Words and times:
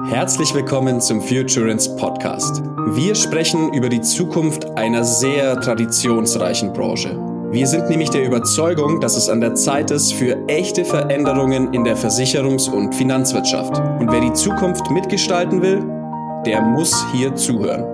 Herzlich 0.00 0.54
willkommen 0.54 1.02
zum 1.02 1.20
Futurance 1.20 1.94
Podcast. 1.96 2.62
Wir 2.96 3.14
sprechen 3.14 3.74
über 3.74 3.90
die 3.90 4.00
Zukunft 4.00 4.64
einer 4.78 5.04
sehr 5.04 5.60
traditionsreichen 5.60 6.72
Branche. 6.72 7.10
Wir 7.50 7.66
sind 7.66 7.90
nämlich 7.90 8.08
der 8.08 8.24
Überzeugung, 8.24 9.02
dass 9.02 9.18
es 9.18 9.28
an 9.28 9.42
der 9.42 9.54
Zeit 9.54 9.90
ist 9.90 10.14
für 10.14 10.48
echte 10.48 10.86
Veränderungen 10.86 11.74
in 11.74 11.84
der 11.84 11.98
Versicherungs- 11.98 12.70
und 12.70 12.94
Finanzwirtschaft. 12.94 13.76
Und 14.00 14.10
wer 14.10 14.22
die 14.22 14.32
Zukunft 14.32 14.90
mitgestalten 14.90 15.60
will, 15.60 15.84
der 16.46 16.62
muss 16.62 17.04
hier 17.12 17.34
zuhören. 17.34 17.84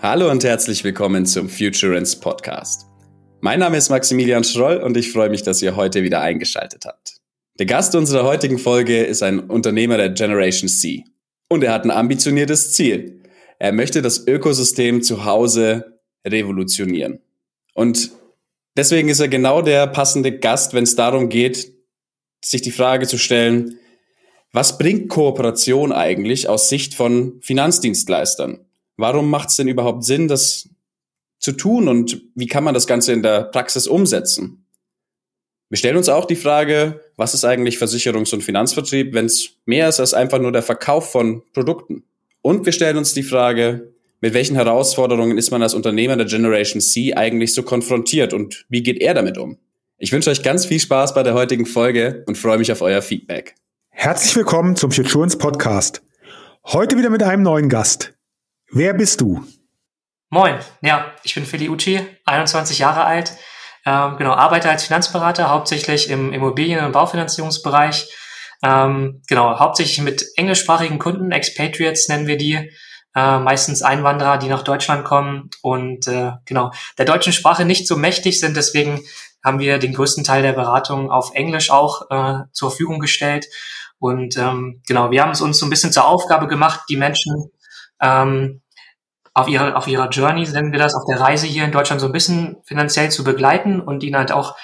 Hallo 0.00 0.30
und 0.30 0.44
herzlich 0.44 0.84
willkommen 0.84 1.26
zum 1.26 1.48
Futurance 1.48 2.20
Podcast. 2.20 2.86
Mein 3.40 3.58
Name 3.58 3.76
ist 3.76 3.90
Maximilian 3.90 4.44
Schroll 4.44 4.76
und 4.76 4.96
ich 4.96 5.10
freue 5.10 5.30
mich, 5.30 5.42
dass 5.42 5.60
ihr 5.62 5.74
heute 5.74 6.04
wieder 6.04 6.20
eingeschaltet 6.20 6.84
habt. 6.86 7.19
Der 7.60 7.66
Gast 7.66 7.94
unserer 7.94 8.24
heutigen 8.24 8.58
Folge 8.58 9.04
ist 9.04 9.22
ein 9.22 9.38
Unternehmer 9.38 9.98
der 9.98 10.08
Generation 10.08 10.66
C. 10.66 11.04
Und 11.46 11.62
er 11.62 11.74
hat 11.74 11.84
ein 11.84 11.90
ambitioniertes 11.90 12.72
Ziel. 12.72 13.20
Er 13.58 13.72
möchte 13.72 14.00
das 14.00 14.26
Ökosystem 14.26 15.02
zu 15.02 15.26
Hause 15.26 16.00
revolutionieren. 16.26 17.20
Und 17.74 18.12
deswegen 18.78 19.10
ist 19.10 19.20
er 19.20 19.28
genau 19.28 19.60
der 19.60 19.86
passende 19.88 20.38
Gast, 20.38 20.72
wenn 20.72 20.84
es 20.84 20.96
darum 20.96 21.28
geht, 21.28 21.70
sich 22.42 22.62
die 22.62 22.70
Frage 22.70 23.06
zu 23.06 23.18
stellen, 23.18 23.78
was 24.52 24.78
bringt 24.78 25.10
Kooperation 25.10 25.92
eigentlich 25.92 26.48
aus 26.48 26.70
Sicht 26.70 26.94
von 26.94 27.42
Finanzdienstleistern? 27.42 28.64
Warum 28.96 29.28
macht 29.28 29.50
es 29.50 29.56
denn 29.56 29.68
überhaupt 29.68 30.04
Sinn, 30.04 30.28
das 30.28 30.70
zu 31.38 31.52
tun 31.52 31.88
und 31.88 32.22
wie 32.34 32.46
kann 32.46 32.64
man 32.64 32.72
das 32.72 32.86
Ganze 32.86 33.12
in 33.12 33.22
der 33.22 33.42
Praxis 33.42 33.86
umsetzen? 33.86 34.59
Wir 35.70 35.78
stellen 35.78 35.96
uns 35.96 36.08
auch 36.08 36.24
die 36.24 36.34
Frage, 36.34 37.00
was 37.16 37.32
ist 37.32 37.44
eigentlich 37.44 37.76
Versicherungs- 37.76 38.34
und 38.34 38.42
Finanzvertrieb, 38.42 39.14
wenn 39.14 39.26
es 39.26 39.50
mehr 39.66 39.88
ist 39.88 40.00
als 40.00 40.14
einfach 40.14 40.40
nur 40.40 40.50
der 40.50 40.64
Verkauf 40.64 41.12
von 41.12 41.44
Produkten? 41.52 42.02
Und 42.42 42.66
wir 42.66 42.72
stellen 42.72 42.96
uns 42.96 43.14
die 43.14 43.22
Frage, 43.22 43.94
mit 44.20 44.34
welchen 44.34 44.56
Herausforderungen 44.56 45.38
ist 45.38 45.52
man 45.52 45.62
als 45.62 45.74
Unternehmer 45.74 46.16
der 46.16 46.26
Generation 46.26 46.80
C 46.80 47.14
eigentlich 47.14 47.54
so 47.54 47.62
konfrontiert 47.62 48.32
und 48.32 48.66
wie 48.68 48.82
geht 48.82 49.00
er 49.00 49.14
damit 49.14 49.38
um? 49.38 49.58
Ich 49.96 50.10
wünsche 50.10 50.30
euch 50.30 50.42
ganz 50.42 50.66
viel 50.66 50.80
Spaß 50.80 51.14
bei 51.14 51.22
der 51.22 51.34
heutigen 51.34 51.66
Folge 51.66 52.24
und 52.26 52.36
freue 52.36 52.58
mich 52.58 52.72
auf 52.72 52.82
euer 52.82 53.00
Feedback. 53.00 53.54
Herzlich 53.90 54.34
willkommen 54.34 54.74
zum 54.74 54.90
Futurance 54.90 55.38
Podcast. 55.38 56.02
Heute 56.64 56.98
wieder 56.98 57.10
mit 57.10 57.22
einem 57.22 57.44
neuen 57.44 57.68
Gast. 57.68 58.14
Wer 58.72 58.92
bist 58.94 59.20
du? 59.20 59.44
Moin, 60.30 60.56
ja, 60.82 61.12
ich 61.22 61.36
bin 61.36 61.44
Feli 61.44 61.68
Ucci, 61.68 62.00
21 62.24 62.80
Jahre 62.80 63.04
alt, 63.04 63.36
ähm, 63.90 64.16
genau, 64.18 64.34
arbeite 64.34 64.70
als 64.70 64.84
Finanzberater, 64.84 65.50
hauptsächlich 65.50 66.10
im 66.10 66.32
Immobilien- 66.32 66.84
und 66.84 66.92
Baufinanzierungsbereich. 66.92 68.08
Ähm, 68.62 69.22
genau, 69.26 69.58
hauptsächlich 69.58 70.00
mit 70.00 70.24
englischsprachigen 70.36 71.00
Kunden, 71.00 71.32
Expatriates 71.32 72.08
nennen 72.08 72.28
wir 72.28 72.36
die, 72.36 72.70
äh, 73.16 73.38
meistens 73.40 73.82
Einwanderer, 73.82 74.38
die 74.38 74.46
nach 74.46 74.62
Deutschland 74.62 75.04
kommen 75.04 75.50
und 75.62 76.06
äh, 76.06 76.32
genau, 76.44 76.70
der 76.98 77.06
deutschen 77.06 77.32
Sprache 77.32 77.64
nicht 77.64 77.88
so 77.88 77.96
mächtig 77.96 78.38
sind, 78.38 78.56
deswegen 78.56 79.00
haben 79.42 79.58
wir 79.58 79.78
den 79.78 79.94
größten 79.94 80.22
Teil 80.22 80.42
der 80.42 80.52
Beratung 80.52 81.10
auf 81.10 81.34
Englisch 81.34 81.70
auch 81.70 82.10
äh, 82.10 82.44
zur 82.52 82.70
Verfügung 82.70 83.00
gestellt. 83.00 83.46
Und 83.98 84.36
ähm, 84.36 84.82
genau, 84.86 85.10
wir 85.10 85.22
haben 85.22 85.32
es 85.32 85.40
uns 85.40 85.58
so 85.58 85.66
ein 85.66 85.70
bisschen 85.70 85.92
zur 85.92 86.06
Aufgabe 86.06 86.46
gemacht, 86.46 86.82
die 86.88 86.96
Menschen 86.96 87.50
ähm, 88.00 88.60
auf 89.40 89.48
ihrer, 89.48 89.76
auf 89.76 89.86
ihrer 89.86 90.08
Journey, 90.08 90.48
nennen 90.48 90.72
wir 90.72 90.78
das, 90.78 90.94
auf 90.94 91.04
der 91.08 91.20
Reise 91.20 91.46
hier 91.46 91.64
in 91.64 91.72
Deutschland 91.72 92.00
so 92.00 92.06
ein 92.06 92.12
bisschen 92.12 92.56
finanziell 92.64 93.10
zu 93.10 93.24
begleiten 93.24 93.80
und 93.80 94.02
ihnen 94.02 94.16
halt 94.16 94.32
auch 94.32 94.56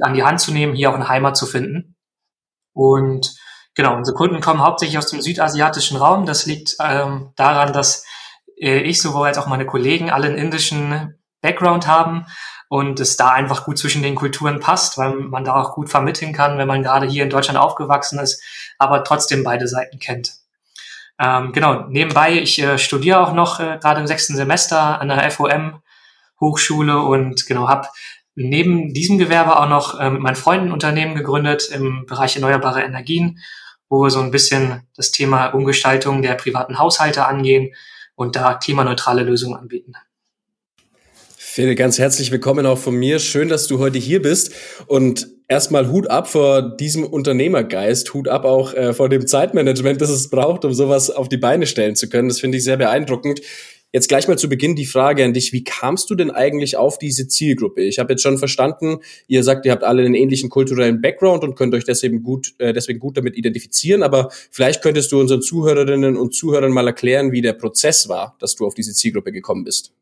an 0.00 0.14
die 0.14 0.24
Hand 0.24 0.40
zu 0.40 0.52
nehmen, 0.52 0.74
hier 0.74 0.90
auch 0.90 0.94
eine 0.94 1.08
Heimat 1.08 1.36
zu 1.36 1.46
finden. 1.46 1.96
Und 2.72 3.34
genau, 3.74 3.96
unsere 3.96 4.16
Kunden 4.16 4.40
kommen 4.40 4.62
hauptsächlich 4.62 4.98
aus 4.98 5.06
dem 5.06 5.20
südasiatischen 5.20 5.96
Raum. 5.96 6.26
Das 6.26 6.46
liegt 6.46 6.76
ähm, 6.80 7.32
daran, 7.36 7.72
dass 7.72 8.04
äh, 8.60 8.80
ich 8.80 9.00
sowohl 9.00 9.28
als 9.28 9.38
auch 9.38 9.46
meine 9.46 9.66
Kollegen 9.66 10.10
alle 10.10 10.26
einen 10.26 10.38
indischen 10.38 11.18
Background 11.40 11.86
haben 11.86 12.26
und 12.68 12.98
es 13.00 13.16
da 13.16 13.30
einfach 13.30 13.64
gut 13.64 13.78
zwischen 13.78 14.02
den 14.02 14.16
Kulturen 14.16 14.60
passt, 14.60 14.98
weil 14.98 15.14
man 15.14 15.44
da 15.44 15.54
auch 15.54 15.74
gut 15.74 15.88
vermitteln 15.88 16.32
kann, 16.32 16.58
wenn 16.58 16.68
man 16.68 16.82
gerade 16.82 17.06
hier 17.06 17.22
in 17.22 17.30
Deutschland 17.30 17.58
aufgewachsen 17.58 18.18
ist, 18.18 18.42
aber 18.78 19.04
trotzdem 19.04 19.44
beide 19.44 19.68
Seiten 19.68 19.98
kennt. 19.98 20.34
Ähm, 21.18 21.52
genau, 21.52 21.86
nebenbei, 21.88 22.34
ich 22.40 22.58
äh, 22.62 22.78
studiere 22.78 23.20
auch 23.20 23.32
noch 23.32 23.58
äh, 23.60 23.78
gerade 23.80 24.00
im 24.00 24.06
sechsten 24.06 24.36
Semester 24.36 25.00
an 25.00 25.08
der 25.08 25.30
FOM 25.30 25.80
Hochschule 26.40 27.00
und 27.00 27.46
genau, 27.46 27.68
habe 27.68 27.88
neben 28.34 28.92
diesem 28.92 29.16
Gewerbe 29.16 29.58
auch 29.58 29.68
noch 29.68 29.98
äh, 29.98 30.10
mit 30.10 30.20
meinen 30.20 30.36
Freunden 30.36 30.72
Unternehmen 30.72 31.14
gegründet 31.14 31.70
im 31.72 32.04
Bereich 32.06 32.36
erneuerbare 32.36 32.82
Energien, 32.82 33.38
wo 33.88 34.02
wir 34.02 34.10
so 34.10 34.20
ein 34.20 34.30
bisschen 34.30 34.82
das 34.94 35.10
Thema 35.10 35.46
Umgestaltung 35.46 36.20
der 36.20 36.34
privaten 36.34 36.78
Haushalte 36.78 37.26
angehen 37.26 37.74
und 38.14 38.36
da 38.36 38.54
klimaneutrale 38.54 39.22
Lösungen 39.22 39.56
anbieten. 39.56 39.94
Phil, 41.36 41.74
ganz 41.74 41.98
herzlich 41.98 42.30
willkommen 42.30 42.66
auch 42.66 42.76
von 42.76 42.94
mir. 42.94 43.18
Schön, 43.18 43.48
dass 43.48 43.66
du 43.66 43.78
heute 43.78 43.98
hier 43.98 44.20
bist. 44.20 44.52
Und 44.86 45.28
erstmal 45.48 45.90
Hut 45.90 46.10
ab 46.10 46.28
vor 46.28 46.76
diesem 46.76 47.04
Unternehmergeist, 47.04 48.12
Hut 48.14 48.28
ab 48.28 48.44
auch 48.44 48.74
äh, 48.74 48.92
vor 48.92 49.08
dem 49.08 49.26
Zeitmanagement, 49.26 50.00
das 50.00 50.10
es 50.10 50.28
braucht, 50.28 50.64
um 50.64 50.74
sowas 50.74 51.10
auf 51.10 51.28
die 51.28 51.36
Beine 51.36 51.66
stellen 51.66 51.96
zu 51.96 52.08
können. 52.08 52.28
Das 52.28 52.40
finde 52.40 52.58
ich 52.58 52.64
sehr 52.64 52.76
beeindruckend. 52.76 53.40
Jetzt 53.92 54.08
gleich 54.08 54.28
mal 54.28 54.36
zu 54.36 54.48
Beginn 54.48 54.74
die 54.74 54.84
Frage 54.84 55.24
an 55.24 55.32
dich, 55.32 55.52
wie 55.52 55.64
kamst 55.64 56.10
du 56.10 56.16
denn 56.16 56.30
eigentlich 56.30 56.76
auf 56.76 56.98
diese 56.98 57.28
Zielgruppe? 57.28 57.82
Ich 57.82 57.98
habe 57.98 58.12
jetzt 58.12 58.22
schon 58.22 58.36
verstanden, 58.36 58.98
ihr 59.28 59.42
sagt, 59.42 59.64
ihr 59.64 59.72
habt 59.72 59.84
alle 59.84 60.04
einen 60.04 60.14
ähnlichen 60.14 60.50
kulturellen 60.50 61.00
Background 61.00 61.44
und 61.44 61.54
könnt 61.54 61.72
euch 61.74 61.84
deswegen 61.84 62.22
gut, 62.22 62.54
äh, 62.58 62.72
deswegen 62.72 62.98
gut 62.98 63.16
damit 63.16 63.36
identifizieren, 63.36 64.02
aber 64.02 64.30
vielleicht 64.50 64.82
könntest 64.82 65.12
du 65.12 65.20
unseren 65.20 65.40
Zuhörerinnen 65.40 66.16
und 66.16 66.34
Zuhörern 66.34 66.72
mal 66.72 66.86
erklären, 66.86 67.32
wie 67.32 67.40
der 67.40 67.54
Prozess 67.54 68.08
war, 68.08 68.36
dass 68.40 68.56
du 68.56 68.66
auf 68.66 68.74
diese 68.74 68.92
Zielgruppe 68.92 69.32
gekommen 69.32 69.64
bist. 69.64 69.92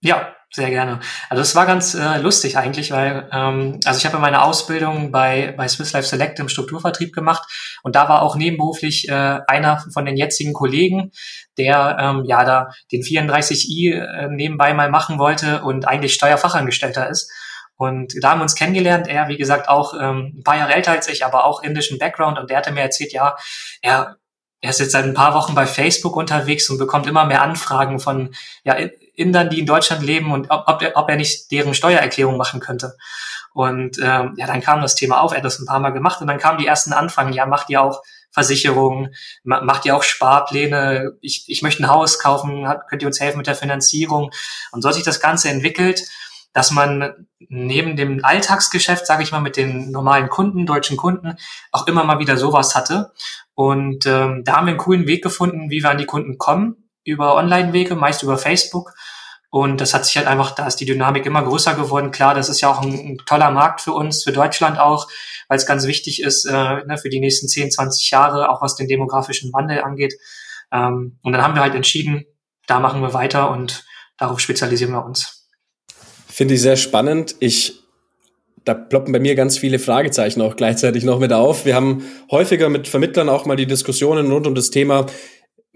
Ja, 0.00 0.34
sehr 0.50 0.70
gerne. 0.70 1.00
Also 1.28 1.42
es 1.42 1.54
war 1.56 1.66
ganz 1.66 1.94
äh, 1.94 2.18
lustig 2.18 2.56
eigentlich, 2.56 2.90
weil 2.90 3.28
ähm, 3.32 3.80
also 3.84 3.98
ich 3.98 4.06
habe 4.06 4.18
meine 4.18 4.42
Ausbildung 4.42 5.10
bei 5.10 5.52
bei 5.56 5.68
Swiss 5.68 5.92
Life 5.92 6.08
Select 6.08 6.38
im 6.38 6.48
Strukturvertrieb 6.48 7.12
gemacht 7.12 7.42
und 7.82 7.96
da 7.96 8.08
war 8.08 8.22
auch 8.22 8.36
nebenberuflich 8.36 9.08
äh, 9.08 9.40
einer 9.46 9.84
von 9.92 10.06
den 10.06 10.16
jetzigen 10.16 10.54
Kollegen, 10.54 11.10
der 11.58 11.98
ähm, 12.00 12.24
ja 12.24 12.44
da 12.44 12.68
den 12.92 13.02
34i 13.02 13.92
äh, 13.92 14.28
nebenbei 14.30 14.72
mal 14.72 14.88
machen 14.88 15.18
wollte 15.18 15.62
und 15.62 15.86
eigentlich 15.86 16.14
Steuerfachangestellter 16.14 17.08
ist. 17.08 17.30
Und 17.76 18.14
da 18.20 18.30
haben 18.30 18.40
wir 18.40 18.44
uns 18.44 18.56
kennengelernt. 18.56 19.06
Er, 19.06 19.28
wie 19.28 19.36
gesagt, 19.36 19.68
auch 19.68 19.94
ähm, 19.94 20.34
ein 20.38 20.42
paar 20.44 20.56
Jahre 20.56 20.74
älter 20.74 20.92
als 20.92 21.08
ich, 21.08 21.24
aber 21.24 21.44
auch 21.44 21.62
indischen 21.62 21.98
Background. 21.98 22.38
Und 22.38 22.50
der 22.50 22.56
hatte 22.56 22.72
mir 22.72 22.82
erzählt, 22.82 23.12
ja, 23.12 23.36
er 23.82 24.16
er 24.60 24.70
ist 24.70 24.80
jetzt 24.80 24.92
seit 24.92 25.04
ein 25.04 25.14
paar 25.14 25.34
Wochen 25.34 25.54
bei 25.54 25.66
Facebook 25.66 26.16
unterwegs 26.16 26.68
und 26.68 26.78
bekommt 26.78 27.06
immer 27.06 27.24
mehr 27.24 27.42
Anfragen 27.42 28.00
von 28.00 28.34
ja, 28.64 28.76
Indern, 29.18 29.50
die 29.50 29.58
in 29.58 29.66
Deutschland 29.66 30.02
leben 30.02 30.32
und 30.32 30.50
ob, 30.50 30.64
ob, 30.66 30.82
er, 30.82 30.96
ob 30.96 31.10
er 31.10 31.16
nicht 31.16 31.50
deren 31.50 31.74
Steuererklärung 31.74 32.36
machen 32.36 32.60
könnte. 32.60 32.96
Und 33.52 33.98
ähm, 33.98 34.34
ja, 34.36 34.46
dann 34.46 34.60
kam 34.60 34.80
das 34.80 34.94
Thema 34.94 35.20
auf, 35.20 35.32
er 35.32 35.38
hat 35.38 35.44
das 35.44 35.58
ein 35.58 35.66
paar 35.66 35.80
Mal 35.80 35.90
gemacht 35.90 36.20
und 36.20 36.28
dann 36.28 36.38
kamen 36.38 36.58
die 36.58 36.66
ersten 36.66 36.92
Anfragen, 36.92 37.32
ja, 37.32 37.46
macht 37.46 37.70
ihr 37.70 37.82
auch 37.82 38.02
Versicherungen, 38.30 39.14
macht 39.42 39.84
ihr 39.86 39.96
auch 39.96 40.02
Sparpläne, 40.02 41.12
ich, 41.20 41.44
ich 41.48 41.62
möchte 41.62 41.82
ein 41.82 41.88
Haus 41.88 42.18
kaufen, 42.18 42.68
könnt 42.88 43.02
ihr 43.02 43.08
uns 43.08 43.20
helfen 43.20 43.38
mit 43.38 43.46
der 43.46 43.54
Finanzierung? 43.54 44.30
Und 44.70 44.82
so 44.82 44.88
hat 44.88 44.94
sich 44.94 45.04
das 45.04 45.20
Ganze 45.20 45.48
entwickelt, 45.48 46.02
dass 46.52 46.70
man 46.70 47.26
neben 47.48 47.96
dem 47.96 48.24
Alltagsgeschäft, 48.24 49.06
sage 49.06 49.22
ich 49.22 49.32
mal, 49.32 49.40
mit 49.40 49.56
den 49.56 49.90
normalen 49.90 50.28
Kunden, 50.28 50.66
deutschen 50.66 50.96
Kunden, 50.96 51.36
auch 51.72 51.86
immer 51.86 52.04
mal 52.04 52.18
wieder 52.18 52.36
sowas 52.36 52.74
hatte. 52.74 53.12
Und 53.54 54.06
ähm, 54.06 54.42
da 54.44 54.56
haben 54.56 54.66
wir 54.66 54.72
einen 54.72 54.78
coolen 54.78 55.06
Weg 55.06 55.22
gefunden, 55.22 55.70
wie 55.70 55.82
wir 55.82 55.90
an 55.90 55.98
die 55.98 56.06
Kunden 56.06 56.38
kommen, 56.38 56.88
über 57.04 57.34
Online-Wege, 57.34 57.96
meist 57.96 58.22
über 58.22 58.38
Facebook. 58.38 58.92
Und 59.50 59.80
das 59.80 59.94
hat 59.94 60.04
sich 60.04 60.16
halt 60.16 60.26
einfach, 60.26 60.50
da 60.50 60.66
ist 60.66 60.76
die 60.76 60.84
Dynamik 60.84 61.24
immer 61.24 61.42
größer 61.42 61.74
geworden. 61.74 62.10
Klar, 62.10 62.34
das 62.34 62.48
ist 62.48 62.60
ja 62.60 62.70
auch 62.70 62.82
ein, 62.82 62.92
ein 62.92 63.18
toller 63.24 63.50
Markt 63.50 63.80
für 63.80 63.92
uns, 63.92 64.24
für 64.24 64.32
Deutschland 64.32 64.78
auch, 64.78 65.08
weil 65.48 65.56
es 65.56 65.64
ganz 65.64 65.86
wichtig 65.86 66.22
ist 66.22 66.44
äh, 66.44 66.52
ne, 66.84 66.98
für 67.00 67.08
die 67.08 67.20
nächsten 67.20 67.48
10, 67.48 67.70
20 67.70 68.10
Jahre, 68.10 68.50
auch 68.50 68.60
was 68.60 68.76
den 68.76 68.88
demografischen 68.88 69.52
Wandel 69.52 69.80
angeht. 69.80 70.14
Ähm, 70.70 71.18
und 71.22 71.32
dann 71.32 71.42
haben 71.42 71.54
wir 71.54 71.62
halt 71.62 71.74
entschieden, 71.74 72.26
da 72.66 72.78
machen 72.78 73.00
wir 73.00 73.14
weiter 73.14 73.50
und 73.50 73.84
darauf 74.18 74.38
spezialisieren 74.40 74.92
wir 74.92 75.04
uns. 75.04 75.48
Finde 76.28 76.54
ich 76.54 76.60
sehr 76.60 76.76
spannend. 76.76 77.36
Ich 77.40 77.78
da 78.68 78.74
ploppen 78.74 79.14
bei 79.14 79.18
mir 79.18 79.34
ganz 79.34 79.56
viele 79.56 79.78
Fragezeichen 79.78 80.42
auch 80.42 80.54
gleichzeitig 80.54 81.02
noch 81.02 81.18
mit 81.18 81.32
auf. 81.32 81.64
Wir 81.64 81.74
haben 81.74 82.04
häufiger 82.30 82.68
mit 82.68 82.86
Vermittlern 82.86 83.30
auch 83.30 83.46
mal 83.46 83.56
die 83.56 83.66
Diskussionen 83.66 84.30
rund 84.30 84.46
um 84.46 84.54
das 84.54 84.68
Thema 84.68 85.06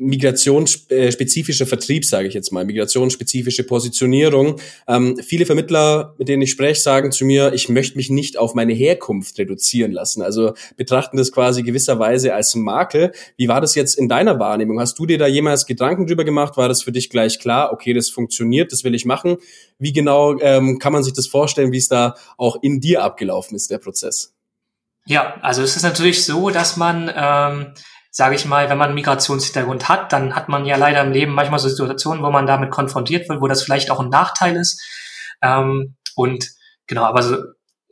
migrationsspezifischer 0.03 1.67
Vertrieb, 1.67 2.05
sage 2.05 2.29
ich 2.29 2.35
jetzt 2.35 2.53
mal, 2.53 2.65
migrationsspezifische 2.65 3.65
Positionierung. 3.65 4.61
Ähm, 4.89 5.19
viele 5.23 5.47
Vermittler, 5.47 6.15
mit 6.19 6.29
denen 6.29 6.43
ich 6.43 6.51
spreche, 6.51 6.81
sagen 6.81 7.13
zu 7.13 7.25
mir, 7.25 7.53
ich 7.53 7.69
möchte 7.69 7.97
mich 7.97 8.11
nicht 8.11 8.39
auf 8.39 8.55
meine 8.55 8.73
Herkunft 8.73 9.39
reduzieren 9.39 9.93
lassen. 9.93 10.23
Also 10.23 10.55
betrachten 10.77 11.17
das 11.17 11.33
quasi 11.33 11.63
gewisserweise 11.63 12.35
als 12.35 12.55
Makel. 12.55 13.13
Wie 13.37 13.49
war 13.49 13.61
das 13.61 13.75
jetzt 13.75 13.99
in 13.99 14.09
deiner 14.09 14.39
Wahrnehmung? 14.39 14.81
Hast 14.81 14.99
du 14.99 15.07
dir 15.07 15.19
da 15.19 15.27
jemals 15.27 15.67
Gedanken 15.67 16.07
drüber 16.07 16.25
gemacht? 16.25 16.57
War 16.57 16.69
das 16.69 16.83
für 16.83 16.93
dich 16.93 17.09
gleich 17.09 17.39
klar, 17.39 17.73
okay, 17.73 17.95
das 17.95 18.11
funktioniert, 18.11 18.73
das 18.73 18.85
will 18.85 18.95
ich 18.95 19.05
machen? 19.05 19.37
Wie 19.79 19.93
genau 19.93 20.39
ähm, 20.41 20.79
kann 20.79 20.93
man 20.93 21.05
sich 21.05 21.13
das 21.13 21.27
vorstellen, 21.27 21.73
wie 21.73 21.79
es 21.79 21.89
da 21.89 22.15
auch 22.37 22.63
in 22.63 22.81
dir 22.81 23.03
abgelaufen 23.03 23.57
ist, 23.57 23.71
der 23.71 23.79
Prozess? 23.79 24.35
Ja, 25.07 25.35
also 25.43 25.63
es 25.63 25.77
ist 25.77 25.83
natürlich 25.83 26.25
so, 26.25 26.51
dass 26.51 26.77
man 26.77 27.11
ähm, 27.15 27.73
sage 28.15 28.35
ich 28.35 28.45
mal, 28.45 28.69
wenn 28.69 28.77
man 28.77 28.89
einen 28.89 28.95
Migrationshintergrund 28.95 29.89
hat, 29.89 30.13
dann 30.13 30.37
hat 30.37 30.51
man 30.51 30.67
ja 30.67 30.77
leider 30.77 31.01
im 31.03 31.13
Leben 31.13 31.33
manchmal 31.33 31.59
so 31.59 31.71
Situationen, 31.71 32.23
wo 32.23 32.31
man 32.31 32.47
damit 32.47 32.71
konfrontiert 32.71 33.29
wird, 33.29 33.41
wo 33.41 33.49
das 33.49 33.63
vielleicht 33.63 33.91
auch 33.91 34.01
ein 34.01 34.11
Nachteil 34.11 34.55
ist. 34.57 34.81
Ähm, 35.41 35.97
und 36.15 36.51
genau, 36.87 37.05
aber 37.05 37.23
so, 37.23 37.39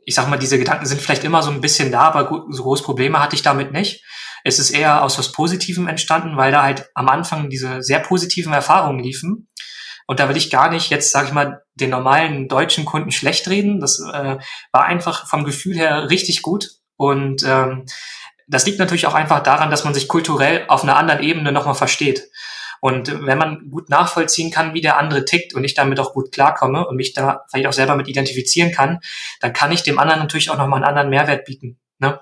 ich 0.05 0.13
sag 0.13 0.29
mal, 0.29 0.37
diese 0.37 0.59
Gedanken 0.59 0.85
sind 0.85 1.01
vielleicht 1.01 1.23
immer 1.23 1.41
so 1.41 1.49
ein 1.49 1.59
bisschen 1.59 1.91
da, 1.91 2.01
aber 2.01 2.45
so 2.49 2.63
große 2.63 2.83
Probleme 2.83 3.19
hatte 3.19 3.35
ich 3.35 3.41
damit 3.41 3.73
nicht. 3.73 4.05
Es 4.43 4.59
ist 4.59 4.69
eher 4.69 5.03
aus 5.03 5.17
was 5.17 5.31
Positivem 5.31 5.87
entstanden, 5.87 6.37
weil 6.37 6.51
da 6.51 6.61
halt 6.61 6.89
am 6.93 7.09
Anfang 7.09 7.49
diese 7.49 7.81
sehr 7.81 7.99
positiven 7.99 8.53
Erfahrungen 8.53 9.03
liefen. 9.03 9.49
Und 10.05 10.19
da 10.19 10.29
will 10.29 10.37
ich 10.37 10.51
gar 10.51 10.69
nicht 10.69 10.91
jetzt, 10.91 11.11
sage 11.11 11.27
ich 11.27 11.33
mal, 11.33 11.63
den 11.73 11.89
normalen 11.89 12.47
deutschen 12.47 12.85
Kunden 12.85 13.11
schlecht 13.11 13.47
reden. 13.47 13.79
Das 13.79 13.99
äh, 13.99 14.37
war 14.71 14.85
einfach 14.85 15.27
vom 15.27 15.45
Gefühl 15.45 15.75
her 15.75 16.11
richtig 16.11 16.43
gut. 16.43 16.69
Und 16.97 17.43
ähm, 17.43 17.85
das 18.47 18.65
liegt 18.65 18.79
natürlich 18.79 19.07
auch 19.07 19.13
einfach 19.13 19.41
daran, 19.43 19.71
dass 19.71 19.83
man 19.83 19.93
sich 19.93 20.07
kulturell 20.07 20.65
auf 20.67 20.83
einer 20.83 20.97
anderen 20.97 21.23
Ebene 21.23 21.51
nochmal 21.51 21.75
versteht. 21.75 22.29
Und 22.81 23.25
wenn 23.27 23.37
man 23.37 23.69
gut 23.69 23.89
nachvollziehen 23.89 24.49
kann, 24.49 24.73
wie 24.73 24.81
der 24.81 24.97
andere 24.97 25.23
tickt 25.23 25.53
und 25.53 25.63
ich 25.63 25.75
damit 25.75 25.99
auch 25.99 26.13
gut 26.13 26.31
klarkomme 26.31 26.87
und 26.87 26.95
mich 26.95 27.13
da 27.13 27.45
vielleicht 27.49 27.67
auch 27.67 27.73
selber 27.73 27.95
mit 27.95 28.07
identifizieren 28.07 28.71
kann, 28.71 28.99
dann 29.39 29.53
kann 29.53 29.71
ich 29.71 29.83
dem 29.83 29.99
anderen 29.99 30.19
natürlich 30.19 30.49
auch 30.49 30.57
nochmal 30.57 30.77
einen 30.77 30.89
anderen 30.89 31.09
Mehrwert 31.09 31.45
bieten. 31.45 31.79
Ne? 31.99 32.19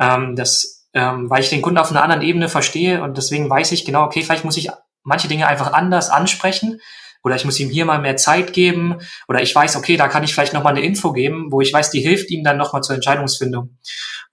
Ähm, 0.00 0.34
das, 0.34 0.88
ähm, 0.94 1.28
weil 1.28 1.42
ich 1.42 1.50
den 1.50 1.60
Kunden 1.60 1.78
auf 1.78 1.90
einer 1.90 2.02
anderen 2.02 2.22
Ebene 2.22 2.48
verstehe 2.48 3.02
und 3.02 3.18
deswegen 3.18 3.50
weiß 3.50 3.70
ich 3.72 3.84
genau, 3.84 4.04
okay, 4.04 4.22
vielleicht 4.22 4.46
muss 4.46 4.56
ich 4.56 4.70
manche 5.02 5.28
Dinge 5.28 5.46
einfach 5.46 5.74
anders 5.74 6.08
ansprechen 6.08 6.80
oder 7.22 7.36
ich 7.36 7.44
muss 7.44 7.60
ihm 7.60 7.68
hier 7.68 7.84
mal 7.84 8.00
mehr 8.00 8.16
Zeit 8.16 8.54
geben 8.54 8.96
oder 9.28 9.42
ich 9.42 9.54
weiß, 9.54 9.76
okay, 9.76 9.98
da 9.98 10.08
kann 10.08 10.24
ich 10.24 10.32
vielleicht 10.32 10.54
nochmal 10.54 10.74
eine 10.74 10.86
Info 10.86 11.12
geben, 11.12 11.48
wo 11.50 11.60
ich 11.60 11.72
weiß, 11.72 11.90
die 11.90 12.00
hilft 12.00 12.30
ihm 12.30 12.44
dann 12.44 12.56
nochmal 12.56 12.82
zur 12.82 12.94
Entscheidungsfindung. 12.94 13.76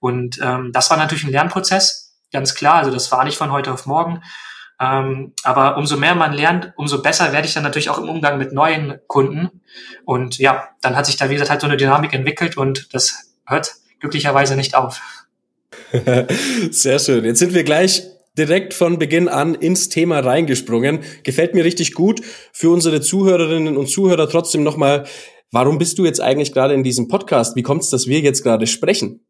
Und 0.06 0.38
ähm, 0.40 0.70
das 0.72 0.88
war 0.88 0.96
natürlich 0.96 1.24
ein 1.24 1.32
Lernprozess, 1.32 2.14
ganz 2.32 2.54
klar. 2.54 2.76
Also 2.76 2.92
das 2.92 3.10
war 3.10 3.24
nicht 3.24 3.36
von 3.36 3.50
heute 3.50 3.72
auf 3.72 3.86
morgen. 3.86 4.22
Ähm, 4.80 5.32
aber 5.42 5.76
umso 5.78 5.96
mehr 5.96 6.14
man 6.14 6.32
lernt, 6.32 6.72
umso 6.76 7.02
besser 7.02 7.32
werde 7.32 7.48
ich 7.48 7.54
dann 7.54 7.64
natürlich 7.64 7.90
auch 7.90 7.98
im 7.98 8.08
Umgang 8.08 8.38
mit 8.38 8.52
neuen 8.52 9.00
Kunden. 9.08 9.62
Und 10.04 10.38
ja, 10.38 10.68
dann 10.80 10.94
hat 10.94 11.06
sich 11.06 11.16
da, 11.16 11.28
wie 11.28 11.32
gesagt, 11.32 11.50
halt 11.50 11.60
so 11.60 11.66
eine 11.66 11.76
Dynamik 11.76 12.12
entwickelt 12.12 12.56
und 12.56 12.94
das 12.94 13.32
hört 13.46 13.74
glücklicherweise 13.98 14.54
nicht 14.54 14.76
auf. 14.76 15.00
Sehr 16.70 17.00
schön. 17.00 17.24
Jetzt 17.24 17.40
sind 17.40 17.52
wir 17.52 17.64
gleich 17.64 18.04
direkt 18.38 18.74
von 18.74 19.00
Beginn 19.00 19.28
an 19.28 19.56
ins 19.56 19.88
Thema 19.88 20.20
reingesprungen. 20.20 21.00
Gefällt 21.24 21.54
mir 21.54 21.64
richtig 21.64 21.94
gut. 21.94 22.20
Für 22.52 22.70
unsere 22.70 23.00
Zuhörerinnen 23.00 23.76
und 23.76 23.88
Zuhörer 23.88 24.28
trotzdem 24.28 24.62
nochmal, 24.62 25.06
warum 25.50 25.78
bist 25.78 25.98
du 25.98 26.04
jetzt 26.04 26.20
eigentlich 26.20 26.52
gerade 26.52 26.74
in 26.74 26.84
diesem 26.84 27.08
Podcast? 27.08 27.56
Wie 27.56 27.62
kommt 27.62 27.82
es, 27.82 27.90
dass 27.90 28.06
wir 28.06 28.20
jetzt 28.20 28.44
gerade 28.44 28.68
sprechen? 28.68 29.25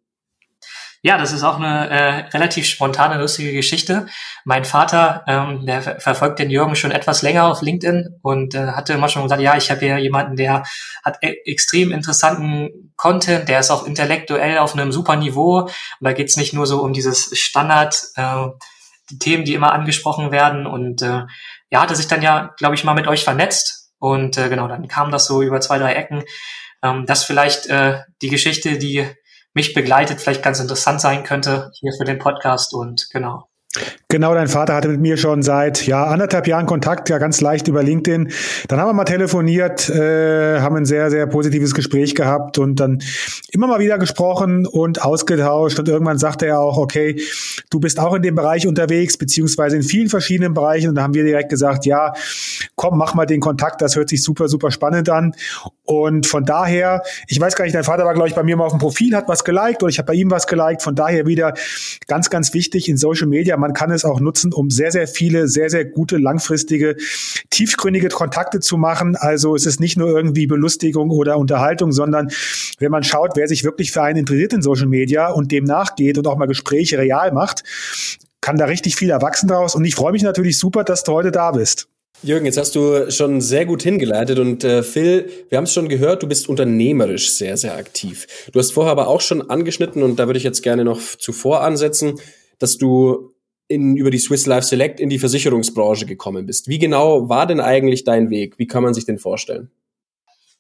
Ja, 1.07 1.19
das 1.19 1.31
ist 1.31 1.45
auch 1.45 1.61
eine 1.61 1.89
äh, 1.89 2.15
relativ 2.31 2.67
spontane, 2.67 3.21
lustige 3.21 3.53
Geschichte. 3.53 4.09
Mein 4.45 4.65
Vater, 4.65 5.23
ähm, 5.29 5.65
der 5.65 5.81
ver 5.81 6.01
verfolgt 6.01 6.41
den 6.41 6.51
Jürgen 6.51 6.75
schon 6.75 6.91
etwas 6.91 7.23
länger 7.23 7.47
auf 7.47 7.63
LinkedIn 7.63 8.19
und 8.23 8.57
äh, 8.57 8.73
hatte 8.73 8.95
immer 8.95 9.09
schon 9.09 9.23
gesagt, 9.23 9.41
ja, 9.41 9.57
ich 9.57 9.71
habe 9.71 9.87
hier 9.87 9.99
jemanden, 9.99 10.35
der 10.35 10.65
hat 11.05 11.19
e 11.23 11.37
extrem 11.45 11.93
interessanten 11.93 12.93
Content, 12.97 13.49
der 13.49 13.61
ist 13.61 13.71
auch 13.71 13.87
intellektuell 13.87 14.59
auf 14.59 14.75
einem 14.75 14.91
super 14.91 15.15
Niveau. 15.15 15.61
Und 15.61 15.71
da 16.01 16.13
geht's 16.13 16.37
nicht 16.37 16.53
nur 16.55 16.67
so 16.67 16.83
um 16.83 16.93
dieses 16.93 17.39
Standard, 17.39 18.03
äh, 18.17 18.49
die 19.09 19.21
Themen, 19.21 19.45
die 19.45 19.55
immer 19.55 19.73
angesprochen 19.73 20.33
werden. 20.33 20.67
Und 20.67 21.03
äh, 21.03 21.23
ja, 21.71 21.83
hatte 21.83 21.95
sich 21.95 22.09
dann 22.09 22.21
ja, 22.21 22.53
glaube 22.57 22.75
ich, 22.75 22.83
mal 22.83 22.95
mit 22.95 23.07
euch 23.07 23.23
vernetzt. 23.23 23.93
Und 24.01 24.39
äh, 24.39 24.49
genau, 24.49 24.67
dann 24.67 24.89
kam 24.89 25.13
das 25.13 25.27
so 25.27 25.41
über 25.41 25.61
zwei, 25.61 25.79
drei 25.79 25.95
Ecken. 25.95 26.25
Ähm, 26.83 27.07
das 27.07 27.23
vielleicht 27.23 27.67
äh, 27.67 28.01
die 28.23 28.29
Geschichte, 28.29 28.77
die 28.77 29.07
mich 29.57 29.73
begleitet, 29.73 30.21
vielleicht 30.21 30.43
ganz 30.43 30.61
interessant 30.61 31.01
sein 31.01 31.25
könnte 31.25 31.73
hier 31.81 31.93
für 31.97 32.05
den 32.05 32.19
Podcast 32.19 32.75
und 32.75 33.09
genau. 33.11 33.49
Genau, 34.09 34.35
dein 34.35 34.47
Vater 34.47 34.77
hatte 34.77 34.87
mit 34.87 35.01
mir 35.01 35.17
schon 35.17 35.43
seit 35.43 35.85
ja 35.89 36.05
anderthalb 36.05 36.47
Jahren 36.47 36.67
Kontakt, 36.67 37.09
ja 37.09 37.19
ganz 37.19 37.41
leicht 37.41 37.67
über 37.67 37.83
LinkedIn. 37.83 38.31
Dann 38.69 38.79
haben 38.79 38.89
wir 38.89 38.93
mal 38.93 39.05
telefoniert, 39.05 39.91
äh, 39.91 40.61
haben 40.61 40.77
ein 40.77 40.85
sehr 40.85 41.11
sehr 41.11 41.27
positives 41.27 41.75
Gespräch 41.75 42.15
gehabt 42.15 42.59
und 42.59 42.79
dann 42.79 43.03
immer 43.51 43.67
mal 43.67 43.81
wieder 43.81 43.99
gesprochen 43.99 44.65
und 44.65 45.03
ausgetauscht 45.03 45.81
und 45.81 45.89
irgendwann 45.89 46.19
sagte 46.19 46.47
er 46.47 46.61
auch, 46.61 46.79
okay, 46.79 47.21
du 47.69 47.81
bist 47.81 47.99
auch 47.99 48.15
in 48.15 48.23
dem 48.23 48.37
Bereich 48.37 48.69
unterwegs 48.69 49.19
beziehungsweise 49.19 49.75
in 49.75 49.83
vielen 49.83 50.09
verschiedenen 50.09 50.55
Bereichen 50.55 50.91
und 50.91 50.95
da 50.95 51.03
haben 51.03 51.15
wir 51.15 51.25
direkt 51.25 51.49
gesagt, 51.49 51.85
ja, 51.85 52.13
komm, 52.77 52.99
mach 52.99 53.15
mal 53.15 53.27
den 53.27 53.41
Kontakt, 53.41 53.83
das 53.83 53.97
hört 53.97 54.09
sich 54.09 54.23
super 54.23 54.47
super 54.47 54.71
spannend 54.71 55.11
an 55.11 55.35
und 55.83 56.27
von 56.27 56.45
daher, 56.45 57.03
ich 57.27 57.41
weiß 57.41 57.57
gar 57.57 57.65
nicht, 57.65 57.75
dein 57.75 57.83
Vater 57.83 58.05
war 58.05 58.15
glaube 58.15 58.29
ich 58.29 58.37
bei 58.37 58.45
mir 58.45 58.57
mal 58.57 58.67
auf 58.67 58.73
dem 58.73 58.79
Profil, 58.79 59.17
hat 59.17 59.27
was 59.27 59.43
geliked 59.43 59.83
oder 59.83 59.91
ich 59.91 59.99
habe 59.99 60.07
bei 60.07 60.15
ihm 60.15 60.31
was 60.31 60.47
geliked. 60.47 60.83
Von 60.83 60.95
daher 60.95 61.27
wieder 61.27 61.55
ganz 62.07 62.31
ganz 62.31 62.55
wichtig 62.55 62.89
in 62.89 62.97
Social 62.97 63.27
Media, 63.27 63.57
man 63.57 63.73
kann 63.73 63.96
auch 64.05 64.21
nutzen, 64.21 64.53
um 64.53 64.71
sehr, 64.71 64.93
sehr 64.93 65.07
viele, 65.09 65.49
sehr, 65.49 65.71
sehr 65.71 65.85
gute, 65.85 66.17
langfristige, 66.19 66.97
tiefgründige 67.51 68.09
Kontakte 68.09 68.61
zu 68.61 68.77
machen. 68.77 69.17
Also 69.17 69.55
es 69.55 69.67
ist 69.67 69.81
nicht 69.81 69.97
nur 69.97 70.09
irgendwie 70.09 70.47
Belustigung 70.47 71.11
oder 71.11 71.39
Unterhaltung, 71.39 71.93
sondern 71.93 72.31
wenn 72.79 72.91
man 72.91 73.03
schaut, 73.03 73.33
wer 73.35 73.49
sich 73.49 73.65
wirklich 73.65 73.93
für 73.93 74.03
einen 74.03 74.19
interessiert 74.19 74.53
in 74.53 74.63
Social 74.63 74.87
Media 74.87 75.29
und 75.29 75.53
dem 75.53 75.65
nachgeht 75.65 76.19
und 76.19 76.27
auch 76.27 76.37
mal 76.37 76.47
Gespräche 76.47 76.99
real 76.99 77.33
macht, 77.33 77.63
kann 78.41 78.57
da 78.57 78.67
richtig 78.67 78.97
viel 78.97 79.11
erwachsen 79.11 79.49
draus. 79.49 79.75
Und 79.75 79.85
ich 79.85 79.95
freue 79.95 80.13
mich 80.13 80.23
natürlich 80.23 80.59
super, 80.59 80.85
dass 80.85 81.05
du 81.05 81.13
heute 81.13 81.33
da 81.33 81.51
bist. 81.53 81.89
Jürgen, 82.23 82.47
jetzt 82.47 82.57
hast 82.57 82.75
du 82.75 83.11
schon 83.11 83.41
sehr 83.41 83.67
gut 83.67 83.83
hingeleitet 83.83 84.39
und 84.39 84.65
äh, 84.65 84.83
Phil, 84.83 85.31
wir 85.49 85.59
haben 85.59 85.65
es 85.65 85.73
schon 85.75 85.89
gehört, 85.89 86.23
du 86.23 86.27
bist 86.27 86.49
unternehmerisch 86.49 87.31
sehr, 87.31 87.57
sehr 87.57 87.77
aktiv. 87.77 88.27
Du 88.53 88.59
hast 88.59 88.73
vorher 88.73 88.93
aber 88.93 89.09
auch 89.09 89.21
schon 89.21 89.51
angeschnitten 89.51 90.03
und 90.03 90.19
da 90.19 90.27
würde 90.27 90.39
ich 90.39 90.45
jetzt 90.45 90.63
gerne 90.63 90.85
noch 90.85 91.01
zuvor 91.19 91.61
ansetzen, 91.61 92.19
dass 92.59 92.79
du 92.79 93.35
in, 93.69 93.97
über 93.97 94.11
die 94.11 94.19
Swiss 94.19 94.47
Life 94.47 94.67
Select 94.67 95.01
in 95.01 95.09
die 95.09 95.19
Versicherungsbranche 95.19 96.07
gekommen 96.07 96.47
bist. 96.47 96.69
Wie 96.69 96.79
genau 96.79 97.29
war 97.29 97.47
denn 97.47 97.61
eigentlich 97.61 98.05
dein 98.05 98.31
Weg? 98.31 98.59
Wie 98.59 98.67
kann 98.67 98.83
man 98.83 98.95
sich 98.95 99.07
den 99.07 99.19
vorstellen? 99.19 99.71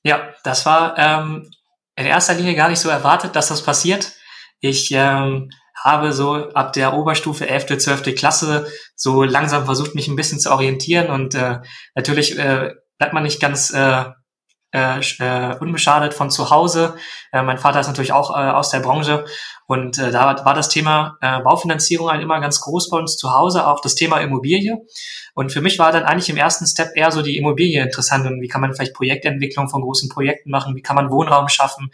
Ja, 0.02 0.32
das 0.44 0.66
war 0.66 0.98
ähm, 0.98 1.50
in 1.96 2.06
erster 2.06 2.34
Linie 2.34 2.54
gar 2.54 2.68
nicht 2.68 2.78
so 2.78 2.88
erwartet, 2.88 3.36
dass 3.36 3.48
das 3.48 3.62
passiert. 3.62 4.12
Ich 4.60 4.90
ähm, 4.92 5.50
habe 5.82 6.12
so 6.12 6.34
ab 6.50 6.72
der 6.72 6.94
Oberstufe 6.94 7.48
11., 7.48 7.78
12. 7.78 8.14
Klasse 8.14 8.66
so 8.94 9.22
langsam 9.22 9.66
versucht, 9.66 9.94
mich 9.94 10.08
ein 10.08 10.16
bisschen 10.16 10.40
zu 10.40 10.50
orientieren 10.50 11.10
und 11.10 11.34
äh, 11.34 11.58
natürlich 11.94 12.38
äh, 12.38 12.74
bleibt 12.98 13.12
man 13.12 13.22
nicht 13.22 13.40
ganz 13.40 13.70
äh, 13.70 14.04
äh, 14.76 15.00
äh, 15.00 15.56
unbeschadet 15.58 16.12
von 16.12 16.30
zu 16.30 16.50
Hause. 16.50 16.96
Äh, 17.32 17.42
mein 17.42 17.58
Vater 17.58 17.80
ist 17.80 17.86
natürlich 17.86 18.12
auch 18.12 18.30
äh, 18.30 18.50
aus 18.50 18.70
der 18.70 18.80
Branche 18.80 19.24
und 19.66 19.98
äh, 19.98 20.10
da 20.10 20.44
war 20.44 20.54
das 20.54 20.68
Thema 20.68 21.16
äh, 21.20 21.40
Baufinanzierung 21.40 22.10
halt 22.10 22.22
immer 22.22 22.40
ganz 22.40 22.60
groß 22.60 22.90
bei 22.90 22.98
uns 22.98 23.16
zu 23.16 23.34
Hause, 23.34 23.66
auch 23.66 23.80
das 23.80 23.94
Thema 23.94 24.20
Immobilie. 24.20 24.78
Und 25.34 25.52
für 25.52 25.60
mich 25.60 25.78
war 25.78 25.92
dann 25.92 26.04
eigentlich 26.04 26.28
im 26.28 26.36
ersten 26.36 26.66
Step 26.66 26.90
eher 26.94 27.10
so 27.10 27.22
die 27.22 27.36
Immobilie 27.36 27.82
interessant 27.82 28.26
und 28.26 28.40
wie 28.40 28.48
kann 28.48 28.60
man 28.60 28.74
vielleicht 28.74 28.94
Projektentwicklung 28.94 29.68
von 29.68 29.82
großen 29.82 30.08
Projekten 30.08 30.50
machen, 30.50 30.76
wie 30.76 30.82
kann 30.82 30.96
man 30.96 31.10
Wohnraum 31.10 31.48
schaffen. 31.48 31.90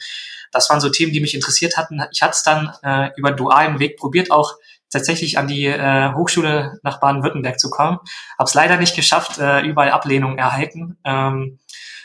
Das 0.52 0.68
waren 0.68 0.80
so 0.80 0.90
Themen, 0.90 1.12
die 1.12 1.20
mich 1.20 1.34
interessiert 1.34 1.76
hatten. 1.76 2.02
Ich 2.12 2.22
hatte 2.22 2.32
es 2.32 2.42
dann 2.42 2.72
äh, 2.82 3.10
über 3.16 3.32
dualen 3.32 3.78
Weg 3.78 3.96
probiert, 3.96 4.30
auch 4.30 4.54
tatsächlich 4.92 5.38
an 5.38 5.48
die 5.48 5.64
äh, 5.64 6.12
Hochschule 6.12 6.78
nach 6.82 7.00
Baden-Württemberg 7.00 7.58
zu 7.58 7.70
kommen. 7.70 7.98
Habe 8.38 8.48
es 8.48 8.54
leider 8.54 8.76
nicht 8.76 8.94
geschafft, 8.94 9.38
äh, 9.38 9.62
überall 9.62 9.90
Ablehnung 9.90 10.36
erhalten. 10.36 10.98
Ähm, 11.04 11.58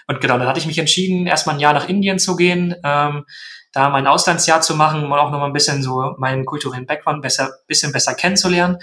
und 0.08 0.22
genau, 0.22 0.38
dann 0.38 0.48
hatte 0.48 0.60
ich 0.60 0.66
mich 0.66 0.78
entschieden, 0.78 1.28
erstmal 1.28 1.56
ein 1.56 1.60
Jahr 1.60 1.74
nach 1.74 1.90
Indien 1.90 2.18
zu 2.18 2.36
gehen, 2.36 2.76
ähm, 2.84 3.26
da 3.74 3.90
mein 3.90 4.08
Auslandsjahr 4.08 4.62
zu 4.62 4.76
machen 4.76 5.04
und 5.04 5.14
auch 5.14 5.32
nochmal 5.32 5.50
ein 5.50 5.54
bisschen 5.54 5.84
so 5.84 6.16
meinen 6.18 6.46
kulturellen 6.46 6.86
Background 6.86 7.22
besser, 7.22 7.52
bisschen 7.68 7.92
besser 7.92 8.16
kennenzulernen. 8.16 8.78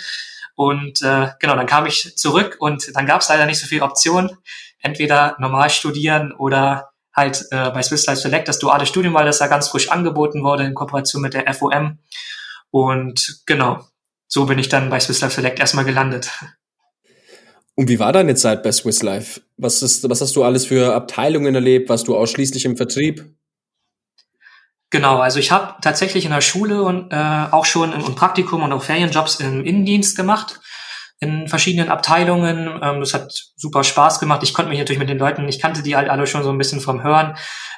Und 0.54 1.02
äh, 1.02 1.30
genau, 1.40 1.56
dann 1.56 1.66
kam 1.66 1.86
ich 1.86 2.16
zurück 2.16 2.56
und 2.60 2.94
dann 2.94 3.06
gab 3.06 3.22
es 3.22 3.28
leider 3.28 3.46
nicht 3.46 3.58
so 3.58 3.66
viele 3.66 3.82
Optionen. 3.82 4.30
Entweder 4.78 5.34
normal 5.38 5.70
studieren 5.70 6.32
oder 6.32 6.90
halt 7.14 7.46
äh, 7.50 7.70
bei 7.70 7.82
Swiss 7.82 8.06
Life 8.06 8.20
Select 8.20 8.48
das 8.48 8.58
duale 8.58 8.86
Studium, 8.86 9.14
weil 9.14 9.24
das 9.24 9.38
da 9.38 9.46
ganz 9.46 9.68
frisch 9.68 9.90
angeboten 9.90 10.44
wurde 10.44 10.64
in 10.64 10.74
Kooperation 10.74 11.22
mit 11.22 11.34
der 11.34 11.52
FOM. 11.54 11.98
Und 12.70 13.42
genau, 13.46 13.80
so 14.28 14.44
bin 14.46 14.58
ich 14.58 14.68
dann 14.68 14.90
bei 14.90 15.00
Swiss 15.00 15.22
Life 15.22 15.34
Select 15.34 15.58
erstmal 15.58 15.84
gelandet. 15.84 16.30
Und 17.76 17.88
wie 17.88 17.98
war 17.98 18.12
deine 18.12 18.34
Zeit 18.34 18.62
bei 18.62 18.70
Swiss 18.70 19.02
Life? 19.02 19.40
Was, 19.56 19.82
ist, 19.82 20.08
was 20.08 20.20
hast 20.20 20.36
du 20.36 20.44
alles 20.44 20.66
für 20.66 20.94
Abteilungen 20.94 21.54
erlebt? 21.54 21.88
Warst 21.88 22.06
du 22.06 22.16
ausschließlich 22.16 22.64
im 22.64 22.76
Vertrieb? 22.76 23.34
Genau, 24.90 25.18
also 25.18 25.40
ich 25.40 25.50
habe 25.50 25.74
tatsächlich 25.82 26.24
in 26.24 26.30
der 26.30 26.40
Schule 26.40 26.82
und 26.82 27.12
äh, 27.12 27.46
auch 27.50 27.64
schon 27.64 27.92
im 27.92 28.14
Praktikum 28.14 28.62
und 28.62 28.72
auch 28.72 28.82
Ferienjobs 28.82 29.40
im 29.40 29.64
Innendienst 29.64 30.16
gemacht 30.16 30.60
in 31.18 31.48
verschiedenen 31.48 31.88
Abteilungen. 31.88 32.78
Ähm, 32.82 33.00
das 33.00 33.14
hat 33.14 33.32
super 33.56 33.82
Spaß 33.82 34.20
gemacht. 34.20 34.42
Ich 34.44 34.54
konnte 34.54 34.68
mich 34.68 34.78
natürlich 34.78 35.00
mit 35.00 35.08
den 35.08 35.18
Leuten, 35.18 35.48
ich 35.48 35.60
kannte 35.60 35.82
die 35.82 35.96
halt 35.96 36.08
alle 36.08 36.26
schon 36.26 36.44
so 36.44 36.50
ein 36.50 36.58
bisschen 36.58 36.80
vom 36.80 37.02
Hören. 37.02 37.36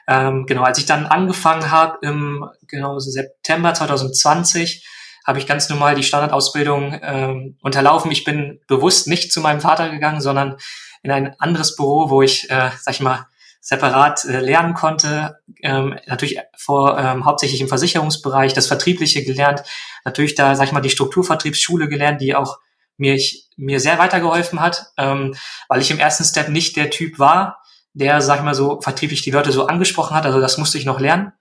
Ähm, 0.08 0.44
genau, 0.46 0.62
als 0.62 0.78
ich 0.78 0.86
dann 0.86 1.06
angefangen 1.06 1.70
habe 1.70 1.98
im 2.02 2.44
genau 2.66 2.98
September 2.98 3.72
2020, 3.72 4.86
habe 5.26 5.38
ich 5.38 5.46
ganz 5.46 5.68
normal 5.68 5.96
die 5.96 6.04
Standardausbildung 6.04 7.00
ähm, 7.02 7.58
unterlaufen. 7.60 8.10
Ich 8.12 8.24
bin 8.24 8.60
bewusst 8.68 9.08
nicht 9.08 9.32
zu 9.32 9.40
meinem 9.40 9.60
Vater 9.60 9.90
gegangen, 9.90 10.20
sondern 10.20 10.56
in 11.02 11.10
ein 11.10 11.34
anderes 11.40 11.74
Büro, 11.74 12.10
wo 12.10 12.22
ich, 12.22 12.48
äh, 12.50 12.70
sag 12.80 12.94
ich 12.94 13.00
mal, 13.00 13.26
separat 13.60 14.24
äh, 14.24 14.38
lernen 14.38 14.74
konnte. 14.74 15.40
Ähm, 15.62 15.98
natürlich 16.06 16.38
vor 16.56 16.96
ähm, 16.98 17.24
hauptsächlich 17.24 17.60
im 17.60 17.68
Versicherungsbereich, 17.68 18.52
das 18.52 18.68
Vertriebliche 18.68 19.24
gelernt. 19.24 19.64
Natürlich 20.04 20.36
da, 20.36 20.54
sag 20.54 20.66
ich 20.66 20.72
mal, 20.72 20.80
die 20.80 20.90
Strukturvertriebsschule 20.90 21.88
gelernt, 21.88 22.20
die 22.20 22.36
auch 22.36 22.58
mir, 22.96 23.14
ich, 23.14 23.48
mir 23.56 23.80
sehr 23.80 23.98
weitergeholfen 23.98 24.60
hat, 24.60 24.86
ähm, 24.96 25.34
weil 25.68 25.80
ich 25.80 25.90
im 25.90 25.98
ersten 25.98 26.24
Step 26.24 26.48
nicht 26.48 26.76
der 26.76 26.90
Typ 26.90 27.18
war, 27.18 27.58
der, 27.92 28.20
sag 28.20 28.38
ich 28.38 28.44
mal 28.44 28.54
so, 28.54 28.80
vertrieblich 28.80 29.22
die 29.22 29.32
Leute 29.32 29.50
so 29.50 29.66
angesprochen 29.66 30.14
hat. 30.14 30.26
Also 30.26 30.40
das 30.40 30.58
musste 30.58 30.78
ich 30.78 30.84
noch 30.84 31.00
lernen. 31.00 31.32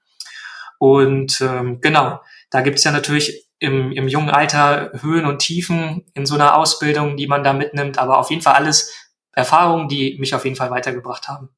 Und 0.80 1.39
ähm, 1.42 1.80
genau, 1.80 2.22
da 2.50 2.62
gibt's 2.62 2.84
ja 2.84 2.92
natürlich 2.92 3.45
im, 3.60 3.92
im 3.92 4.08
jungen 4.08 4.30
Alter 4.30 4.92
Höhen 5.02 5.26
und 5.26 5.40
Tiefen 5.40 6.06
in 6.14 6.26
so 6.26 6.36
einer 6.36 6.58
Ausbildung, 6.58 7.18
die 7.18 7.28
man 7.28 7.44
da 7.44 7.54
mitnimmt, 7.54 7.98
aber 7.98 8.20
auf 8.20 8.30
jeden 8.30 8.42
Fall 8.42 8.56
alles 8.56 8.94
Erfahrungen, 9.32 9.88
die 9.88 10.18
mich 10.20 10.34
auf 10.36 10.44
jeden 10.44 10.56
Fall 10.56 10.72
weitergebracht 10.72 11.28
haben. 11.28 11.50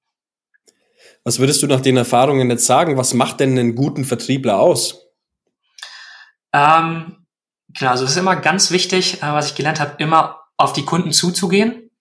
Was 1.24 1.40
würdest 1.40 1.62
du 1.62 1.68
nach 1.68 1.82
den 1.82 1.98
Erfahrungen 1.98 2.50
jetzt 2.50 2.66
sagen? 2.66 2.98
Was 2.98 3.14
macht 3.14 3.40
denn 3.40 3.52
einen 3.52 3.76
guten 3.76 4.06
Vertriebler 4.06 4.60
aus? 4.60 5.08
Ähm, 6.54 7.26
genau, 7.70 7.92
also 7.92 8.06
es 8.06 8.12
ist 8.12 8.18
immer 8.18 8.36
ganz 8.36 8.72
wichtig, 8.72 9.22
äh, 9.22 9.34
was 9.34 9.50
ich 9.50 9.56
gelernt 9.56 9.80
habe, 9.80 10.02
immer 10.02 10.42
auf 10.56 10.74
die 10.74 10.86
Kunden 10.86 11.12
zuzugehen. 11.12 11.92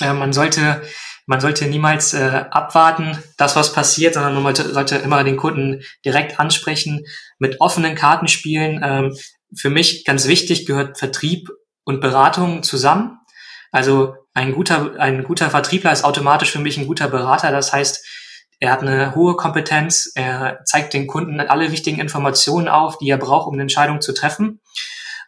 Äh, 0.00 0.14
man 0.14 0.32
sollte 0.32 0.82
man 1.30 1.40
sollte 1.40 1.68
niemals 1.68 2.12
äh, 2.12 2.44
abwarten, 2.50 3.16
dass 3.36 3.54
was 3.54 3.72
passiert, 3.72 4.14
sondern 4.14 4.34
man 4.42 4.52
sollte, 4.52 4.74
sollte 4.74 4.96
immer 4.96 5.22
den 5.22 5.36
Kunden 5.36 5.84
direkt 6.04 6.40
ansprechen, 6.40 7.06
mit 7.38 7.60
offenen 7.60 7.94
Karten 7.94 8.26
spielen. 8.26 8.80
Ähm, 8.82 9.16
für 9.54 9.70
mich 9.70 10.04
ganz 10.04 10.26
wichtig 10.26 10.66
gehört 10.66 10.98
Vertrieb 10.98 11.48
und 11.84 12.00
Beratung 12.00 12.64
zusammen. 12.64 13.20
Also 13.70 14.16
ein 14.34 14.52
guter, 14.52 14.98
ein 14.98 15.22
guter 15.22 15.50
Vertriebler 15.50 15.92
ist 15.92 16.02
automatisch 16.02 16.50
für 16.50 16.58
mich 16.58 16.76
ein 16.78 16.88
guter 16.88 17.06
Berater. 17.06 17.52
Das 17.52 17.72
heißt, 17.72 18.04
er 18.58 18.72
hat 18.72 18.80
eine 18.80 19.14
hohe 19.14 19.36
Kompetenz, 19.36 20.10
er 20.16 20.64
zeigt 20.64 20.94
den 20.94 21.06
Kunden 21.06 21.38
alle 21.38 21.70
wichtigen 21.70 22.00
Informationen 22.00 22.66
auf, 22.66 22.98
die 22.98 23.08
er 23.08 23.18
braucht, 23.18 23.46
um 23.46 23.52
eine 23.52 23.62
Entscheidung 23.62 24.00
zu 24.00 24.14
treffen. 24.14 24.60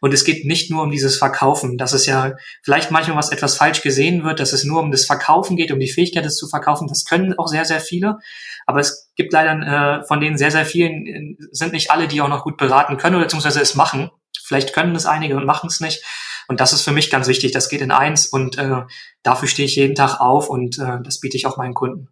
Und 0.02 0.12
es 0.12 0.24
geht 0.24 0.44
nicht 0.44 0.68
nur 0.68 0.82
um 0.82 0.90
dieses 0.90 1.16
Verkaufen, 1.16 1.78
dass 1.78 1.92
es 1.92 2.06
ja 2.06 2.34
vielleicht 2.64 2.90
manchmal 2.90 3.16
was 3.16 3.30
etwas 3.30 3.56
falsch 3.56 3.82
gesehen 3.82 4.24
wird, 4.24 4.40
dass 4.40 4.52
es 4.52 4.64
nur 4.64 4.80
um 4.80 4.90
das 4.90 5.04
Verkaufen 5.04 5.56
geht, 5.56 5.70
um 5.70 5.78
die 5.78 5.88
Fähigkeit, 5.88 6.26
es 6.26 6.36
zu 6.36 6.48
verkaufen. 6.48 6.88
Das 6.88 7.04
können 7.04 7.38
auch 7.38 7.46
sehr, 7.46 7.64
sehr 7.64 7.78
viele. 7.78 8.18
Aber 8.66 8.80
es 8.80 9.12
gibt 9.14 9.32
leider 9.32 10.00
äh, 10.00 10.04
von 10.04 10.20
denen 10.20 10.36
sehr, 10.36 10.50
sehr 10.50 10.66
vielen, 10.66 11.06
äh, 11.06 11.36
sind 11.52 11.72
nicht 11.72 11.92
alle, 11.92 12.08
die 12.08 12.20
auch 12.20 12.28
noch 12.28 12.42
gut 12.42 12.56
beraten 12.56 12.96
können 12.96 13.14
oder 13.14 13.26
beziehungsweise 13.26 13.60
es 13.60 13.76
machen. 13.76 14.10
Vielleicht 14.42 14.72
können 14.72 14.96
es 14.96 15.06
einige 15.06 15.36
und 15.36 15.46
machen 15.46 15.68
es 15.68 15.78
nicht. 15.78 16.04
Und 16.48 16.58
das 16.58 16.72
ist 16.72 16.82
für 16.82 16.90
mich 16.90 17.08
ganz 17.08 17.28
wichtig. 17.28 17.52
Das 17.52 17.68
geht 17.68 17.80
in 17.80 17.92
eins 17.92 18.26
und 18.26 18.58
äh, 18.58 18.82
dafür 19.22 19.46
stehe 19.46 19.66
ich 19.66 19.76
jeden 19.76 19.94
Tag 19.94 20.18
auf 20.18 20.48
und 20.48 20.80
äh, 20.80 20.98
das 21.04 21.20
biete 21.20 21.36
ich 21.36 21.46
auch 21.46 21.58
meinen 21.58 21.74
Kunden. 21.74 22.08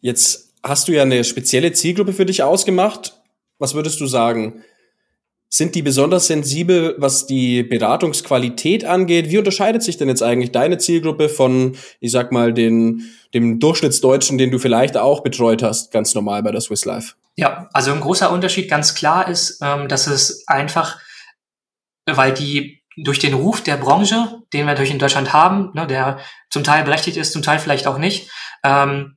Jetzt 0.00 0.52
hast 0.64 0.88
du 0.88 0.92
ja 0.92 1.02
eine 1.02 1.22
spezielle 1.22 1.70
Zielgruppe 1.70 2.12
für 2.12 2.26
dich 2.26 2.42
ausgemacht. 2.42 3.20
Was 3.60 3.74
würdest 3.74 4.00
du 4.00 4.06
sagen? 4.06 4.64
Sind 5.52 5.74
die 5.74 5.82
besonders 5.82 6.28
sensibel, 6.28 6.94
was 6.98 7.26
die 7.26 7.64
Beratungsqualität 7.64 8.84
angeht? 8.84 9.30
Wie 9.30 9.38
unterscheidet 9.38 9.82
sich 9.82 9.96
denn 9.96 10.08
jetzt 10.08 10.22
eigentlich 10.22 10.52
deine 10.52 10.78
Zielgruppe 10.78 11.28
von, 11.28 11.76
ich 11.98 12.12
sag 12.12 12.30
mal, 12.30 12.54
den, 12.54 13.02
dem 13.34 13.58
Durchschnittsdeutschen, 13.58 14.38
den 14.38 14.52
du 14.52 14.60
vielleicht 14.60 14.96
auch 14.96 15.24
betreut 15.24 15.64
hast, 15.64 15.90
ganz 15.90 16.14
normal 16.14 16.44
bei 16.44 16.52
der 16.52 16.60
Swiss 16.60 16.84
Life? 16.84 17.14
Ja, 17.36 17.68
also 17.72 17.90
ein 17.92 18.00
großer 18.00 18.30
Unterschied 18.30 18.70
ganz 18.70 18.94
klar 18.94 19.26
ist, 19.26 19.58
ähm, 19.60 19.88
dass 19.88 20.06
es 20.06 20.46
einfach, 20.46 21.00
weil 22.06 22.32
die 22.32 22.80
durch 22.96 23.18
den 23.18 23.34
Ruf 23.34 23.60
der 23.60 23.76
Branche, 23.76 24.42
den 24.52 24.60
wir 24.60 24.66
natürlich 24.66 24.92
in 24.92 24.98
Deutschland 25.00 25.32
haben, 25.32 25.70
ne, 25.74 25.86
der 25.86 26.20
zum 26.50 26.62
Teil 26.62 26.84
berechtigt 26.84 27.16
ist, 27.16 27.32
zum 27.32 27.42
Teil 27.42 27.58
vielleicht 27.58 27.88
auch 27.88 27.98
nicht, 27.98 28.30
ähm, 28.62 29.16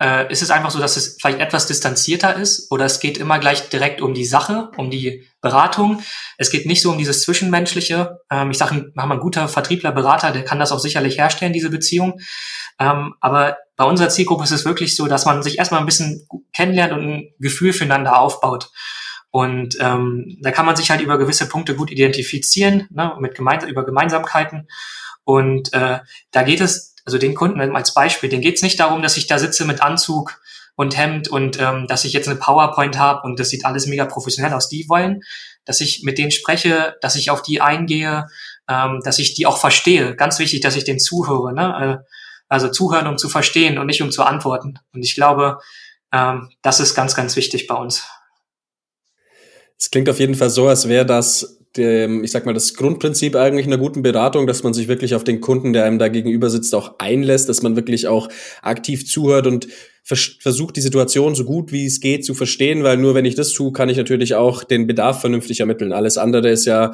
äh, 0.00 0.30
ist 0.30 0.42
es 0.42 0.50
einfach 0.50 0.70
so, 0.70 0.78
dass 0.78 0.96
es 0.96 1.16
vielleicht 1.20 1.40
etwas 1.40 1.66
distanzierter 1.66 2.36
ist 2.36 2.70
oder 2.70 2.84
es 2.84 3.00
geht 3.00 3.18
immer 3.18 3.38
gleich 3.38 3.68
direkt 3.68 4.00
um 4.00 4.14
die 4.14 4.24
Sache, 4.24 4.70
um 4.76 4.90
die 4.90 5.26
Beratung. 5.40 6.02
Es 6.36 6.50
geht 6.50 6.66
nicht 6.66 6.82
so 6.82 6.90
um 6.90 6.98
dieses 6.98 7.22
Zwischenmenschliche. 7.22 8.20
Ähm, 8.30 8.50
ich 8.50 8.58
sage, 8.58 8.92
wir 8.94 9.02
haben 9.02 9.12
einen 9.12 9.20
guter 9.20 9.48
Vertriebler, 9.48 9.92
Berater, 9.92 10.30
der 10.30 10.44
kann 10.44 10.60
das 10.60 10.72
auch 10.72 10.78
sicherlich 10.78 11.18
herstellen, 11.18 11.52
diese 11.52 11.70
Beziehung. 11.70 12.20
Ähm, 12.78 13.14
aber 13.20 13.58
bei 13.76 13.84
unserer 13.84 14.08
Zielgruppe 14.08 14.44
ist 14.44 14.52
es 14.52 14.64
wirklich 14.64 14.94
so, 14.94 15.08
dass 15.08 15.26
man 15.26 15.42
sich 15.42 15.58
erstmal 15.58 15.80
ein 15.80 15.86
bisschen 15.86 16.26
kennenlernt 16.52 16.92
und 16.92 17.00
ein 17.02 17.34
Gefühl 17.40 17.72
füreinander 17.72 18.18
aufbaut. 18.18 18.70
Und 19.30 19.76
ähm, 19.80 20.38
da 20.40 20.52
kann 20.52 20.64
man 20.64 20.76
sich 20.76 20.90
halt 20.90 21.00
über 21.00 21.18
gewisse 21.18 21.48
Punkte 21.48 21.74
gut 21.74 21.90
identifizieren, 21.90 22.88
ne, 22.90 23.14
mit 23.20 23.34
gemeins 23.34 23.64
über 23.64 23.84
Gemeinsamkeiten. 23.84 24.68
Und 25.24 25.72
äh, 25.74 25.98
da 26.30 26.42
geht 26.42 26.60
es 26.60 26.87
also 27.08 27.16
den 27.16 27.34
Kunden 27.34 27.58
als 27.74 27.94
Beispiel, 27.94 28.28
den 28.28 28.42
geht 28.42 28.56
es 28.56 28.62
nicht 28.62 28.78
darum, 28.78 29.00
dass 29.00 29.16
ich 29.16 29.26
da 29.26 29.38
sitze 29.38 29.64
mit 29.64 29.80
Anzug 29.80 30.42
und 30.76 30.94
Hemd 30.94 31.28
und 31.28 31.58
ähm, 31.58 31.86
dass 31.86 32.04
ich 32.04 32.12
jetzt 32.12 32.28
eine 32.28 32.38
PowerPoint 32.38 32.98
habe 32.98 33.22
und 33.22 33.40
das 33.40 33.48
sieht 33.48 33.64
alles 33.64 33.86
mega 33.86 34.04
professionell 34.04 34.52
aus. 34.52 34.68
Die 34.68 34.90
wollen, 34.90 35.22
dass 35.64 35.80
ich 35.80 36.02
mit 36.04 36.18
denen 36.18 36.30
spreche, 36.30 36.96
dass 37.00 37.16
ich 37.16 37.30
auf 37.30 37.40
die 37.40 37.62
eingehe, 37.62 38.26
ähm, 38.68 39.00
dass 39.04 39.18
ich 39.18 39.32
die 39.32 39.46
auch 39.46 39.56
verstehe. 39.56 40.16
Ganz 40.16 40.38
wichtig, 40.38 40.60
dass 40.60 40.76
ich 40.76 40.84
denen 40.84 40.98
zuhöre. 40.98 41.54
Ne? 41.54 42.02
Äh, 42.04 42.12
also 42.46 42.68
zuhören, 42.68 43.06
um 43.06 43.16
zu 43.16 43.30
verstehen 43.30 43.78
und 43.78 43.86
nicht 43.86 44.02
um 44.02 44.10
zu 44.10 44.22
antworten. 44.22 44.78
Und 44.92 45.02
ich 45.02 45.14
glaube, 45.14 45.60
ähm, 46.12 46.50
das 46.60 46.78
ist 46.78 46.94
ganz, 46.94 47.14
ganz 47.14 47.36
wichtig 47.36 47.66
bei 47.66 47.74
uns. 47.74 48.06
Es 49.78 49.90
klingt 49.90 50.10
auf 50.10 50.20
jeden 50.20 50.34
Fall 50.34 50.50
so, 50.50 50.68
als 50.68 50.90
wäre 50.90 51.06
das 51.06 51.57
dem, 51.76 52.24
ich 52.24 52.30
sag 52.30 52.46
mal, 52.46 52.54
das 52.54 52.74
Grundprinzip 52.74 53.36
eigentlich 53.36 53.66
einer 53.66 53.78
guten 53.78 54.02
Beratung, 54.02 54.46
dass 54.46 54.62
man 54.62 54.74
sich 54.74 54.88
wirklich 54.88 55.14
auf 55.14 55.24
den 55.24 55.40
Kunden, 55.40 55.72
der 55.72 55.84
einem 55.84 55.98
da 55.98 56.08
gegenüber 56.08 56.50
sitzt, 56.50 56.74
auch 56.74 56.98
einlässt, 56.98 57.48
dass 57.48 57.62
man 57.62 57.76
wirklich 57.76 58.08
auch 58.08 58.28
aktiv 58.62 59.06
zuhört 59.06 59.46
und 59.46 59.68
vers 60.02 60.36
versucht, 60.40 60.76
die 60.76 60.80
Situation 60.80 61.34
so 61.34 61.44
gut 61.44 61.70
wie 61.70 61.84
es 61.84 62.00
geht 62.00 62.24
zu 62.24 62.32
verstehen, 62.32 62.82
weil 62.82 62.96
nur 62.96 63.14
wenn 63.14 63.26
ich 63.26 63.34
das 63.34 63.52
tue, 63.52 63.72
kann 63.72 63.90
ich 63.90 63.98
natürlich 63.98 64.34
auch 64.34 64.64
den 64.64 64.86
Bedarf 64.86 65.20
vernünftig 65.20 65.60
ermitteln. 65.60 65.92
Alles 65.92 66.16
andere 66.16 66.48
ist 66.48 66.64
ja 66.64 66.92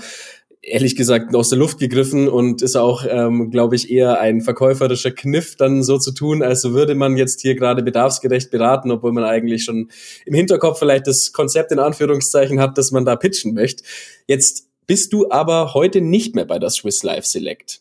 ehrlich 0.66 0.96
gesagt 0.96 1.34
aus 1.34 1.50
der 1.50 1.58
Luft 1.58 1.78
gegriffen 1.78 2.28
und 2.28 2.62
ist 2.62 2.76
auch, 2.76 3.04
ähm, 3.08 3.50
glaube 3.50 3.76
ich, 3.76 3.90
eher 3.90 4.20
ein 4.20 4.40
verkäuferischer 4.40 5.10
Kniff, 5.10 5.56
dann 5.56 5.82
so 5.82 5.98
zu 5.98 6.12
tun, 6.12 6.42
als 6.42 6.64
würde 6.64 6.94
man 6.94 7.16
jetzt 7.16 7.42
hier 7.42 7.54
gerade 7.54 7.82
bedarfsgerecht 7.82 8.50
beraten, 8.50 8.90
obwohl 8.90 9.12
man 9.12 9.24
eigentlich 9.24 9.64
schon 9.64 9.90
im 10.26 10.34
Hinterkopf 10.34 10.78
vielleicht 10.78 11.06
das 11.06 11.32
Konzept 11.32 11.72
in 11.72 11.78
Anführungszeichen 11.78 12.60
hat, 12.60 12.78
dass 12.78 12.90
man 12.90 13.04
da 13.04 13.16
pitchen 13.16 13.54
möchte. 13.54 13.84
Jetzt 14.26 14.68
bist 14.86 15.12
du 15.12 15.30
aber 15.30 15.74
heute 15.74 16.00
nicht 16.00 16.34
mehr 16.34 16.44
bei 16.44 16.58
der 16.58 16.70
Swiss 16.70 17.02
Life 17.02 17.26
Select. 17.26 17.80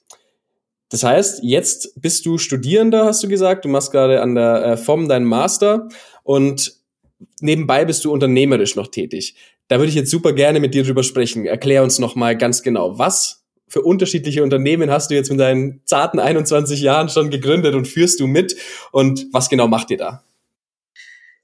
Das 0.89 1.03
heißt, 1.03 1.39
jetzt 1.43 1.99
bist 1.99 2.25
du 2.25 2.37
Studierender, 2.37 3.05
hast 3.05 3.23
du 3.23 3.27
gesagt. 3.27 3.65
Du 3.65 3.69
machst 3.69 3.91
gerade 3.91 4.21
an 4.21 4.35
der 4.35 4.63
äh, 4.63 4.77
FOM 4.77 5.07
deinen 5.07 5.25
Master 5.25 5.89
und 6.23 6.77
nebenbei 7.39 7.85
bist 7.85 8.05
du 8.05 8.11
unternehmerisch 8.11 8.75
noch 8.75 8.87
tätig. 8.87 9.35
Da 9.67 9.77
würde 9.77 9.89
ich 9.89 9.95
jetzt 9.95 10.11
super 10.11 10.33
gerne 10.33 10.59
mit 10.59 10.73
dir 10.73 10.83
drüber 10.83 11.03
sprechen. 11.03 11.45
Erklär 11.45 11.83
uns 11.83 11.99
noch 11.99 12.15
mal 12.15 12.37
ganz 12.37 12.63
genau, 12.63 12.97
was 12.97 13.43
für 13.67 13.81
unterschiedliche 13.81 14.43
Unternehmen 14.43 14.91
hast 14.91 15.09
du 15.09 15.15
jetzt 15.15 15.31
mit 15.31 15.39
deinen 15.39 15.81
zarten 15.85 16.19
21 16.19 16.79
Jahren 16.81 17.09
schon 17.09 17.31
gegründet 17.31 17.73
und 17.73 17.87
führst 17.87 18.19
du 18.19 18.27
mit 18.27 18.55
und 18.91 19.25
was 19.31 19.49
genau 19.49 19.67
macht 19.67 19.89
ihr 19.89 19.97
da? 19.97 20.23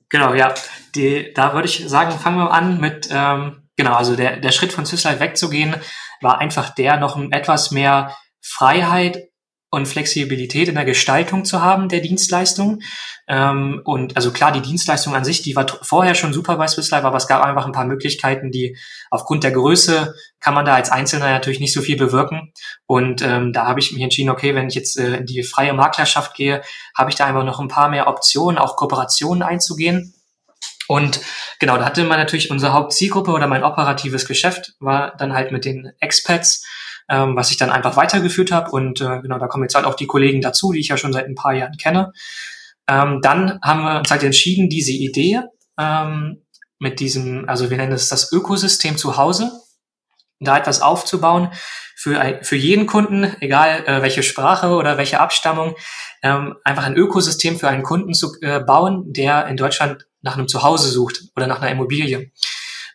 Genau, 0.10 0.34
ja. 0.34 0.54
Die, 0.96 1.34
da 1.34 1.54
würde 1.54 1.68
ich 1.68 1.88
sagen, 1.88 2.12
fangen 2.18 2.38
wir 2.38 2.52
an 2.52 2.80
mit, 2.80 3.10
ähm, 3.12 3.64
genau, 3.78 3.96
also 3.96 4.16
der, 4.16 4.38
der 4.38 4.52
Schritt 4.52 4.74
von 4.74 4.86
Syslife 4.86 5.20
wegzugehen, 5.20 5.76
war 6.22 6.40
einfach 6.40 6.74
der, 6.76 6.98
noch 6.98 7.20
etwas 7.32 7.72
mehr 7.72 8.16
Freiheit 8.42 9.29
und 9.72 9.88
Flexibilität 9.88 10.68
in 10.68 10.76
der 10.76 10.86
Gestaltung 10.86 11.46
zu 11.46 11.62
haben 11.62 11.90
der 11.90 12.00
Dienstleistung. 12.02 12.80
Ähm, 13.28 13.82
und 13.86 14.16
also 14.16 14.32
klar, 14.32 14.52
die 14.52 14.62
Dienstleistung 14.62 15.16
an 15.16 15.24
sich, 15.24 15.44
die 15.44 15.56
war 15.56 15.68
vorher 15.84 16.16
schon 16.16 16.34
super 16.34 16.58
bei 16.58 16.68
Swiss 16.68 16.90
Life, 16.90 17.06
aber 17.06 17.18
es 17.18 17.28
gab 17.28 17.44
einfach 17.44 17.66
ein 17.66 17.72
paar 17.72 17.86
Möglichkeiten, 17.86 18.52
die 18.52 18.76
aufgrund 19.12 19.44
der 19.44 19.52
Größe 19.52 20.16
kann 20.40 20.56
man 20.56 20.66
da 20.66 20.74
als 20.74 20.90
Einzelner 20.90 21.30
natürlich 21.30 21.60
nicht 21.60 21.74
so 21.74 21.82
viel 21.82 21.98
bewirken. 21.98 22.52
Und 22.88 23.22
ähm, 23.22 23.54
da 23.54 23.68
habe 23.68 23.80
ich 23.80 23.92
mich 23.92 24.02
entschieden, 24.02 24.32
okay, 24.32 24.56
wenn 24.56 24.68
ich 24.68 24.76
jetzt 24.76 24.98
äh, 24.98 25.18
in 25.18 25.26
die 25.28 25.44
freie 25.44 25.74
Maklerschaft 25.74 26.36
gehe, 26.36 26.64
habe 26.98 27.12
ich 27.12 27.16
da 27.16 27.26
einfach 27.26 27.44
noch 27.44 27.60
ein 27.60 27.68
paar 27.68 27.90
mehr 27.90 28.08
Optionen, 28.08 28.58
auch 28.58 28.76
Kooperationen 28.76 29.44
einzugehen. 29.44 30.16
Und 30.88 31.22
genau, 31.60 31.78
da 31.78 31.86
hatte 31.86 32.04
man 32.04 32.18
natürlich 32.18 32.50
unsere 32.50 32.74
Hauptzielgruppe 32.74 33.30
oder 33.30 33.46
mein 33.46 33.64
operatives 33.64 34.26
Geschäft 34.26 34.74
war 34.80 35.16
dann 35.18 35.34
halt 35.34 35.52
mit 35.52 35.64
den 35.64 35.92
Expats 36.00 36.66
ähm, 37.10 37.36
was 37.36 37.52
ich 37.52 37.58
dann 37.58 37.72
einfach 37.72 37.98
weitergeführt 37.98 38.52
habe. 38.52 38.72
Und 38.72 39.02
äh, 39.02 39.22
genau, 39.22 39.40
da 39.40 39.48
kommen 39.48 39.64
jetzt 39.64 39.76
halt 39.76 39.86
auch 39.86 39.96
die 39.96 40.08
Kollegen 40.08 40.42
dazu, 40.42 40.72
die 40.72 40.80
ich 40.80 40.88
ja 40.88 40.98
schon 40.98 41.14
seit 41.14 41.26
ein 41.26 41.36
paar 41.36 41.54
Jahren 41.54 41.78
kenne. 41.78 42.14
Ähm, 42.88 43.20
dann 43.22 43.60
haben 43.64 43.84
wir 43.84 44.00
uns 44.00 44.12
halt 44.12 44.24
entschieden, 44.24 44.70
diese 44.70 44.92
Idee 44.92 45.42
ähm, 45.80 46.44
mit 46.80 47.00
diesem, 47.00 47.48
also 47.48 47.70
wir 47.70 47.78
nennen 47.78 47.92
es 47.92 48.10
das 48.10 48.32
Ökosystem 48.32 48.98
zu 48.98 49.18
Hause, 49.18 49.52
da 50.40 50.58
etwas 50.58 50.82
aufzubauen 50.82 51.50
für, 51.96 52.40
für 52.44 52.56
jeden 52.56 52.88
Kunden, 52.88 53.36
egal 53.42 53.84
äh, 53.86 54.02
welche 54.02 54.24
Sprache 54.24 54.70
oder 54.70 54.98
welche 54.98 55.20
Abstammung, 55.20 55.76
ähm, 56.24 56.56
einfach 56.64 56.86
ein 56.86 56.96
Ökosystem 56.96 57.60
für 57.60 57.68
einen 57.68 57.84
Kunden 57.84 58.14
zu 58.14 58.34
äh, 58.42 58.62
bauen, 58.62 59.12
der 59.12 59.48
in 59.48 59.58
Deutschland 59.58 60.08
nach 60.22 60.38
einem 60.38 60.48
Zuhause 60.48 60.90
sucht 60.90 61.24
oder 61.36 61.48
nach 61.48 61.62
einer 61.62 61.72
Immobilie 61.72 62.32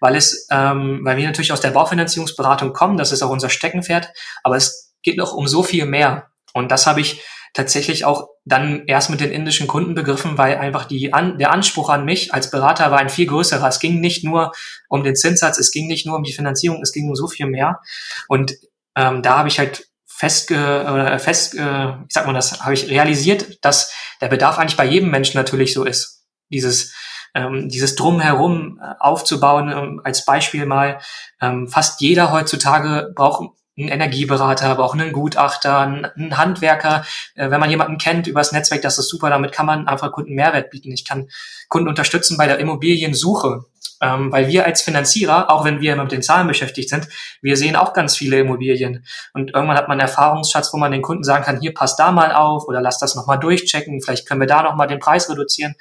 weil 0.05 0.17
es, 0.17 0.47
ähm, 0.51 1.01
weil 1.03 1.17
wir 1.17 1.25
natürlich 1.25 1.51
aus 1.51 1.63
der 1.63 1.71
Baufinanzierungsberatung 1.71 2.75
kommen, 2.75 2.99
das 2.99 3.11
ist 3.11 3.23
auch 3.23 3.31
unser 3.31 3.49
Steckenpferd, 3.49 4.11
aber 4.43 4.55
es 4.55 4.93
geht 5.03 5.17
noch 5.17 5.33
um 5.33 5.49
so 5.49 5.63
viel 5.63 5.87
mehr. 5.87 6.27
Und 6.53 6.71
das 6.71 6.87
habe 6.87 7.01
ich 7.01 7.23
tatsächlich 7.55 8.05
auch 8.05 8.29
dann 8.45 8.85
erst 8.87 9.09
mit 9.09 9.21
den 9.21 9.31
indischen 9.31 9.67
Kunden 9.67 9.95
begriffen, 9.95 10.37
weil 10.37 10.59
einfach 10.59 10.85
die 10.85 11.15
an, 11.15 11.39
der 11.39 11.53
Anspruch 11.53 11.89
an 11.89 12.05
mich 12.05 12.35
als 12.35 12.51
Berater 12.51 12.91
war 12.91 12.99
ein 12.99 13.09
viel 13.09 13.27
größerer. 13.27 13.67
Es 13.67 13.79
ging 13.79 14.01
nicht 14.01 14.25
nur 14.25 14.53
um 14.91 15.05
den 15.05 15.17
Zinssatz, 15.17 15.57
es 15.57 15.71
ging 15.71 15.87
nicht 15.87 16.05
nur 16.05 16.17
um 16.17 16.23
die 16.23 16.35
Finanzierung, 16.35 16.83
es 16.83 16.93
ging 16.93 17.09
um 17.09 17.15
so 17.15 17.27
viel 17.27 17.47
mehr. 17.47 17.81
Und 18.29 18.53
ähm, 18.97 19.23
da 19.23 19.39
habe 19.39 19.49
ich 19.49 19.59
halt 19.59 19.89
fest, 20.05 20.51
äh, 20.51 21.19
fest 21.19 21.55
äh, 21.55 21.89
ich 22.07 22.13
sag 22.13 22.27
mal 22.27 22.35
das, 22.35 22.61
habe 22.61 22.75
ich 22.75 22.91
realisiert, 22.91 23.65
dass 23.65 23.91
der 24.21 24.29
Bedarf 24.29 24.59
eigentlich 24.59 24.77
bei 24.77 24.85
jedem 24.85 25.11
Menschen 25.11 25.39
natürlich 25.39 25.73
so 25.73 25.85
ist. 25.85 26.27
Dieses 26.51 26.93
ähm, 27.35 27.69
dieses 27.69 27.97
Drumherum 27.97 28.81
äh, 28.83 28.95
aufzubauen, 29.01 29.71
ähm, 29.71 30.01
als 30.05 30.25
Beispiel 30.25 30.67
mal, 30.67 31.01
ähm, 31.41 31.69
fast 31.69 32.01
jeder 32.01 32.33
heutzutage 32.33 33.13
braucht 33.15 33.51
einen 33.77 33.89
Energieberater, 33.89 34.69
aber 34.69 34.85
auch 34.85 34.95
einen 34.95 35.13
Gutachter, 35.13 35.81
einen 35.81 36.39
Handwerker. 36.39 37.05
Äh, 37.35 37.51
wenn 37.51 37.61
man 37.61 37.71
jemanden 37.71 37.99
kennt 37.99 38.27
übers 38.27 38.53
Netzwerk, 38.53 38.83
das 38.83 38.99
ist 38.99 39.09
super. 39.09 39.31
Damit 39.31 39.53
kann 39.53 39.67
man 39.67 39.89
einfach 39.89 40.13
Kunden 40.13 40.35
Mehrwert 40.35 40.71
bieten. 40.71 40.93
Ich 40.93 41.05
kann 41.05 41.29
Kunden 41.69 41.89
unterstützen 41.89 42.37
bei 42.37 42.47
der 42.47 42.59
Immobiliensuche. 42.59 43.65
Ähm, 44.01 44.33
weil 44.33 44.49
wir 44.49 44.67
als 44.67 44.83
Finanzierer, 44.83 45.51
auch 45.51 45.65
wenn 45.65 45.81
wir 45.81 45.93
immer 45.93 46.03
mit 46.03 46.13
den 46.13 46.23
Zahlen 46.23 46.49
beschäftigt 46.49 46.91
sind, 46.91 47.09
wir 47.41 47.57
sehen 47.57 47.77
auch 47.77 47.93
ganz 47.93 48.17
viele 48.17 48.39
Immobilien. 48.39 49.05
Und 49.33 49.55
irgendwann 49.55 49.77
hat 49.77 49.89
man 49.89 50.01
einen 50.01 50.09
Erfahrungsschatz, 50.09 50.73
wo 50.73 50.79
man 50.79 50.93
den 50.93 51.01
Kunden 51.01 51.25
sagen 51.25 51.45
kann, 51.45 51.61
hier 51.61 51.73
passt 51.73 51.99
da 51.99 52.11
mal 52.11 52.33
auf 52.33 52.65
oder 52.67 52.83
lass 52.83 52.99
das 52.99 53.15
nochmal 53.15 53.39
durchchecken, 53.39 54.03
vielleicht 54.03 54.27
können 54.27 54.41
wir 54.41 54.49
da 54.49 54.63
nochmal 54.63 54.89
den 54.89 54.99
Preis 54.99 55.31
reduzieren. 55.31 55.75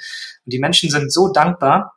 Und 0.46 0.54
die 0.54 0.60
Menschen 0.60 0.90
sind 0.90 1.12
so 1.12 1.34
dankbar, 1.34 1.96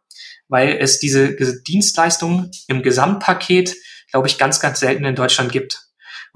weil 0.49 0.77
es 0.81 0.99
diese, 0.99 1.37
diese 1.37 1.63
Dienstleistungen 1.63 2.51
im 2.67 2.83
Gesamtpaket, 2.83 3.75
glaube 4.11 4.27
ich, 4.27 4.39
ganz, 4.39 4.59
ganz 4.59 4.81
selten 4.81 5.05
in 5.05 5.15
Deutschland 5.15 5.53
gibt. 5.53 5.86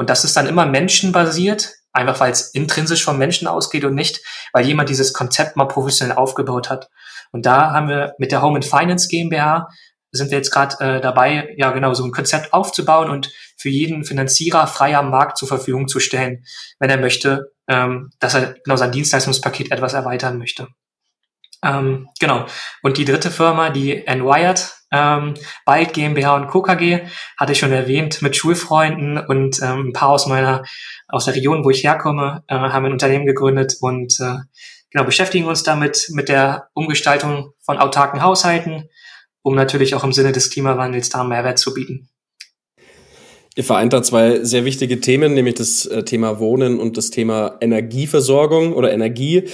Und 0.01 0.09
das 0.09 0.25
ist 0.25 0.35
dann 0.35 0.47
immer 0.47 0.65
menschenbasiert, 0.65 1.75
einfach 1.93 2.21
weil 2.21 2.33
es 2.33 2.55
intrinsisch 2.55 3.05
vom 3.05 3.19
Menschen 3.19 3.47
ausgeht 3.47 3.85
und 3.85 3.95
nicht, 3.95 4.23
weil 4.55 4.65
jemand 4.65 4.89
dieses 4.89 5.13
Konzept 5.13 5.57
mal 5.57 5.67
professionell 5.67 6.17
aufgebaut 6.17 6.71
hat. 6.71 6.89
Und 7.33 7.45
da 7.45 7.73
haben 7.73 7.91
wir 7.91 8.15
mit 8.17 8.33
der 8.33 8.41
Home 8.41 8.55
and 8.55 8.65
Finance 8.65 9.09
GmbH 9.09 9.69
sind 10.11 10.31
wir 10.31 10.39
jetzt 10.39 10.53
gerade 10.53 10.83
äh, 10.83 11.01
dabei, 11.03 11.55
ja 11.59 11.71
genau 11.73 11.93
so 11.93 12.03
ein 12.03 12.13
Konzept 12.13 12.55
aufzubauen 12.55 13.11
und 13.11 13.31
für 13.59 13.69
jeden 13.69 14.05
Finanzierer 14.05 14.67
frei 14.67 14.97
am 14.97 15.11
Markt 15.11 15.37
zur 15.37 15.49
Verfügung 15.49 15.87
zu 15.87 16.01
stellen, 16.01 16.47
wenn 16.79 16.89
er 16.89 16.97
möchte, 16.97 17.53
ähm, 17.69 18.09
dass 18.21 18.35
er 18.35 18.55
genau 18.65 18.77
sein 18.77 18.93
Dienstleistungspaket 18.93 19.71
etwas 19.71 19.93
erweitern 19.93 20.39
möchte. 20.39 20.69
Ähm, 21.63 22.09
genau. 22.19 22.47
Und 22.83 22.97
die 22.97 23.05
dritte 23.05 23.31
Firma, 23.31 23.69
die 23.69 24.07
Enwired, 24.07 24.80
ähm, 24.93 25.35
Byte 25.67 25.93
GmbH 25.93 26.37
und 26.37 26.49
Co. 26.49 26.67
Hatte 26.67 27.53
ich 27.53 27.59
schon 27.59 27.73
erwähnt, 27.73 28.23
mit 28.23 28.37
Schulfreunden 28.37 29.19
und 29.19 29.61
ähm, 29.63 29.89
ein 29.89 29.93
paar 29.93 30.11
aus 30.11 30.27
meiner, 30.27 30.65
aus 31.09 31.25
der 31.25 31.35
Region, 31.35 31.65
wo 31.65 31.71
ich 31.71 31.85
herkomme, 31.85 32.43
äh, 32.49 32.55
haben 32.55 32.87
ein 32.87 32.93
Unternehmen 32.93 33.27
gegründet 33.27 33.77
und 33.81 34.19
äh, 34.21 34.37
genau, 34.91 35.05
beschäftigen 35.05 35.47
uns 35.47 35.63
damit 35.63 36.09
mit 36.13 36.29
der 36.29 36.69
Umgestaltung 36.75 37.53
von 37.61 37.79
autarken 37.79 38.23
Haushalten, 38.23 38.89
um 39.43 39.55
natürlich 39.55 39.95
auch 39.95 40.05
im 40.05 40.13
Sinne 40.13 40.33
des 40.33 40.51
Klimawandels 40.51 41.09
da 41.09 41.25
Mehrwert 41.25 41.59
zu 41.59 41.73
bieten. 41.75 42.09
Ihr 43.57 43.65
vereint 43.65 43.93
da 43.93 44.03
zwei 44.03 44.45
sehr 44.45 44.65
wichtige 44.65 45.01
Themen, 45.01 45.35
nämlich 45.35 45.57
das 45.57 45.85
äh, 45.87 46.05
Thema 46.05 46.39
Wohnen 46.39 46.79
und 46.79 46.97
das 46.97 47.11
Thema 47.11 47.57
Energieversorgung 47.61 48.73
oder 48.73 48.93
Energie 48.93 49.49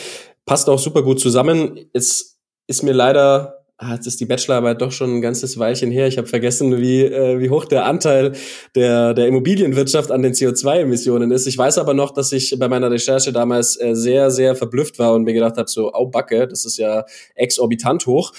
passt 0.45 0.69
auch 0.69 0.78
super 0.78 1.02
gut 1.02 1.19
zusammen. 1.19 1.81
Es 1.93 2.38
ist 2.66 2.83
mir 2.83 2.93
leider, 2.93 3.56
jetzt 3.92 4.06
ist 4.06 4.21
die 4.21 4.26
Bachelorarbeit 4.26 4.80
doch 4.80 4.92
schon 4.92 5.16
ein 5.16 5.21
ganzes 5.21 5.59
Weilchen 5.59 5.90
her. 5.90 6.06
Ich 6.06 6.16
habe 6.16 6.26
vergessen, 6.26 6.80
wie, 6.80 7.02
äh, 7.02 7.38
wie 7.40 7.50
hoch 7.50 7.66
der 7.66 7.85
Anteil 7.85 8.33
der, 8.75 9.12
der 9.12 9.26
Immobilienwirtschaft 9.26 10.11
an 10.11 10.23
den 10.23 10.33
CO2-Emissionen 10.33 11.30
ist. 11.30 11.47
Ich 11.47 11.59
weiß 11.59 11.78
aber 11.78 11.92
noch, 11.92 12.12
dass 12.12 12.33
ich 12.33 12.56
bei 12.59 12.68
meiner 12.68 12.90
Recherche 12.90 13.33
damals 13.33 13.78
äh, 13.78 13.95
sehr, 13.95 14.30
sehr 14.30 14.54
verblüfft 14.56 14.99
war 14.99 15.12
und 15.14 15.25
mir 15.25 15.35
gedacht 15.35 15.59
habe, 15.59 15.68
so, 15.68 15.92
au 15.92 16.06
Backe, 16.06 16.49
das 16.49 16.64
ist 16.64 16.78
ja 16.78 17.04
exorbitant 17.35 18.06
hoch. 18.06 18.33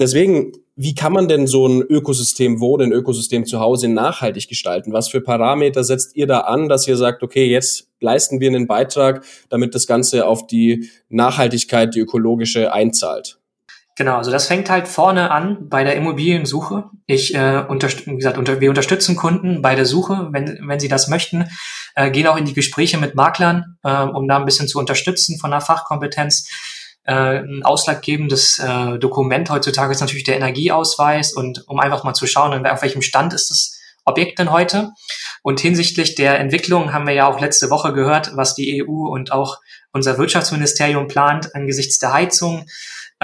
Deswegen, 0.00 0.52
wie 0.74 0.96
kann 0.96 1.12
man 1.12 1.28
denn 1.28 1.46
so 1.46 1.68
ein 1.68 1.80
Ökosystem 1.80 2.58
Wohnen, 2.58 2.90
Ökosystem 2.90 3.46
zu 3.46 3.60
Hause 3.60 3.86
nachhaltig 3.86 4.48
gestalten? 4.48 4.92
Was 4.92 5.08
für 5.08 5.20
Parameter 5.20 5.84
setzt 5.84 6.16
ihr 6.16 6.26
da 6.26 6.40
an, 6.40 6.68
dass 6.68 6.88
ihr 6.88 6.96
sagt, 6.96 7.22
okay, 7.22 7.46
jetzt 7.46 7.92
leisten 8.00 8.40
wir 8.40 8.48
einen 8.48 8.66
Beitrag, 8.66 9.24
damit 9.50 9.76
das 9.76 9.86
Ganze 9.86 10.26
auf 10.26 10.48
die 10.48 10.90
Nachhaltigkeit, 11.10 11.94
die 11.94 12.00
ökologische 12.00 12.72
einzahlt? 12.72 13.38
Genau, 13.96 14.16
also 14.16 14.32
das 14.32 14.48
fängt 14.48 14.70
halt 14.70 14.88
vorne 14.88 15.30
an 15.30 15.68
bei 15.68 15.84
der 15.84 15.94
Immobiliensuche. 15.94 16.90
Ich, 17.06 17.34
äh, 17.34 17.64
unterst 17.68 18.06
wie 18.06 18.16
gesagt, 18.16 18.38
unter 18.38 18.60
wir 18.60 18.68
unterstützen 18.68 19.14
Kunden 19.14 19.62
bei 19.62 19.76
der 19.76 19.86
Suche, 19.86 20.28
wenn, 20.32 20.58
wenn 20.66 20.80
sie 20.80 20.88
das 20.88 21.06
möchten, 21.06 21.48
äh, 21.94 22.10
gehen 22.10 22.26
auch 22.26 22.36
in 22.36 22.44
die 22.44 22.54
Gespräche 22.54 22.98
mit 22.98 23.14
Maklern, 23.14 23.78
äh, 23.84 24.02
um 24.02 24.26
da 24.26 24.36
ein 24.36 24.46
bisschen 24.46 24.66
zu 24.66 24.80
unterstützen 24.80 25.38
von 25.38 25.52
der 25.52 25.60
Fachkompetenz 25.60 26.48
äh, 27.04 27.38
ein 27.38 27.62
ausschlaggebendes 27.62 28.58
äh, 28.58 28.98
Dokument 28.98 29.50
heutzutage 29.50 29.92
ist 29.92 30.00
natürlich 30.00 30.24
der 30.24 30.36
Energieausweis 30.36 31.32
und 31.34 31.68
um 31.68 31.78
einfach 31.78 32.02
mal 32.02 32.14
zu 32.14 32.26
schauen, 32.26 32.66
auf 32.66 32.82
welchem 32.82 33.02
Stand 33.02 33.34
ist 33.34 33.50
das 33.50 33.78
Objekt 34.04 34.38
denn 34.38 34.50
heute. 34.50 34.90
Und 35.42 35.60
hinsichtlich 35.60 36.14
der 36.14 36.38
Entwicklung 36.38 36.92
haben 36.92 37.06
wir 37.06 37.14
ja 37.14 37.28
auch 37.28 37.40
letzte 37.40 37.70
Woche 37.70 37.92
gehört, 37.92 38.36
was 38.36 38.54
die 38.54 38.82
EU 38.82 39.08
und 39.08 39.32
auch 39.32 39.60
unser 39.92 40.18
Wirtschaftsministerium 40.18 41.06
plant 41.06 41.54
angesichts 41.54 41.98
der 41.98 42.12
Heizung. 42.12 42.66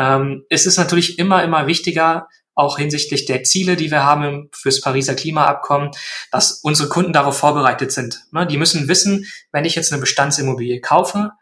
Ähm, 0.00 0.46
es 0.48 0.64
ist 0.64 0.78
natürlich 0.78 1.18
immer, 1.18 1.44
immer 1.44 1.66
wichtiger, 1.66 2.26
auch 2.54 2.78
hinsichtlich 2.78 3.26
der 3.26 3.44
Ziele, 3.44 3.76
die 3.76 3.90
wir 3.90 4.02
haben 4.02 4.48
fürs 4.52 4.80
Pariser 4.80 5.14
Klimaabkommen, 5.14 5.90
dass 6.32 6.60
unsere 6.62 6.88
Kunden 6.88 7.12
darauf 7.12 7.36
vorbereitet 7.36 7.92
sind. 7.92 8.24
Ne, 8.32 8.46
die 8.46 8.56
müssen 8.56 8.88
wissen, 8.88 9.26
wenn 9.52 9.66
ich 9.66 9.74
jetzt 9.74 9.92
eine 9.92 10.00
Bestandsimmobilie 10.00 10.80
kaufe, 10.80 11.32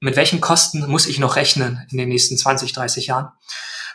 mit 0.00 0.16
welchen 0.16 0.40
Kosten 0.40 0.86
muss 0.86 1.06
ich 1.06 1.18
noch 1.18 1.36
rechnen 1.36 1.86
in 1.90 1.98
den 1.98 2.08
nächsten 2.08 2.38
20, 2.38 2.72
30 2.72 3.06
Jahren? 3.08 3.28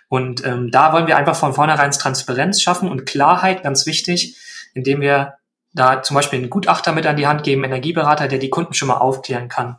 Und 0.07 0.45
ähm, 0.45 0.69
da 0.69 0.93
wollen 0.93 1.07
wir 1.07 1.17
einfach 1.17 1.35
von 1.35 1.55
vornherein 1.55 1.89
Transparenz 1.89 2.61
schaffen 2.61 2.89
und 2.89 3.07
Klarheit, 3.07 3.63
ganz 3.63 3.87
wichtig, 3.87 4.37
indem 4.75 5.01
wir 5.01 5.33
da 5.73 6.03
zum 6.03 6.13
Beispiel 6.13 6.39
einen 6.39 6.51
Gutachter 6.51 6.91
mit 6.91 7.07
an 7.07 7.17
die 7.17 7.25
Hand 7.25 7.43
geben, 7.43 7.63
Energieberater, 7.63 8.27
der 8.27 8.37
die 8.37 8.51
Kunden 8.51 8.75
schon 8.75 8.87
mal 8.87 8.97
aufklären 8.97 9.49
kann. 9.49 9.77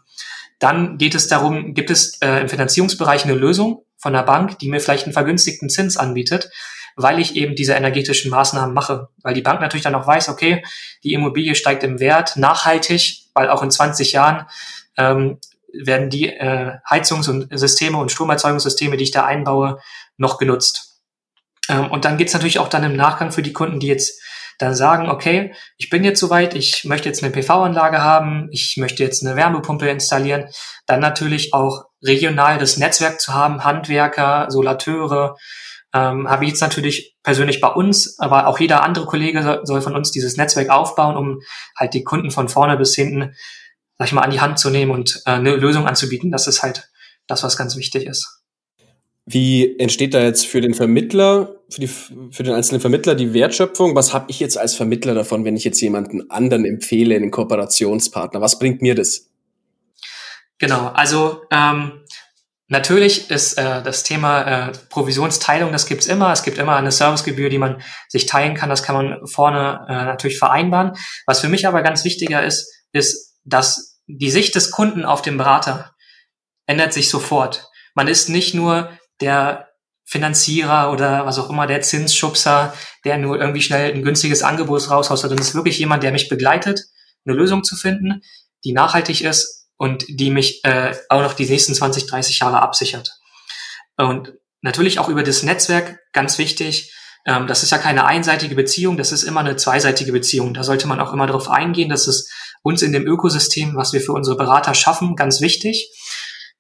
Dann 0.59 0.99
geht 0.99 1.15
es 1.15 1.29
darum, 1.29 1.75
gibt 1.75 1.91
es 1.91 2.21
äh, 2.23 2.41
im 2.41 2.49
Finanzierungsbereich 2.49 3.25
eine 3.25 3.35
Lösung 3.35 3.86
von 3.99 4.13
der 4.13 4.23
Bank, 4.23 4.59
die 4.59 4.69
mir 4.69 4.81
vielleicht 4.81 5.05
einen 5.05 5.13
vergünstigten 5.13 5.69
Zins 5.69 5.97
anbietet, 5.97 6.51
weil 6.97 7.19
ich 7.19 7.37
eben 7.37 7.55
diese 7.55 7.75
energetischen 7.75 8.31
Maßnahmen 8.31 8.75
mache. 8.75 9.09
Weil 9.23 9.35
die 9.35 9.43
Bank 9.43 9.61
natürlich 9.61 9.85
dann 9.85 9.95
auch 9.95 10.07
weiß, 10.07 10.29
okay, 10.29 10.65
die 11.05 11.13
Immobilie 11.13 11.55
steigt 11.55 11.83
im 11.83 12.01
Wert 12.01 12.37
nachhaltig, 12.37 13.25
weil 13.35 13.51
auch 13.51 13.63
in 13.63 13.71
20 13.71 14.13
Jahren 14.13 14.47
ähm, 14.97 15.39
werden 15.73 16.11
die 16.11 16.29
äh, 16.29 16.79
Heizungssysteme 16.89 17.99
und 17.99 18.11
Stromerzeugungssysteme, 18.11 18.97
die 18.97 19.05
ich 19.05 19.11
da 19.11 19.27
einbaue, 19.27 19.79
noch 20.17 20.39
genutzt. 20.39 21.03
Ähm, 21.69 21.91
und 21.91 22.05
dann 22.05 22.17
geht's 22.17 22.33
natürlich 22.33 22.59
auch 22.59 22.69
dann 22.69 22.85
im 22.85 22.97
Nachgang 22.97 23.33
für 23.33 23.43
die 23.43 23.53
Kunden, 23.53 23.81
die 23.81 23.89
jetzt 23.89 24.21
dann 24.59 24.75
sagen, 24.75 25.11
okay, 25.11 25.55
ich 25.77 25.91
bin 25.91 26.03
jetzt 26.05 26.21
soweit, 26.21 26.55
ich 26.55 26.85
möchte 26.85 27.09
jetzt 27.09 27.23
eine 27.23 27.33
PV-Anlage 27.33 28.03
haben, 28.03 28.49
ich 28.53 28.77
möchte 28.79 29.03
jetzt 29.03 29.25
eine 29.25 29.37
Wärmepumpe 29.37 29.89
installieren, 29.89 30.49
dann 30.87 31.01
natürlich 31.01 31.53
auch 31.53 31.86
regional 32.03 32.59
das 32.59 32.77
Netzwerk 32.77 33.21
zu 33.21 33.35
haben, 33.35 33.65
Handwerker, 33.65 34.47
Solateure, 34.51 35.37
ähm, 35.95 36.29
habe 36.29 36.45
ich 36.45 36.51
jetzt 36.51 36.61
natürlich 36.61 37.17
persönlich 37.23 37.61
bei 37.61 37.69
uns, 37.69 38.19
aber 38.19 38.47
auch 38.47 38.61
jeder 38.61 38.83
andere 38.83 39.07
Kollege 39.07 39.61
soll, 39.65 39.81
von 39.81 39.97
uns 39.97 40.11
dieses 40.11 40.37
Netzwerk 40.37 40.71
aufbauen, 40.71 41.17
um 41.17 41.41
halt 41.77 41.95
die 41.95 42.05
Kunden 42.05 42.31
von 42.31 42.49
vorne 42.49 42.77
bis 42.77 42.95
hinten 42.95 43.35
sag 43.99 44.09
ich 44.09 44.13
mal, 44.13 44.23
an 44.23 44.31
die 44.31 44.41
Hand 44.41 44.59
zu 44.59 44.71
nehmen 44.71 44.91
und 44.91 45.23
äh, 45.27 45.31
eine 45.31 45.57
Lösung 45.57 45.87
anzubieten. 45.87 46.31
Das 46.31 46.47
ist 46.47 46.63
halt 46.63 46.91
das, 47.27 47.43
was 47.43 47.57
ganz 47.57 47.77
wichtig 47.77 48.07
ist. 48.07 48.43
Wie 49.25 49.79
entsteht 49.79 50.15
da 50.15 50.23
jetzt 50.23 50.47
für 50.47 50.61
den 50.61 50.75
Vermittler, 50.75 51.57
für, 51.69 51.81
die, 51.81 51.89
für 51.89 52.43
den 52.45 52.55
einzelnen 52.55 52.81
Vermittler 52.81 53.17
die 53.17 53.33
Wertschöpfung? 53.35 53.97
Was 53.97 54.15
habe 54.15 54.27
ich 54.29 54.39
jetzt 54.39 54.57
als 54.57 54.75
Vermittler 54.75 55.15
davon, 55.15 55.45
wenn 55.45 55.57
ich 55.57 55.65
jetzt 55.65 55.81
jemanden 55.81 56.31
anderen 56.31 56.65
empfehle, 56.65 57.17
einen 57.17 57.33
Kooperationspartner? 57.33 58.41
Was 58.41 58.59
bringt 58.59 58.83
mir 58.83 58.95
das? 58.95 59.31
Genau, 60.59 60.89
also 60.89 61.43
ähm, 61.51 62.05
natürlich 62.69 63.31
ist 63.31 63.55
äh, 63.59 63.83
das 63.83 64.03
Thema 64.03 64.69
äh, 64.69 64.73
Provisionsteilung, 64.89 65.73
das 65.73 65.87
gibt's 65.87 66.07
immer. 66.07 66.33
Es 66.33 66.43
gibt 66.43 66.59
immer 66.59 66.77
eine 66.77 66.93
Servicegebühr, 66.93 67.51
die 67.51 67.59
man 67.59 67.83
sich 68.09 68.27
teilen 68.27 68.55
kann. 68.55 68.71
Das 68.71 68.83
kann 68.83 68.95
man 68.97 69.27
vorne 69.27 69.87
äh, 69.89 69.93
natürlich 70.05 70.39
vereinbaren. 70.39 70.93
Was 71.27 71.41
für 71.41 71.49
mich 71.49 71.67
aber 71.67 71.83
ganz 71.83 72.05
wichtiger 72.05 72.45
ist, 72.45 72.73
ist 72.93 73.35
dass 73.45 74.01
die 74.07 74.31
Sicht 74.31 74.55
des 74.55 74.71
Kunden 74.71 75.05
auf 75.05 75.23
den 75.23 75.37
Berater 75.37 75.95
ändert 76.67 76.93
sich 76.93 77.09
sofort. 77.09 77.69
Man 77.95 78.09
ist 78.09 78.29
nicht 78.29 78.55
nur 78.55 78.91
der 79.21 79.69
Finanzierer 80.05 80.93
oder 80.93 81.27
was 81.27 81.39
auch 81.39 81.51
immer, 81.51 81.67
der 81.67 81.83
Zinsschubser, 81.83 82.75
der 83.05 83.19
nur 83.19 83.41
irgendwie 83.41 83.63
schnell 83.63 83.93
ein 83.93 84.03
günstiges 84.03 84.43
Angebot 84.43 84.91
raushaut, 84.91 85.19
sondern 85.19 85.39
es 85.41 85.49
ist 85.49 85.55
wirklich 85.55 85.79
jemand, 85.79 86.03
der 86.03 86.13
mich 86.13 86.29
begleitet, 86.29 86.81
eine 87.25 87.37
Lösung 87.37 87.65
zu 87.65 87.77
finden, 87.77 88.23
die 88.65 88.73
nachhaltig 88.73 89.23
ist 89.23 89.56
und 89.77 90.05
die 90.09 90.31
mich 90.31 90.65
äh, 90.65 90.95
auch 91.09 91.23
noch 91.23 91.35
die 91.35 91.47
nächsten 91.47 91.75
20, 91.75 92.07
30 92.07 92.39
Jahre 92.39 92.63
absichert. 92.63 93.13
Und 93.97 94.33
natürlich 94.63 94.99
auch 94.99 95.09
über 95.09 95.23
das 95.23 95.43
Netzwerk, 95.43 95.99
ganz 96.13 96.39
wichtig, 96.39 96.93
ähm, 97.27 97.47
das 97.47 97.63
ist 97.63 97.71
ja 97.71 97.79
keine 97.79 98.07
einseitige 98.07 98.55
Beziehung, 98.55 98.97
das 98.97 99.13
ist 99.13 99.25
immer 99.25 99.41
eine 99.41 99.57
zweiseitige 99.57 100.13
Beziehung. 100.13 100.55
Da 100.55 100.63
sollte 100.63 100.87
man 100.87 101.01
auch 101.01 101.13
immer 101.13 101.27
darauf 101.27 101.51
eingehen, 101.51 101.89
dass 101.89 102.07
es 102.07 102.31
uns 102.63 102.83
in 102.83 102.93
dem 102.93 103.07
Ökosystem, 103.07 103.77
was 103.77 103.93
wir 103.93 104.01
für 104.01 104.13
unsere 104.13 104.37
Berater 104.37 104.75
schaffen, 104.75 105.17
ganz 105.17 105.41
wichtig. 105.41 105.91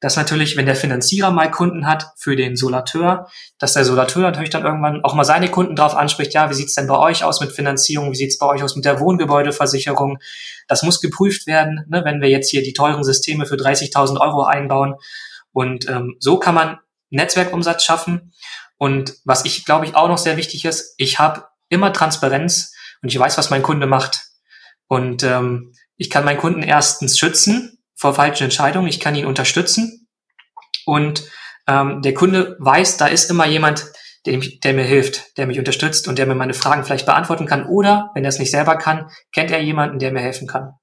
Dass 0.01 0.17
natürlich, 0.17 0.57
wenn 0.57 0.67
der 0.67 0.77
Finanzierer 0.77 1.31
mal 1.31 1.51
Kunden 1.51 1.87
hat 1.87 2.13
für 2.17 2.37
den 2.37 2.57
Solateur, 2.57 3.29
dass 3.59 3.73
der 3.73 3.85
Solateur 3.85 4.23
natürlich 4.23 4.51
dann 4.51 4.65
irgendwann 4.65 5.03
auch 5.05 5.15
mal 5.15 5.25
seine 5.25 5.51
Kunden 5.51 5.75
drauf 5.75 5.95
anspricht, 5.95 6.35
ja, 6.35 6.51
wie 6.51 6.55
sieht's 6.55 6.75
denn 6.75 6.87
bei 6.87 6.99
euch 6.99 7.25
aus 7.25 7.41
mit 7.41 7.53
Finanzierung, 7.53 8.13
wie 8.13 8.17
sieht's 8.17 8.39
bei 8.39 8.47
euch 8.47 8.63
aus 8.63 8.77
mit 8.77 8.85
der 8.85 9.01
Wohngebäudeversicherung? 9.01 10.19
Das 10.69 10.83
muss 10.83 11.01
geprüft 11.01 11.47
werden, 11.47 11.87
ne, 11.89 12.05
wenn 12.05 12.21
wir 12.21 12.29
jetzt 12.29 12.51
hier 12.51 12.63
die 12.63 12.75
teuren 12.75 13.05
Systeme 13.05 13.47
für 13.47 13.57
30.000 13.57 14.21
Euro 14.21 14.45
einbauen. 14.45 14.97
Und 15.53 15.89
ähm, 15.89 16.17
so 16.19 16.39
kann 16.39 16.55
man 16.55 16.79
Netzwerkumsatz 17.09 17.83
schaffen. 17.85 18.33
Und 18.77 19.15
was 19.25 19.47
ich, 19.47 19.65
glaube 19.65 19.87
ich, 19.87 19.95
auch 19.95 20.09
noch 20.09 20.19
sehr 20.19 20.37
wichtig 20.37 20.67
ist, 20.67 20.95
ich 20.99 21.19
habe 21.19 21.45
immer 21.71 21.93
Transparenz 21.95 22.75
und 23.01 23.09
ich 23.09 23.19
weiß, 23.19 23.39
was 23.39 23.49
mein 23.49 23.63
Kunde 23.63 23.87
macht. 23.87 24.27
Und 24.89 25.23
ähm, 25.23 25.73
ich 25.97 26.11
kann 26.11 26.27
meinen 26.27 26.39
Kunden 26.39 26.63
erstens 26.63 27.19
schützen 27.19 27.76
vor 27.97 28.15
falschen 28.15 28.45
Entscheidungen, 28.45 28.89
ich 28.89 29.01
kann 29.01 29.17
ihn 29.17 29.27
unterstützen 29.27 30.07
und 30.85 31.25
ähm, 31.67 32.03
der 32.03 32.15
Kunde 32.15 32.57
weiß, 32.61 32.97
da 32.97 33.09
ist 33.09 33.31
immer 33.31 33.47
jemand, 33.47 33.87
der, 34.27 34.41
der 34.63 34.75
mir 34.75 34.85
hilft, 34.85 35.37
der 35.37 35.47
mich 35.47 35.59
unterstützt 35.59 36.09
und 36.09 36.19
der 36.19 36.27
mir 36.27 36.35
meine 36.35 36.55
Fragen 36.55 36.85
vielleicht 36.85 37.07
beantworten 37.07 37.47
kann. 37.47 37.67
Oder, 37.67 38.11
wenn 38.15 38.25
er 38.25 38.29
es 38.29 38.39
nicht 38.39 38.51
selber 38.51 38.77
kann, 38.77 39.09
kennt 39.33 39.51
er 39.51 39.63
jemanden, 39.63 39.99
der 39.99 40.13
mir 40.13 40.21
helfen 40.21 40.47
kann. 40.47 40.75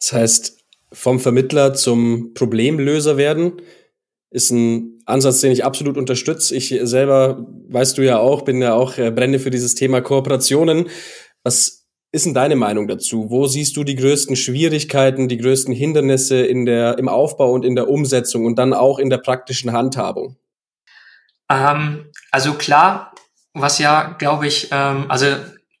Das 0.00 0.12
heißt, 0.12 0.58
vom 0.92 1.20
Vermittler 1.20 1.74
zum 1.74 2.32
Problemlöser 2.34 3.16
werden 3.16 3.60
ist 4.30 4.50
ein 4.50 5.00
Ansatz, 5.06 5.40
den 5.40 5.52
ich 5.52 5.64
absolut 5.64 5.96
unterstütze. 5.96 6.54
Ich 6.54 6.74
selber, 6.82 7.46
weißt 7.68 7.96
du 7.96 8.02
ja 8.02 8.18
auch, 8.18 8.42
bin 8.42 8.60
ja 8.60 8.74
auch 8.74 8.98
äh, 8.98 9.10
brenne 9.10 9.38
für 9.38 9.50
dieses 9.50 9.74
Thema 9.74 10.00
Kooperationen. 10.00 10.88
Was 11.42 11.77
ist 12.10 12.26
denn 12.26 12.34
deine 12.34 12.56
Meinung 12.56 12.88
dazu? 12.88 13.26
Wo 13.28 13.46
siehst 13.46 13.76
du 13.76 13.84
die 13.84 13.96
größten 13.96 14.36
Schwierigkeiten, 14.36 15.28
die 15.28 15.36
größten 15.36 15.74
Hindernisse 15.74 16.44
in 16.44 16.64
der, 16.64 16.98
im 16.98 17.08
Aufbau 17.08 17.52
und 17.52 17.64
in 17.64 17.74
der 17.74 17.88
Umsetzung 17.88 18.46
und 18.46 18.58
dann 18.58 18.72
auch 18.72 18.98
in 18.98 19.10
der 19.10 19.18
praktischen 19.18 19.72
Handhabung? 19.72 20.36
Ähm, 21.50 22.06
also 22.30 22.54
klar, 22.54 23.12
was 23.52 23.78
ja, 23.78 24.14
glaube 24.18 24.46
ich, 24.46 24.68
ähm, 24.70 25.06
also 25.08 25.26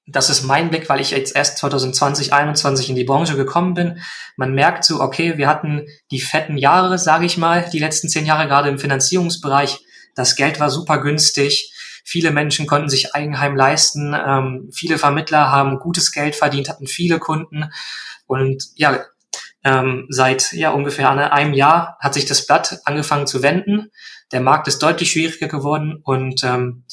das 0.06 0.30
ist 0.30 0.42
mein 0.42 0.70
Blick, 0.70 0.88
weil 0.88 1.00
ich 1.00 1.10
jetzt 1.10 1.36
erst 1.36 1.58
2020, 1.58 2.28
2021 2.28 2.90
in 2.90 2.96
die 2.96 3.04
Branche 3.04 3.36
gekommen 3.36 3.74
bin. 3.74 4.00
Man 4.36 4.54
merkt 4.54 4.84
so, 4.84 5.00
okay, 5.00 5.36
wir 5.36 5.48
hatten 5.48 5.86
die 6.10 6.20
fetten 6.20 6.56
Jahre, 6.56 6.98
sage 6.98 7.26
ich 7.26 7.36
mal, 7.36 7.68
die 7.72 7.78
letzten 7.78 8.08
zehn 8.08 8.24
Jahre 8.24 8.48
gerade 8.48 8.70
im 8.70 8.78
Finanzierungsbereich. 8.78 9.80
Das 10.14 10.34
Geld 10.34 10.60
war 10.60 10.70
super 10.70 10.98
günstig. 10.98 11.72
Viele 12.10 12.30
Menschen 12.30 12.66
konnten 12.66 12.88
sich 12.88 13.14
Eigenheim 13.14 13.54
leisten. 13.54 14.14
Ähm, 14.14 14.70
viele 14.72 14.96
Vermittler 14.96 15.50
haben 15.50 15.78
gutes 15.78 16.10
Geld 16.10 16.34
verdient, 16.34 16.70
hatten 16.70 16.86
viele 16.86 17.18
Kunden. 17.18 17.70
Und 18.26 18.64
ja, 18.76 19.04
ähm, 19.62 20.06
seit 20.08 20.52
ja 20.52 20.70
ungefähr 20.70 21.10
einem 21.10 21.52
Jahr 21.52 21.98
hat 22.00 22.14
sich 22.14 22.24
das 22.24 22.46
Blatt 22.46 22.80
angefangen 22.86 23.26
zu 23.26 23.42
wenden. 23.42 23.90
Der 24.32 24.40
Markt 24.40 24.68
ist 24.68 24.78
deutlich 24.78 25.10
schwieriger 25.10 25.48
geworden 25.48 26.00
und 26.02 26.42
ähm, 26.44 26.84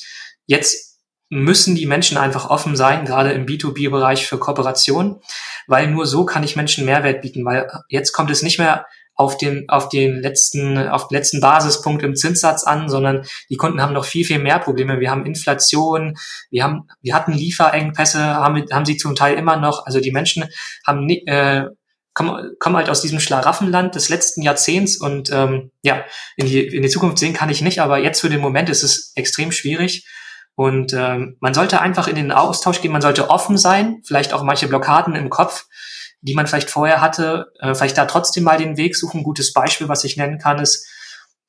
jetzt 0.47 0.99
müssen 1.29 1.75
die 1.75 1.85
Menschen 1.85 2.17
einfach 2.17 2.49
offen 2.49 2.75
sein, 2.75 3.05
gerade 3.05 3.31
im 3.31 3.45
B2B-Bereich 3.45 4.27
für 4.27 4.37
Kooperation, 4.37 5.21
weil 5.65 5.87
nur 5.87 6.07
so 6.07 6.25
kann 6.25 6.43
ich 6.43 6.57
Menschen 6.57 6.83
Mehrwert 6.83 7.21
bieten, 7.21 7.45
weil 7.45 7.69
jetzt 7.87 8.11
kommt 8.11 8.31
es 8.31 8.41
nicht 8.41 8.59
mehr 8.59 8.85
auf 9.15 9.37
den, 9.37 9.67
auf 9.69 9.89
den 9.89 10.21
letzten, 10.21 10.77
auf 10.77 11.07
den 11.07 11.17
letzten 11.17 11.39
Basispunkt 11.39 12.03
im 12.03 12.15
Zinssatz 12.15 12.63
an, 12.65 12.89
sondern 12.89 13.25
die 13.49 13.55
Kunden 13.55 13.81
haben 13.81 13.93
noch 13.93 14.05
viel, 14.05 14.25
viel 14.25 14.39
mehr 14.39 14.59
Probleme. 14.59 14.99
Wir 14.99 15.09
haben 15.09 15.25
Inflation, 15.25 16.15
wir 16.51 16.63
haben, 16.63 16.87
wir 17.01 17.15
hatten 17.15 17.31
Lieferengpässe, 17.31 18.19
haben, 18.19 18.65
haben 18.71 18.85
sie 18.85 18.97
zum 18.97 19.15
Teil 19.15 19.37
immer 19.37 19.57
noch. 19.57 19.85
Also 19.85 20.01
die 20.01 20.11
Menschen 20.11 20.45
haben, 20.85 21.09
äh, 21.09 21.65
kommen, 22.13 22.55
kommen 22.59 22.75
halt 22.75 22.89
aus 22.89 23.01
diesem 23.01 23.19
Schlaraffenland 23.21 23.95
des 23.95 24.09
letzten 24.09 24.41
Jahrzehnts 24.41 24.97
und 24.97 25.31
ähm, 25.31 25.71
ja, 25.81 26.03
in 26.35 26.47
die, 26.47 26.65
in 26.67 26.81
die 26.81 26.89
Zukunft 26.89 27.17
sehen 27.17 27.33
kann 27.33 27.49
ich 27.49 27.61
nicht, 27.61 27.79
aber 27.79 27.99
jetzt 27.99 28.19
für 28.19 28.29
den 28.29 28.41
Moment 28.41 28.69
ist 28.69 28.83
es 28.83 29.13
extrem 29.15 29.51
schwierig. 29.51 30.05
Und 30.55 30.93
ähm, 30.93 31.35
man 31.41 31.53
sollte 31.53 31.81
einfach 31.81 32.07
in 32.07 32.15
den 32.15 32.31
Austausch 32.31 32.81
gehen, 32.81 32.93
man 32.93 33.01
sollte 33.01 33.29
offen 33.29 33.57
sein, 33.57 34.01
vielleicht 34.05 34.31
auch 34.33 34.41
manche 34.41 34.69
Blockaden 34.69 35.13
im 35.15 35.29
Kopf, 35.29 35.65
die 36.25 36.33
man 36.33 36.47
vielleicht 36.47 36.69
vorher 36.69 37.01
hatte, 37.01 37.53
äh, 37.59 37.75
vielleicht 37.75 37.97
da 37.97 38.05
trotzdem 38.05 38.43
mal 38.43 38.57
den 38.57 38.77
Weg 38.77 38.95
suchen. 38.95 39.19
Ein 39.19 39.23
gutes 39.23 39.53
Beispiel, 39.53 39.87
was 39.87 40.03
ich 40.03 40.17
nennen 40.17 40.39
kann, 40.39 40.59
ist, 40.59 40.87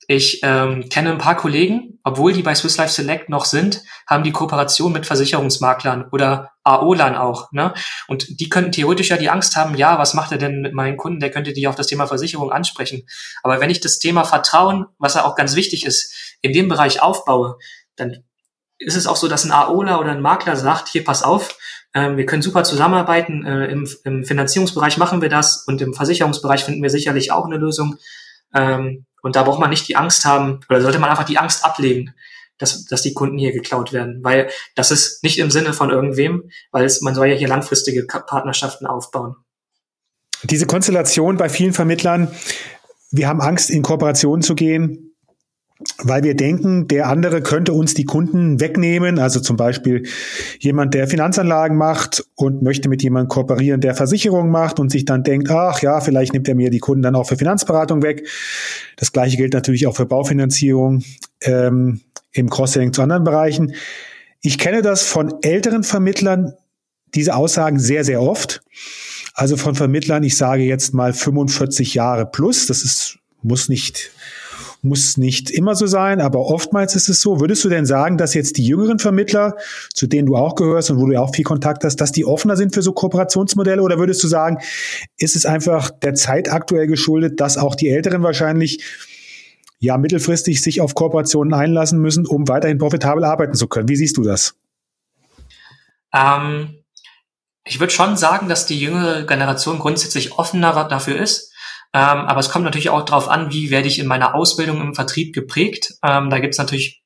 ich 0.09 0.41
ähm, 0.45 0.89
kenne 0.89 1.11
ein 1.11 1.19
paar 1.19 1.37
Kollegen, 1.37 1.99
obwohl 2.05 2.33
die 2.33 2.43
bei 2.43 2.55
Swiss 2.55 2.77
Life 2.77 2.93
Select 2.93 3.29
noch 3.29 3.45
sind, 3.45 3.83
haben 4.07 4.23
die 4.23 4.31
Kooperation 4.31 4.93
mit 4.93 5.05
Versicherungsmaklern 5.05 6.09
oder 6.12 6.53
AOLAN 6.62 7.17
auch. 7.17 7.51
Ne? 7.51 7.75
Und 8.07 8.39
die 8.39 8.49
könnten 8.49 8.71
theoretisch 8.71 9.09
ja 9.09 9.17
die 9.17 9.31
Angst 9.31 9.57
haben, 9.57 9.75
ja, 9.75 9.99
was 9.99 10.15
macht 10.15 10.31
er 10.31 10.39
denn 10.39 10.61
mit 10.61 10.75
meinen 10.75 10.97
Kunden? 10.97 11.19
Der 11.19 11.33
könnte 11.33 11.53
die 11.53 11.67
auf 11.67 11.75
das 11.75 11.89
Thema 11.89 12.07
Versicherung 12.07 12.53
ansprechen. 12.53 13.03
Aber 13.43 13.61
wenn 13.61 13.71
ich 13.71 13.81
das 13.81 13.99
Thema 13.99 14.23
Vertrauen, 14.23 14.87
was 14.99 15.15
ja 15.15 15.25
auch 15.25 15.35
ganz 15.35 15.57
wichtig 15.57 15.85
ist, 15.85 16.37
in 16.41 16.53
dem 16.53 16.69
Bereich 16.69 17.03
aufbaue, 17.03 17.57
dann 17.97 18.23
ist 18.79 18.97
es 18.97 19.07
auch 19.09 19.17
so, 19.17 19.27
dass 19.27 19.45
ein 19.45 19.53
AOLA 19.53 19.99
oder 19.99 20.12
ein 20.12 20.21
Makler 20.21 20.55
sagt, 20.55 20.89
hier 20.89 21.03
pass 21.03 21.25
auf, 21.25 21.57
äh, 21.97 22.17
wir 22.17 22.27
können 22.27 22.43
super 22.43 22.63
zusammenarbeiten, 22.63 23.47
äh, 23.47 23.67
im, 23.69 24.25
Finanzierungsbereich 24.25 24.99
machen 24.99 25.23
wir 25.23 25.31
das 25.31 25.65
und 25.67 25.81
im 25.81 25.95
Versicherungsbereich 25.95 26.63
finden 26.63 26.83
wir 26.83 26.91
sicherlich 26.91 27.33
auch 27.33 27.47
eine 27.47 27.57
Lösung. 27.57 27.97
Ähm, 28.55 29.07
und 29.23 29.35
da 29.35 29.43
braucht 29.43 29.61
man 29.61 29.71
nicht 29.71 29.89
die 29.89 29.97
Angst 29.97 30.27
haben, 30.27 30.61
oder 30.69 30.83
sollte 30.83 30.99
man 30.99 31.09
einfach 31.09 31.25
die 31.25 31.39
Angst 31.39 31.65
ablegen, 31.65 32.15
dass, 32.59 32.85
dass 32.85 33.01
die 33.01 33.15
Kunden 33.15 33.39
hier 33.39 33.53
geklaut 33.53 33.95
werden, 33.95 34.21
weil 34.23 34.51
das 34.75 34.91
ist 34.91 35.23
nicht 35.23 35.39
im 35.39 35.51
Sinne 35.51 35.73
von 35.73 35.91
irgendwem, 35.91 36.51
weil 36.71 36.85
es, 36.85 37.01
man 37.01 37.15
soll 37.15 37.29
ja 37.29 37.35
hier 37.35 37.49
langfristige 37.49 38.07
Partnerschaften 38.07 38.87
aufbauen. 38.87 39.37
Diese 40.43 40.67
Konstellation 40.67 41.39
bei 41.39 41.49
vielen 41.49 41.73
Vermittlern, 41.73 42.31
wir 43.11 43.27
haben 43.27 43.41
Angst, 43.41 43.71
in 43.71 43.83
Kooperation 43.83 44.43
zu 44.43 44.55
gehen, 44.55 45.06
weil 45.99 46.23
wir 46.23 46.35
denken, 46.35 46.89
der 46.89 47.09
andere 47.09 47.43
könnte 47.43 47.73
uns 47.73 47.93
die 47.93 48.05
Kunden 48.05 48.61
wegnehmen. 48.61 49.19
Also 49.19 49.41
zum 49.41 49.57
Beispiel 49.57 50.07
jemand, 50.59 50.95
der 50.95 51.07
Finanzanlagen 51.07 51.77
macht 51.77 52.25
und 52.35 52.62
möchte 52.62 52.89
mit 52.89 53.03
jemandem 53.03 53.29
kooperieren, 53.29 53.81
der 53.81 53.95
Versicherungen 53.95 54.51
macht 54.51 54.81
und 54.81 54.91
sich 54.91 55.05
dann 55.05 55.23
denkt, 55.23 55.51
ach 55.51 55.83
ja, 55.83 56.01
vielleicht 56.01 56.33
nimmt 56.33 56.49
er 56.49 56.55
mir 56.55 56.71
die 56.71 56.79
Kunden 56.79 57.03
dann 57.03 57.15
auch 57.15 57.29
für 57.29 57.37
Finanzberatung 57.37 58.03
weg. 58.03 58.27
Das 58.97 59.12
gleiche 59.12 59.37
gilt 59.37 59.53
natürlich 59.53 59.87
auch 59.87 59.97
für 59.97 60.07
Baufinanzierung 60.07 61.03
ähm, 61.43 62.01
im 62.33 62.49
Cross-Selling 62.49 62.93
zu 62.93 63.03
anderen 63.03 63.25
Bereichen. 63.25 63.75
Ich 64.41 64.59
kenne 64.59 64.81
das 64.81 65.03
von 65.03 65.35
älteren 65.43 65.83
Vermittlern, 65.83 66.55
diese 67.15 67.35
Aussagen 67.35 67.79
sehr, 67.79 68.05
sehr 68.05 68.23
oft. 68.23 68.62
Also 69.35 69.59
von 69.59 69.75
Vermittlern, 69.75 70.23
ich 70.23 70.37
sage 70.39 70.62
jetzt 70.62 70.95
mal 70.95 71.12
45 71.12 71.93
Jahre 71.93 72.25
plus. 72.25 72.67
Das 72.67 72.83
ist, 72.83 73.19
muss 73.43 73.69
nicht 73.69 74.11
muss 74.87 75.16
nicht 75.16 75.51
immer 75.51 75.75
so 75.75 75.87
sein, 75.87 76.20
aber 76.20 76.40
oftmals 76.40 76.94
ist 76.94 77.09
es 77.09 77.20
so. 77.20 77.40
Würdest 77.40 77.64
du 77.64 77.68
denn 77.68 77.87
sagen, 77.87 78.18
dass 78.18 78.35
jetzt 78.35 78.57
die 78.57 78.64
jüngeren 78.64 78.99
Vermittler, 78.99 79.57
zu 79.92 80.07
denen 80.07 80.27
du 80.27 80.37
auch 80.37 80.55
gehörst 80.55 80.90
und 80.90 80.99
wo 80.99 81.07
du 81.07 81.12
ja 81.12 81.20
auch 81.20 81.35
viel 81.35 81.44
Kontakt 81.44 81.85
hast, 81.85 81.96
dass 81.96 82.12
die 82.12 82.25
offener 82.25 82.57
sind 82.57 82.75
für 82.75 82.83
so 82.83 82.92
Kooperationsmodelle? 82.92 83.83
Oder 83.83 83.99
würdest 83.99 84.22
du 84.22 84.29
sagen, 84.29 84.59
ist 85.18 85.37
es 85.37 85.46
einfach 85.46 85.90
der 85.90 86.14
Zeit 86.14 86.51
aktuell 86.51 86.87
geschuldet, 86.87 87.40
dass 87.40 87.59
auch 87.59 87.75
die 87.75 87.88
Älteren 87.88 88.22
wahrscheinlich 88.22 88.83
ja 89.79 89.99
mittelfristig 89.99 90.62
sich 90.62 90.81
auf 90.81 90.94
Kooperationen 90.94 91.55
einlassen 91.55 92.01
müssen, 92.01 92.27
um 92.27 92.49
weiterhin 92.49 92.79
profitabel 92.79 93.25
arbeiten 93.25 93.55
zu 93.55 93.68
können? 93.68 93.88
Wie 93.88 93.96
siehst 93.96 94.16
du 94.16 94.22
das? 94.22 94.55
Ähm, 96.12 96.83
ich 97.64 97.81
würde 97.81 97.92
schon 97.92 98.16
sagen, 98.16 98.49
dass 98.49 98.66
die 98.66 98.79
jüngere 98.79 99.25
Generation 99.25 99.79
grundsätzlich 99.79 100.38
offener 100.38 100.87
dafür 100.88 101.16
ist. 101.16 101.53
Ähm, 101.97 102.27
aber 102.27 102.41
es 102.41 102.51
kommt 102.51 102.67
natürlich 102.67 102.91
auch 102.91 103.07
darauf 103.07 103.27
an, 103.27 103.51
wie 103.51 103.71
werde 103.71 103.89
ich 103.89 103.99
in 103.99 104.07
meiner 104.07 104.35
Ausbildung 104.35 104.83
im 104.83 104.95
Vertrieb 104.95 105.35
geprägt. 105.35 105.95
Ähm, 106.03 106.29
da 106.29 106.41
gibt 106.41 106.53
es 106.53 106.59
natürlich 106.59 107.03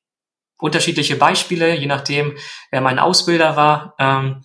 unterschiedliche 0.59 1.15
Beispiele, 1.15 1.73
je 1.77 1.85
nachdem, 1.85 2.35
wer 2.71 2.81
mein 2.81 2.99
Ausbilder 2.99 3.55
war. 3.55 3.95
Ähm, 3.99 4.41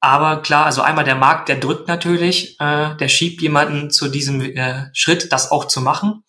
aber 0.00 0.40
klar, 0.40 0.64
also 0.64 0.80
einmal 0.80 1.04
der 1.04 1.16
Markt, 1.16 1.50
der 1.50 1.56
drückt 1.56 1.86
natürlich, 1.86 2.58
äh, 2.60 2.96
der 2.96 3.08
schiebt 3.08 3.42
jemanden 3.42 3.90
zu 3.90 4.08
diesem 4.08 4.40
äh, 4.40 4.86
Schritt, 4.94 5.30
das 5.32 5.50
auch 5.50 5.66
zu 5.66 5.82
machen. 5.82 6.24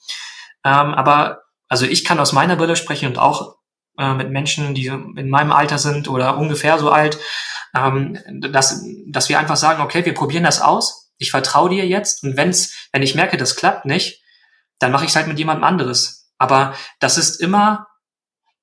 Ähm, 0.66 0.94
aber 0.94 1.44
also 1.70 1.86
ich 1.86 2.04
kann 2.04 2.20
aus 2.20 2.34
meiner 2.34 2.58
Brille 2.58 2.76
sprechen 2.76 3.08
und 3.08 3.18
auch 3.18 3.56
äh, 3.98 4.14
mit 4.16 4.32
Menschen, 4.32 4.76
die 4.76 4.88
in 4.88 5.30
meinem 5.30 5.54
Alter 5.54 5.78
sind 5.78 6.10
oder 6.10 6.38
ungefähr 6.38 6.78
so 6.78 6.92
alt, 6.92 7.20
ähm, 7.74 8.20
dass, 8.52 8.84
dass 9.08 9.30
wir 9.30 9.40
einfach 9.40 9.56
sagen, 9.56 9.82
okay, 9.82 10.04
wir 10.04 10.14
probieren 10.14 10.44
das 10.44 10.60
aus 10.60 11.05
ich 11.17 11.32
vertraue 11.32 11.69
dir 11.69 11.86
jetzt 11.86 12.23
und 12.23 12.38
wenn's, 12.38 12.89
wenn 12.91 13.04
ich 13.04 13.15
merke, 13.15 13.38
das 13.38 13.56
klappt 13.56 13.86
nicht, 13.86 14.21
dann 14.80 14.91
mache 14.91 15.06
ich 15.06 15.12
es 15.12 15.15
halt 15.15 15.28
mit 15.28 15.39
jemandem 15.39 15.63
anderes. 15.63 16.30
Aber 16.38 16.75
das 16.99 17.17
ist 17.17 17.41
immer 17.41 17.88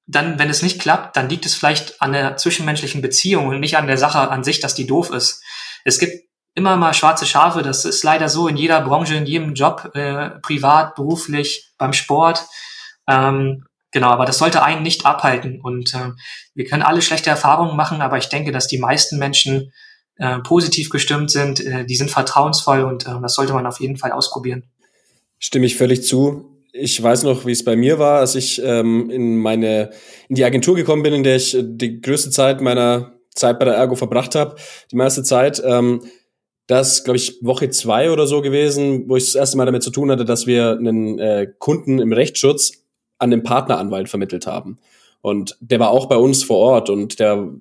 dann, 0.07 0.39
wenn 0.39 0.51
es 0.51 0.63
nicht 0.63 0.81
klappt, 0.81 1.17
dann 1.17 1.29
liegt 1.29 1.47
es 1.47 1.55
vielleicht 1.55 2.03
an 2.03 2.13
der 2.13 2.37
zwischenmenschlichen 2.37 3.03
Beziehung 3.03 3.49
und 3.49 3.61
nicht 3.61 3.77
an 3.77 3.87
der 3.87 3.99
Sache 3.99 4.31
an 4.31 4.45
sich, 4.45 4.61
dass 4.61 4.75
die 4.75 4.87
doof 4.87 5.11
ist. 5.11 5.43
Es 5.85 5.99
gibt 5.99 6.29
immer 6.55 6.77
mal 6.77 6.93
schwarze 6.93 7.25
Schafe, 7.25 7.63
das 7.63 7.85
ist 7.85 8.05
leider 8.05 8.29
so 8.29 8.47
in 8.49 8.57
jeder 8.57 8.81
Branche, 8.83 9.15
in 9.15 9.27
jedem 9.27 9.55
Job, 9.55 9.91
äh, 9.95 10.31
privat, 10.43 10.95
beruflich, 10.97 11.73
beim 11.79 11.93
Sport. 11.93 12.45
Ähm, 13.09 13.65
genau, 13.91 14.11
aber 14.11 14.27
das 14.27 14.39
sollte 14.39 14.63
einen 14.63 14.83
nicht 14.83 15.07
abhalten. 15.07 15.61
Und 15.63 15.95
äh, 15.95 16.11
wir 16.55 16.67
können 16.67 16.83
alle 16.83 17.01
schlechte 17.01 17.31
Erfahrungen 17.31 17.77
machen, 17.77 18.03
aber 18.03 18.19
ich 18.19 18.29
denke, 18.29 18.53
dass 18.53 18.67
die 18.67 18.79
meisten 18.79 19.19
Menschen 19.19 19.73
äh, 20.23 20.39
positiv 20.39 20.89
gestimmt 20.89 21.33
sind, 21.33 21.59
äh, 21.67 21.85
die 21.85 21.97
sind 21.97 22.09
vertrauensvoll 22.09 22.85
und 22.85 23.07
äh, 23.07 23.21
das 23.21 23.35
sollte 23.35 23.55
man 23.55 23.67
auf 23.67 23.81
jeden 23.81 23.97
Fall 23.97 24.13
ausprobieren. 24.13 24.63
Stimme 25.41 25.67
ich 25.67 25.77
völlig 25.77 26.05
zu. 26.05 26.45
Ich 26.73 27.03
weiß 27.03 27.25
noch, 27.25 27.45
wie 27.45 27.51
es 27.51 27.65
bei 27.65 27.75
mir 27.75 27.99
war, 27.99 28.21
als 28.21 28.37
ich 28.37 28.63
ähm, 28.65 29.11
in 29.11 29.37
meine 29.39 29.91
in 30.29 30.37
die 30.37 30.45
Agentur 30.45 30.77
gekommen 30.77 31.03
bin, 31.03 31.13
in 31.13 31.25
der 31.25 31.35
ich 31.35 31.57
die 31.61 32.01
größte 32.01 32.31
Zeit 32.31 32.61
meiner 32.61 33.15
Zeit 33.35 33.59
bei 33.59 33.65
der 33.65 33.75
Ergo 33.75 33.97
verbracht 33.97 34.37
habe, 34.37 34.55
die 34.93 34.97
meiste 34.97 35.25
Zeit. 35.25 35.61
Ähm, 35.65 36.05
das, 36.69 37.03
glaube 37.03 37.17
ich, 37.17 37.39
Woche 37.43 37.71
zwei 37.71 38.13
oder 38.13 38.29
so 38.29 38.43
gewesen, 38.43 39.09
wo 39.09 39.17
ich 39.17 39.25
das 39.25 39.35
erste 39.35 39.57
Mal 39.57 39.67
damit 39.67 39.83
zu 39.83 39.91
tun 39.91 40.09
hatte, 40.13 40.25
dass 40.25 40.47
wir 40.47 40.71
einen 40.79 41.19
äh, 41.19 41.49
Kunden 41.59 41.99
im 41.99 42.13
Rechtsschutz 42.13 42.85
an 43.19 43.33
den 43.33 43.43
Partneranwalt 43.43 44.09
vermittelt 44.09 44.47
haben. 44.47 44.79
Und 45.21 45.57
der 45.61 45.81
war 45.81 45.91
auch 45.91 46.07
bei 46.07 46.17
uns 46.17 46.45
vor 46.45 46.59
Ort 46.59 46.91
und 46.91 47.19
der 47.19 47.53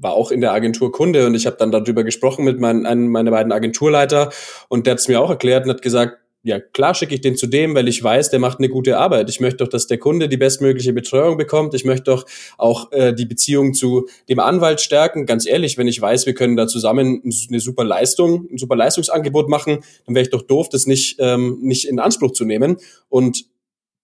war 0.00 0.12
auch 0.12 0.30
in 0.30 0.40
der 0.40 0.52
Agentur 0.52 0.92
Kunde 0.92 1.26
und 1.26 1.34
ich 1.34 1.46
habe 1.46 1.56
dann 1.58 1.70
darüber 1.70 2.04
gesprochen 2.04 2.44
mit 2.44 2.58
meinen, 2.58 2.86
einem 2.86 3.08
meiner 3.08 3.30
beiden 3.30 3.52
Agenturleiter 3.52 4.30
und 4.68 4.86
der 4.86 4.92
hat 4.92 5.00
es 5.00 5.08
mir 5.08 5.20
auch 5.20 5.30
erklärt 5.30 5.64
und 5.64 5.70
hat 5.70 5.82
gesagt, 5.82 6.18
ja 6.42 6.58
klar 6.58 6.94
schicke 6.94 7.14
ich 7.14 7.20
den 7.20 7.36
zu 7.36 7.46
dem, 7.46 7.74
weil 7.74 7.88
ich 7.88 8.02
weiß, 8.02 8.30
der 8.30 8.40
macht 8.40 8.58
eine 8.58 8.68
gute 8.68 8.98
Arbeit. 8.98 9.28
Ich 9.28 9.40
möchte 9.40 9.58
doch, 9.58 9.68
dass 9.68 9.86
der 9.86 9.98
Kunde 9.98 10.28
die 10.28 10.36
bestmögliche 10.36 10.92
Betreuung 10.92 11.36
bekommt. 11.36 11.74
Ich 11.74 11.84
möchte 11.84 12.04
doch 12.04 12.24
auch 12.56 12.90
äh, 12.92 13.12
die 13.12 13.26
Beziehung 13.26 13.74
zu 13.74 14.08
dem 14.28 14.38
Anwalt 14.38 14.80
stärken. 14.80 15.26
Ganz 15.26 15.46
ehrlich, 15.46 15.76
wenn 15.76 15.88
ich 15.88 16.00
weiß, 16.00 16.26
wir 16.26 16.34
können 16.34 16.56
da 16.56 16.66
zusammen 16.66 17.22
eine 17.24 17.60
super 17.60 17.84
Leistung, 17.84 18.48
ein 18.50 18.58
super 18.58 18.76
Leistungsangebot 18.76 19.48
machen, 19.48 19.80
dann 20.06 20.14
wäre 20.14 20.22
ich 20.22 20.30
doch 20.30 20.42
doof, 20.42 20.68
das 20.70 20.86
nicht, 20.86 21.16
ähm, 21.18 21.58
nicht 21.60 21.86
in 21.86 21.98
Anspruch 21.98 22.32
zu 22.32 22.44
nehmen. 22.44 22.78
Und 23.08 23.44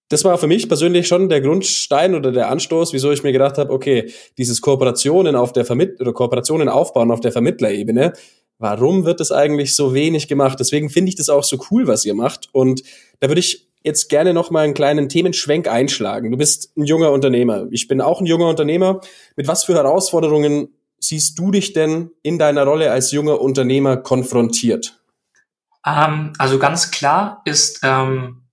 das 0.08 0.24
war 0.24 0.38
für 0.38 0.46
mich 0.46 0.68
persönlich 0.68 1.08
schon 1.08 1.28
der 1.28 1.40
Grundstein 1.40 2.14
oder 2.14 2.32
der 2.32 2.50
Anstoß, 2.50 2.92
wieso 2.92 3.10
ich 3.10 3.22
mir 3.22 3.32
gedacht 3.32 3.58
habe, 3.58 3.72
okay, 3.72 4.12
dieses 4.38 4.60
Kooperationen 4.60 5.34
auf 5.34 5.52
der 5.52 5.64
Vermitt 5.64 6.00
oder 6.00 6.12
Kooperationen 6.12 6.68
aufbauen 6.68 7.10
auf 7.10 7.20
der 7.20 7.32
Vermittlerebene, 7.32 8.12
warum 8.58 9.04
wird 9.04 9.20
das 9.20 9.32
eigentlich 9.32 9.74
so 9.74 9.94
wenig 9.94 10.28
gemacht? 10.28 10.58
Deswegen 10.60 10.90
finde 10.90 11.08
ich 11.10 11.16
das 11.16 11.28
auch 11.28 11.44
so 11.44 11.58
cool, 11.70 11.86
was 11.86 12.04
ihr 12.04 12.14
macht. 12.14 12.48
Und 12.52 12.82
da 13.20 13.28
würde 13.28 13.40
ich 13.40 13.68
jetzt 13.82 14.08
gerne 14.08 14.34
noch 14.34 14.50
mal 14.50 14.64
einen 14.64 14.74
kleinen 14.74 15.08
Themenschwenk 15.08 15.68
einschlagen. 15.68 16.30
Du 16.30 16.36
bist 16.36 16.76
ein 16.76 16.84
junger 16.84 17.12
Unternehmer. 17.12 17.66
Ich 17.70 17.88
bin 17.88 18.00
auch 18.00 18.20
ein 18.20 18.26
junger 18.26 18.48
Unternehmer. 18.48 19.00
Mit 19.36 19.48
was 19.48 19.64
für 19.64 19.74
Herausforderungen 19.74 20.68
siehst 20.98 21.38
du 21.38 21.50
dich 21.50 21.72
denn 21.72 22.10
in 22.22 22.38
deiner 22.38 22.64
Rolle 22.64 22.90
als 22.90 23.12
junger 23.12 23.40
Unternehmer 23.40 23.96
konfrontiert? 23.96 25.00
Ähm, 25.86 26.32
also 26.38 26.58
ganz 26.58 26.90
klar 26.90 27.42
ist, 27.44 27.80
ähm, 27.84 28.45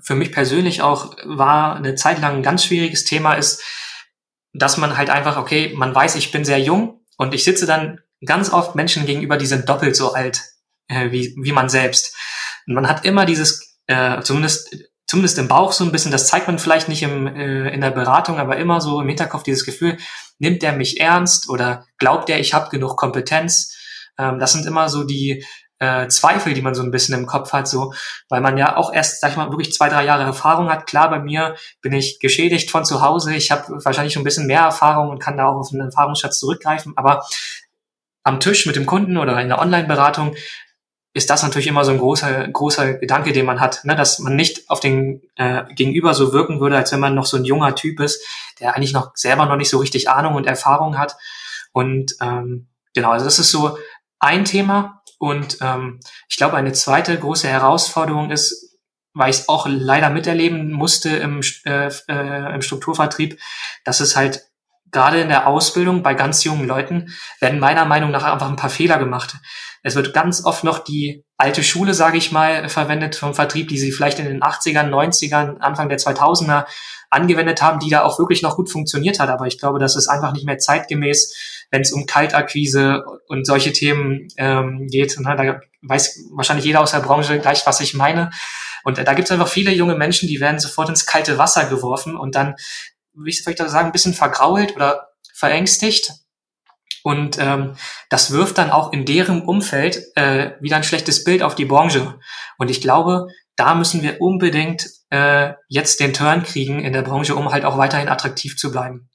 für 0.00 0.14
mich 0.14 0.32
persönlich 0.32 0.82
auch 0.82 1.16
war 1.24 1.76
eine 1.76 1.94
Zeit 1.94 2.20
lang 2.20 2.36
ein 2.36 2.42
ganz 2.42 2.64
schwieriges 2.64 3.04
Thema 3.04 3.34
ist, 3.34 3.62
dass 4.52 4.76
man 4.76 4.96
halt 4.96 5.10
einfach, 5.10 5.36
okay, 5.36 5.72
man 5.74 5.94
weiß, 5.94 6.14
ich 6.16 6.30
bin 6.30 6.44
sehr 6.44 6.60
jung 6.60 7.00
und 7.16 7.34
ich 7.34 7.44
sitze 7.44 7.66
dann 7.66 8.00
ganz 8.24 8.52
oft 8.52 8.74
Menschen 8.74 9.06
gegenüber, 9.06 9.36
die 9.36 9.46
sind 9.46 9.68
doppelt 9.68 9.96
so 9.96 10.12
alt 10.12 10.42
äh, 10.88 11.10
wie, 11.10 11.34
wie 11.40 11.52
man 11.52 11.68
selbst. 11.68 12.16
Und 12.66 12.74
man 12.74 12.88
hat 12.88 13.04
immer 13.04 13.26
dieses, 13.26 13.78
äh, 13.86 14.20
zumindest, 14.22 14.76
zumindest 15.06 15.38
im 15.38 15.48
Bauch 15.48 15.72
so 15.72 15.84
ein 15.84 15.92
bisschen, 15.92 16.12
das 16.12 16.28
zeigt 16.28 16.46
man 16.46 16.58
vielleicht 16.58 16.88
nicht 16.88 17.02
im, 17.02 17.26
äh, 17.26 17.68
in 17.70 17.80
der 17.80 17.90
Beratung, 17.90 18.38
aber 18.38 18.56
immer 18.56 18.80
so 18.80 19.00
im 19.00 19.08
Hinterkopf 19.08 19.42
dieses 19.42 19.64
Gefühl, 19.64 19.98
nimmt 20.38 20.62
der 20.62 20.72
mich 20.72 21.00
ernst 21.00 21.48
oder 21.48 21.86
glaubt 21.98 22.28
der, 22.28 22.40
ich 22.40 22.54
habe 22.54 22.70
genug 22.70 22.96
Kompetenz? 22.96 23.76
Ähm, 24.18 24.38
das 24.38 24.52
sind 24.52 24.66
immer 24.66 24.88
so 24.88 25.04
die 25.04 25.44
äh, 25.78 26.08
Zweifel, 26.08 26.54
die 26.54 26.62
man 26.62 26.74
so 26.74 26.82
ein 26.82 26.90
bisschen 26.90 27.18
im 27.18 27.26
Kopf 27.26 27.52
hat, 27.52 27.68
so, 27.68 27.92
weil 28.28 28.40
man 28.40 28.56
ja 28.58 28.76
auch 28.76 28.92
erst, 28.92 29.20
sag 29.20 29.32
ich 29.32 29.36
mal, 29.36 29.50
wirklich 29.50 29.72
zwei, 29.72 29.88
drei 29.88 30.04
Jahre 30.04 30.22
Erfahrung 30.22 30.70
hat. 30.70 30.86
Klar, 30.86 31.10
bei 31.10 31.18
mir 31.18 31.56
bin 31.82 31.92
ich 31.92 32.20
geschädigt 32.20 32.70
von 32.70 32.84
zu 32.84 33.02
Hause. 33.02 33.34
Ich 33.34 33.50
habe 33.50 33.84
wahrscheinlich 33.84 34.14
schon 34.14 34.22
ein 34.22 34.24
bisschen 34.24 34.46
mehr 34.46 34.60
Erfahrung 34.60 35.10
und 35.10 35.18
kann 35.18 35.36
da 35.36 35.46
auch 35.46 35.56
auf 35.56 35.72
einen 35.72 35.82
Erfahrungsschatz 35.82 36.38
zurückgreifen. 36.38 36.94
Aber 36.96 37.24
am 38.22 38.40
Tisch 38.40 38.66
mit 38.66 38.76
dem 38.76 38.86
Kunden 38.86 39.18
oder 39.18 39.40
in 39.40 39.48
der 39.48 39.58
Online-Beratung 39.58 40.34
ist 41.12 41.30
das 41.30 41.44
natürlich 41.44 41.68
immer 41.68 41.84
so 41.84 41.92
ein 41.92 41.98
großer, 41.98 42.48
großer 42.48 42.94
Gedanke, 42.94 43.32
den 43.32 43.46
man 43.46 43.60
hat, 43.60 43.84
ne? 43.84 43.94
dass 43.94 44.18
man 44.18 44.34
nicht 44.34 44.68
auf 44.68 44.80
den 44.80 45.22
äh, 45.36 45.62
Gegenüber 45.74 46.12
so 46.12 46.32
wirken 46.32 46.58
würde, 46.58 46.76
als 46.76 46.90
wenn 46.90 46.98
man 46.98 47.14
noch 47.14 47.26
so 47.26 47.36
ein 47.36 47.44
junger 47.44 47.76
Typ 47.76 48.00
ist, 48.00 48.26
der 48.58 48.74
eigentlich 48.74 48.92
noch 48.92 49.12
selber 49.14 49.46
noch 49.46 49.56
nicht 49.56 49.70
so 49.70 49.78
richtig 49.78 50.10
Ahnung 50.10 50.34
und 50.34 50.46
Erfahrung 50.46 50.98
hat. 50.98 51.16
Und 51.72 52.16
ähm, 52.20 52.66
genau, 52.94 53.12
also 53.12 53.24
das 53.24 53.38
ist 53.38 53.52
so 53.52 53.78
ein 54.18 54.44
Thema. 54.44 55.02
Und 55.18 55.58
ähm, 55.60 56.00
ich 56.28 56.36
glaube, 56.36 56.56
eine 56.56 56.72
zweite 56.72 57.18
große 57.18 57.48
Herausforderung 57.48 58.30
ist, 58.30 58.78
weil 59.14 59.30
ich 59.30 59.40
es 59.40 59.48
auch 59.48 59.66
leider 59.68 60.10
miterleben 60.10 60.72
musste 60.72 61.10
im, 61.10 61.40
äh, 61.64 61.90
äh, 62.08 62.54
im 62.54 62.62
Strukturvertrieb, 62.62 63.38
dass 63.84 64.00
es 64.00 64.16
halt 64.16 64.42
gerade 64.90 65.20
in 65.20 65.28
der 65.28 65.46
Ausbildung 65.46 66.02
bei 66.02 66.14
ganz 66.14 66.44
jungen 66.44 66.66
Leuten 66.66 67.12
werden 67.40 67.58
meiner 67.58 67.84
Meinung 67.84 68.10
nach 68.10 68.24
einfach 68.24 68.48
ein 68.48 68.56
paar 68.56 68.70
Fehler 68.70 68.98
gemacht. 68.98 69.36
Es 69.82 69.96
wird 69.96 70.14
ganz 70.14 70.44
oft 70.44 70.64
noch 70.64 70.78
die 70.78 71.24
alte 71.36 71.62
Schule, 71.62 71.94
sage 71.94 72.16
ich 72.16 72.32
mal, 72.32 72.68
verwendet 72.68 73.16
vom 73.16 73.34
Vertrieb, 73.34 73.68
die 73.68 73.78
sie 73.78 73.92
vielleicht 73.92 74.18
in 74.18 74.24
den 74.24 74.42
80ern, 74.42 74.88
90ern, 74.88 75.58
Anfang 75.58 75.88
der 75.88 75.98
2000er 75.98 76.64
angewendet 77.10 77.60
haben, 77.60 77.80
die 77.80 77.90
da 77.90 78.02
auch 78.02 78.18
wirklich 78.18 78.42
noch 78.42 78.56
gut 78.56 78.70
funktioniert 78.70 79.18
hat. 79.20 79.28
Aber 79.28 79.46
ich 79.46 79.58
glaube, 79.58 79.78
das 79.78 79.96
ist 79.96 80.08
einfach 80.08 80.32
nicht 80.32 80.46
mehr 80.46 80.58
zeitgemäß, 80.58 81.34
wenn 81.70 81.82
es 81.82 81.92
um 81.92 82.06
Kaltakquise 82.06 83.04
und 83.28 83.46
solche 83.46 83.72
Themen 83.72 84.28
ähm, 84.36 84.86
geht. 84.88 85.16
Na, 85.18 85.34
da 85.34 85.60
weiß 85.82 86.30
wahrscheinlich 86.34 86.64
jeder 86.66 86.80
aus 86.80 86.92
der 86.92 87.00
Branche 87.00 87.38
gleich, 87.38 87.66
was 87.66 87.80
ich 87.80 87.94
meine. 87.94 88.30
Und 88.84 88.98
da 88.98 89.14
gibt 89.14 89.28
es 89.28 89.32
einfach 89.32 89.48
viele 89.48 89.72
junge 89.72 89.96
Menschen, 89.96 90.28
die 90.28 90.40
werden 90.40 90.58
sofort 90.58 90.88
ins 90.88 91.06
kalte 91.06 91.38
Wasser 91.38 91.64
geworfen 91.66 92.16
und 92.16 92.34
dann 92.34 92.54
wie 93.14 93.30
ich 93.30 93.42
vielleicht 93.42 93.58
sagen, 93.58 93.86
ein 93.86 93.92
bisschen 93.92 94.14
vergrault 94.14 94.74
oder 94.76 95.08
verängstigt. 95.32 96.12
Und 97.02 97.38
ähm, 97.38 97.76
das 98.08 98.30
wirft 98.30 98.56
dann 98.58 98.70
auch 98.70 98.92
in 98.92 99.04
deren 99.04 99.42
Umfeld 99.42 100.02
äh, 100.16 100.52
wieder 100.60 100.76
ein 100.76 100.84
schlechtes 100.84 101.22
Bild 101.22 101.42
auf 101.42 101.54
die 101.54 101.66
Branche. 101.66 102.18
Und 102.56 102.70
ich 102.70 102.80
glaube, 102.80 103.28
da 103.56 103.74
müssen 103.74 104.02
wir 104.02 104.20
unbedingt 104.20 104.88
äh, 105.10 105.52
jetzt 105.68 106.00
den 106.00 106.14
Turn 106.14 106.42
kriegen 106.42 106.80
in 106.80 106.94
der 106.94 107.02
Branche, 107.02 107.36
um 107.36 107.52
halt 107.52 107.66
auch 107.66 107.76
weiterhin 107.76 108.08
attraktiv 108.08 108.56
zu 108.56 108.72
bleiben. 108.72 109.10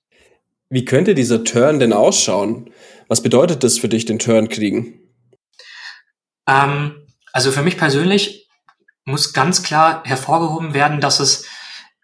Wie 0.69 0.85
könnte 0.85 1.15
dieser 1.15 1.43
Turn 1.43 1.79
denn 1.79 1.93
ausschauen? 1.93 2.71
Was 3.07 3.23
bedeutet 3.23 3.63
das 3.63 3.79
für 3.79 3.89
dich, 3.89 4.05
den 4.05 4.19
Turn 4.19 4.49
kriegen? 4.49 4.99
Ähm, 6.47 7.07
also 7.33 7.51
für 7.51 7.63
mich 7.63 7.77
persönlich 7.77 8.47
muss 9.05 9.33
ganz 9.33 9.63
klar 9.63 10.03
hervorgehoben 10.05 10.73
werden, 10.73 11.01
dass 11.01 11.19
es 11.19 11.47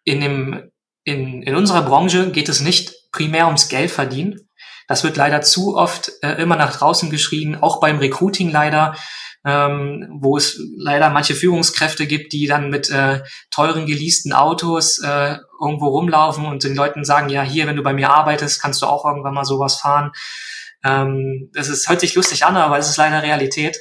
in 0.03 0.21
dem 0.21 0.71
in, 1.03 1.43
in 1.43 1.55
unserer 1.55 1.83
Branche 1.83 2.31
geht 2.31 2.49
es 2.49 2.61
nicht 2.61 3.11
primär 3.11 3.45
ums 3.45 3.69
Geld 3.69 3.91
verdienen. 3.91 4.49
Das 4.87 5.03
wird 5.03 5.17
leider 5.17 5.41
zu 5.41 5.75
oft 5.75 6.11
äh, 6.21 6.41
immer 6.41 6.55
nach 6.55 6.75
draußen 6.75 7.11
geschrien, 7.11 7.55
auch 7.55 7.79
beim 7.79 7.99
Recruiting 7.99 8.51
leider, 8.51 8.95
ähm, 9.45 10.07
wo 10.19 10.37
es 10.37 10.59
leider 10.75 11.11
manche 11.11 11.35
Führungskräfte 11.35 12.07
gibt, 12.07 12.33
die 12.33 12.47
dann 12.47 12.69
mit 12.71 12.89
äh, 12.89 13.21
teuren 13.51 13.85
geleasten 13.85 14.33
Autos 14.33 14.97
äh, 14.99 15.37
irgendwo 15.61 15.89
rumlaufen 15.89 16.45
und 16.45 16.63
den 16.63 16.75
Leuten 16.75 17.05
sagen, 17.05 17.29
ja, 17.29 17.43
hier, 17.43 17.67
wenn 17.67 17.75
du 17.75 17.83
bei 17.83 17.93
mir 17.93 18.09
arbeitest, 18.09 18.59
kannst 18.59 18.81
du 18.81 18.87
auch 18.87 19.05
irgendwann 19.05 19.35
mal 19.35 19.45
sowas 19.45 19.75
fahren. 19.75 20.11
Ähm, 20.83 21.51
das 21.53 21.69
ist, 21.69 21.87
hört 21.87 22.01
sich 22.01 22.15
lustig 22.15 22.43
an, 22.43 22.57
aber 22.57 22.79
es 22.79 22.89
ist 22.89 22.97
leider 22.97 23.21
Realität. 23.21 23.77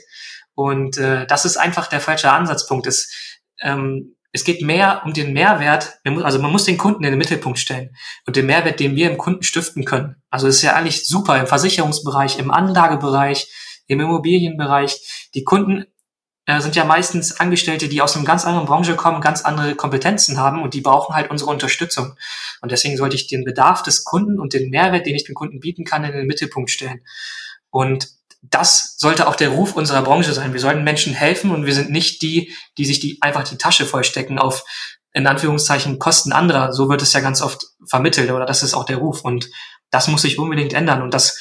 Und 0.54 0.98
äh, 0.98 1.26
das 1.26 1.46
ist 1.46 1.56
einfach 1.56 1.86
der 1.86 2.00
falsche 2.00 2.30
Ansatzpunkt. 2.30 2.86
Es, 2.86 3.10
ähm, 3.62 4.16
es 4.32 4.44
geht 4.44 4.62
mehr 4.62 5.02
um 5.06 5.14
den 5.14 5.32
Mehrwert, 5.32 5.94
also 6.04 6.40
man 6.40 6.50
muss 6.50 6.64
den 6.64 6.76
Kunden 6.76 7.04
in 7.04 7.12
den 7.12 7.18
Mittelpunkt 7.18 7.58
stellen 7.58 7.94
und 8.26 8.36
den 8.36 8.46
Mehrwert, 8.46 8.80
den 8.80 8.96
wir 8.96 9.08
im 9.08 9.16
Kunden 9.16 9.44
stiften 9.44 9.84
können. 9.84 10.16
Also 10.28 10.48
es 10.48 10.56
ist 10.56 10.62
ja 10.62 10.74
eigentlich 10.74 11.06
super 11.06 11.38
im 11.38 11.46
Versicherungsbereich, 11.46 12.38
im 12.38 12.50
Anlagebereich, 12.50 13.48
im 13.86 14.00
Immobilienbereich. 14.00 15.28
Die 15.34 15.44
Kunden 15.44 15.84
äh, 16.46 16.60
sind 16.60 16.76
ja 16.76 16.84
meistens 16.84 17.40
Angestellte, 17.40 17.88
die 17.88 18.02
aus 18.02 18.16
einer 18.16 18.24
ganz 18.24 18.44
anderen 18.44 18.66
Branche 18.66 18.96
kommen, 18.96 19.20
ganz 19.20 19.42
andere 19.44 19.74
Kompetenzen 19.74 20.38
haben 20.38 20.62
und 20.62 20.74
die 20.74 20.80
brauchen 20.80 21.14
halt 21.14 21.30
unsere 21.30 21.50
Unterstützung. 21.50 22.16
Und 22.60 22.72
deswegen 22.72 22.96
sollte 22.96 23.16
ich 23.16 23.26
den 23.26 23.44
Bedarf 23.44 23.82
des 23.82 24.04
Kunden 24.04 24.38
und 24.38 24.52
den 24.52 24.70
Mehrwert, 24.70 25.06
den 25.06 25.14
ich 25.14 25.24
dem 25.24 25.34
Kunden 25.34 25.60
bieten 25.60 25.84
kann, 25.84 26.04
in 26.04 26.12
den 26.12 26.26
Mittelpunkt 26.26 26.70
stellen. 26.70 27.00
Und 27.70 28.08
das 28.42 28.96
sollte 28.98 29.26
auch 29.26 29.36
der 29.36 29.48
Ruf 29.48 29.74
unserer 29.74 30.02
Branche 30.02 30.34
sein. 30.34 30.52
Wir 30.52 30.60
sollten 30.60 30.84
Menschen 30.84 31.14
helfen 31.14 31.50
und 31.50 31.64
wir 31.64 31.74
sind 31.74 31.90
nicht 31.90 32.20
die, 32.20 32.54
die 32.76 32.84
sich 32.84 33.00
die 33.00 33.18
einfach 33.22 33.44
die 33.44 33.56
Tasche 33.56 33.86
vollstecken 33.86 34.38
auf 34.38 34.64
in 35.14 35.26
Anführungszeichen 35.26 35.98
Kosten 35.98 36.32
anderer. 36.32 36.72
So 36.72 36.88
wird 36.90 37.00
es 37.00 37.12
ja 37.12 37.20
ganz 37.20 37.40
oft 37.40 37.64
vermittelt 37.86 38.30
oder 38.30 38.44
das 38.44 38.62
ist 38.62 38.74
auch 38.74 38.84
der 38.84 38.98
Ruf 38.98 39.22
und 39.22 39.48
das 39.90 40.08
muss 40.08 40.22
sich 40.22 40.38
unbedingt 40.38 40.74
ändern 40.74 41.02
und 41.02 41.14
das 41.14 41.40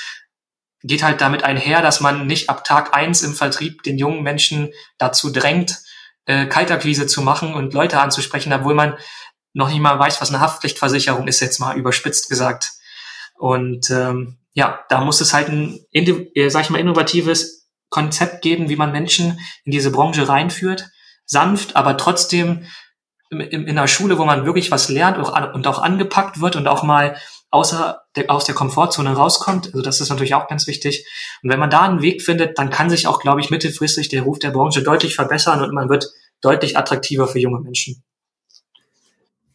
geht 0.84 1.04
halt 1.04 1.22
damit 1.22 1.44
einher, 1.44 1.82
dass 1.82 2.02
man 2.02 2.28
nicht 2.28 2.50
ab 2.50 2.64
Tag 2.64 2.94
eins 2.94 3.24
im 3.24 3.34
Vertrieb 3.34 3.84
den 3.84 3.98
jungen 3.98 4.22
Menschen 4.22 4.72
dazu 4.98 5.32
drängt, 5.32 5.80
äh, 6.26 6.46
Kaltakquise 6.46 7.08
zu 7.08 7.22
machen 7.22 7.54
und 7.54 7.74
Leute 7.74 8.00
anzusprechen, 8.00 8.54
obwohl 8.54 8.76
man 8.76 8.98
noch 9.54 9.70
nicht 9.70 9.80
mal 9.80 9.98
weiß, 9.98 10.20
was 10.20 10.30
eine 10.30 10.40
Haftpflichtversicherung 10.40 11.28
ist, 11.28 11.40
jetzt 11.40 11.60
mal 11.60 11.78
überspitzt 11.78 12.30
gesagt. 12.30 12.72
Und 13.36 13.90
ähm, 13.90 14.40
ja, 14.54 14.84
da 14.90 15.02
muss 15.02 15.22
es 15.22 15.34
halt 15.34 15.50
ein, 15.50 15.80
äh, 15.92 16.50
sag 16.50 16.64
ich 16.64 16.70
mal, 16.70 16.80
innovatives 16.80 17.70
Konzept 17.90 18.42
geben, 18.42 18.70
wie 18.70 18.76
man 18.76 18.92
Menschen 18.92 19.40
in 19.64 19.72
diese 19.72 19.92
Branche 19.92 20.28
reinführt. 20.28 20.90
Sanft, 21.26 21.76
aber 21.76 21.96
trotzdem 21.98 22.66
in, 23.42 23.68
in 23.68 23.78
einer 23.78 23.88
Schule, 23.88 24.18
wo 24.18 24.26
man 24.26 24.46
wirklich 24.46 24.72
was 24.72 24.90
lernt 24.90 25.18
und 25.18 25.68
auch 25.68 25.80
angepackt 25.80 26.42
wird 26.42 26.56
und 26.56 26.68
auch 26.68 26.84
mal 26.84 27.16
außer 27.52 28.02
der, 28.16 28.32
aus 28.32 28.46
der 28.46 28.56
Komfortzone 28.56 29.14
rauskommt. 29.14 29.68
Also 29.68 29.82
das 29.82 30.02
ist 30.02 30.10
natürlich 30.10 30.34
auch 30.34 30.48
ganz 30.48 30.66
wichtig. 30.66 31.08
Und 31.44 31.52
wenn 31.52 31.60
man 31.60 31.70
da 31.70 31.82
einen 31.82 32.02
Weg 32.02 32.24
findet, 32.24 32.58
dann 32.58 32.72
kann 32.72 32.90
sich 32.90 33.06
auch, 33.06 33.20
glaube 33.20 33.42
ich, 33.42 33.52
mittelfristig 33.52 34.10
der 34.10 34.24
Ruf 34.24 34.40
der 34.40 34.50
Branche 34.50 34.82
deutlich 34.82 35.16
verbessern 35.16 35.62
und 35.62 35.74
man 35.74 35.88
wird 35.88 36.10
deutlich 36.42 36.78
attraktiver 36.78 37.28
für 37.28 37.40
junge 37.40 37.60
Menschen. 37.60 38.04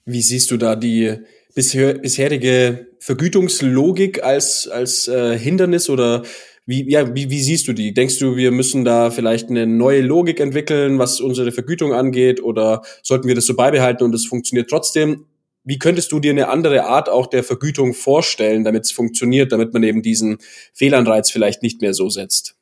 Wie 0.05 0.23
siehst 0.23 0.51
du 0.51 0.57
da 0.57 0.77
die 0.77 1.19
bisher, 1.55 1.95
bisherige 1.95 2.87
Vergütungslogik 3.01 4.23
als, 4.23 4.69
als 4.69 5.09
äh, 5.09 5.37
Hindernis 5.37 5.91
oder 5.91 6.23
wie, 6.69 6.87
ja, 6.91 7.15
wie, 7.15 7.31
wie 7.31 7.41
siehst 7.41 7.67
du 7.67 7.73
die? 7.73 7.95
Denkst 7.95 8.19
du, 8.19 8.37
wir 8.37 8.51
müssen 8.51 8.85
da 8.85 9.11
vielleicht 9.11 9.49
eine 9.49 9.67
neue 9.67 10.03
Logik 10.03 10.39
entwickeln, 10.39 10.99
was 10.99 11.19
unsere 11.19 11.51
Vergütung 11.51 11.95
angeht, 11.95 12.43
oder 12.43 12.83
sollten 13.03 13.27
wir 13.27 13.35
das 13.35 13.47
so 13.47 13.57
beibehalten 13.57 14.05
und 14.05 14.15
es 14.15 14.27
funktioniert 14.27 14.69
trotzdem? 14.69 15.25
Wie 15.65 15.79
könntest 15.79 16.13
du 16.13 16.21
dir 16.21 16.31
eine 16.31 16.49
andere 16.49 16.85
Art 16.85 17.09
auch 17.09 17.27
der 17.27 17.43
Vergütung 17.43 17.95
vorstellen, 17.95 18.65
damit 18.65 18.85
es 18.85 18.93
funktioniert, 18.93 19.51
damit 19.51 19.73
man 19.73 19.83
eben 19.83 20.03
diesen 20.03 20.41
Fehlanreiz 20.75 21.31
vielleicht 21.31 21.63
nicht 21.63 21.81
mehr 21.81 21.95
so 21.95 22.11
setzt? 22.11 22.55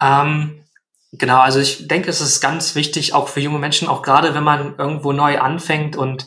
Ähm, 0.00 0.62
genau, 1.10 1.40
also 1.40 1.58
ich 1.58 1.88
denke, 1.88 2.08
es 2.08 2.20
ist 2.20 2.40
ganz 2.40 2.76
wichtig, 2.76 3.14
auch 3.14 3.26
für 3.26 3.40
junge 3.40 3.58
Menschen, 3.58 3.88
auch 3.88 4.02
gerade 4.02 4.32
wenn 4.36 4.44
man 4.44 4.76
irgendwo 4.78 5.10
neu 5.10 5.40
anfängt 5.40 5.96
und 5.96 6.24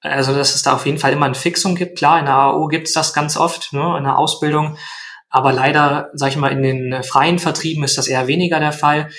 also 0.00 0.34
dass 0.34 0.54
es 0.54 0.62
da 0.62 0.72
auf 0.74 0.86
jeden 0.86 0.98
Fall 0.98 1.12
immer 1.12 1.26
ein 1.26 1.34
Fixum 1.34 1.74
gibt. 1.74 1.98
Klar, 1.98 2.20
in 2.20 2.24
der 2.24 2.36
AO 2.36 2.68
gibt 2.68 2.86
es 2.88 2.94
das 2.94 3.12
ganz 3.12 3.36
oft, 3.36 3.74
ne, 3.74 3.96
in 3.98 4.04
der 4.04 4.16
Ausbildung. 4.16 4.78
Aber 5.30 5.52
leider, 5.52 6.10
sag 6.14 6.30
ich 6.30 6.36
mal, 6.36 6.52
in 6.52 6.62
den 6.62 7.02
freien 7.02 7.38
Vertrieben 7.38 7.84
ist 7.84 7.98
das 7.98 8.08
eher 8.08 8.26
weniger 8.26 8.60
der 8.60 8.72
Fall. 8.72 9.10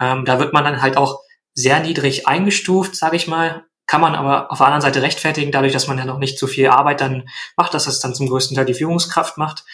Ähm, 0.00 0.24
da 0.24 0.38
wird 0.38 0.52
man 0.52 0.64
dann 0.64 0.82
halt 0.82 0.96
auch 0.96 1.20
sehr 1.54 1.80
niedrig 1.80 2.26
eingestuft, 2.26 2.96
sage 2.96 3.16
ich 3.16 3.28
mal. 3.28 3.64
Kann 3.86 4.00
man 4.00 4.14
aber 4.14 4.50
auf 4.50 4.58
der 4.58 4.66
anderen 4.66 4.82
Seite 4.82 5.02
rechtfertigen, 5.02 5.52
dadurch, 5.52 5.72
dass 5.72 5.86
man 5.86 5.98
ja 5.98 6.04
noch 6.04 6.18
nicht 6.18 6.38
so 6.38 6.46
viel 6.46 6.68
Arbeit 6.68 7.00
dann 7.00 7.28
macht, 7.56 7.74
dass 7.74 7.86
es 7.86 8.00
dann 8.00 8.14
zum 8.14 8.28
größten 8.28 8.56
Teil 8.56 8.64
die 8.64 8.74
Führungskraft 8.74 9.38
macht. 9.38 9.64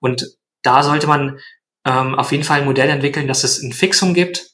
Und 0.00 0.26
da 0.62 0.82
sollte 0.82 1.06
man 1.06 1.38
ähm, 1.84 2.14
auf 2.14 2.32
jeden 2.32 2.44
Fall 2.44 2.60
ein 2.60 2.66
Modell 2.66 2.88
entwickeln, 2.88 3.28
dass 3.28 3.44
es 3.44 3.62
ein 3.62 3.72
Fixum 3.72 4.14
gibt 4.14 4.50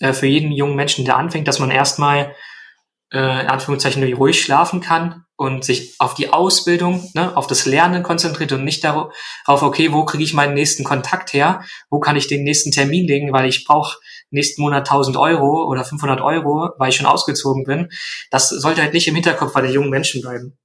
äh, 0.00 0.12
für 0.12 0.26
jeden 0.26 0.52
jungen 0.52 0.76
Menschen, 0.76 1.04
der 1.04 1.16
anfängt, 1.16 1.48
dass 1.48 1.58
man 1.58 1.70
erstmal 1.70 2.34
äh, 3.12 3.42
in 3.42 3.48
Anführungszeichen 3.48 4.02
ruhig 4.14 4.42
schlafen 4.42 4.80
kann 4.80 5.25
und 5.36 5.64
sich 5.64 5.94
auf 5.98 6.14
die 6.14 6.32
Ausbildung, 6.32 7.10
ne, 7.14 7.36
auf 7.36 7.46
das 7.46 7.66
Lernen 7.66 8.02
konzentriert 8.02 8.52
und 8.52 8.64
nicht 8.64 8.82
darauf, 8.82 9.12
okay, 9.46 9.92
wo 9.92 10.04
kriege 10.04 10.24
ich 10.24 10.34
meinen 10.34 10.54
nächsten 10.54 10.82
Kontakt 10.82 11.32
her, 11.32 11.62
wo 11.90 12.00
kann 12.00 12.16
ich 12.16 12.26
den 12.26 12.42
nächsten 12.42 12.70
Termin 12.70 13.06
legen, 13.06 13.32
weil 13.32 13.48
ich 13.48 13.64
brauche 13.64 13.98
nächsten 14.30 14.62
Monat 14.62 14.88
1000 14.90 15.16
Euro 15.16 15.68
oder 15.68 15.84
500 15.84 16.20
Euro, 16.20 16.70
weil 16.78 16.88
ich 16.88 16.96
schon 16.96 17.06
ausgezogen 17.06 17.64
bin. 17.64 17.90
Das 18.30 18.48
sollte 18.48 18.82
halt 18.82 18.94
nicht 18.94 19.08
im 19.08 19.14
Hinterkopf 19.14 19.52
bei 19.52 19.60
den 19.60 19.72
jungen 19.72 19.90
Menschen 19.90 20.22
bleiben. 20.22 20.56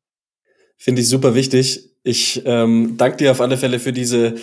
Finde 0.77 1.01
ich 1.01 1.09
super 1.09 1.35
wichtig. 1.35 1.91
Ich 2.03 2.41
ähm, 2.45 2.95
danke 2.97 3.17
dir 3.17 3.31
auf 3.31 3.41
alle 3.41 3.57
Fälle 3.57 3.79
für 3.79 3.93
diese 3.93 4.35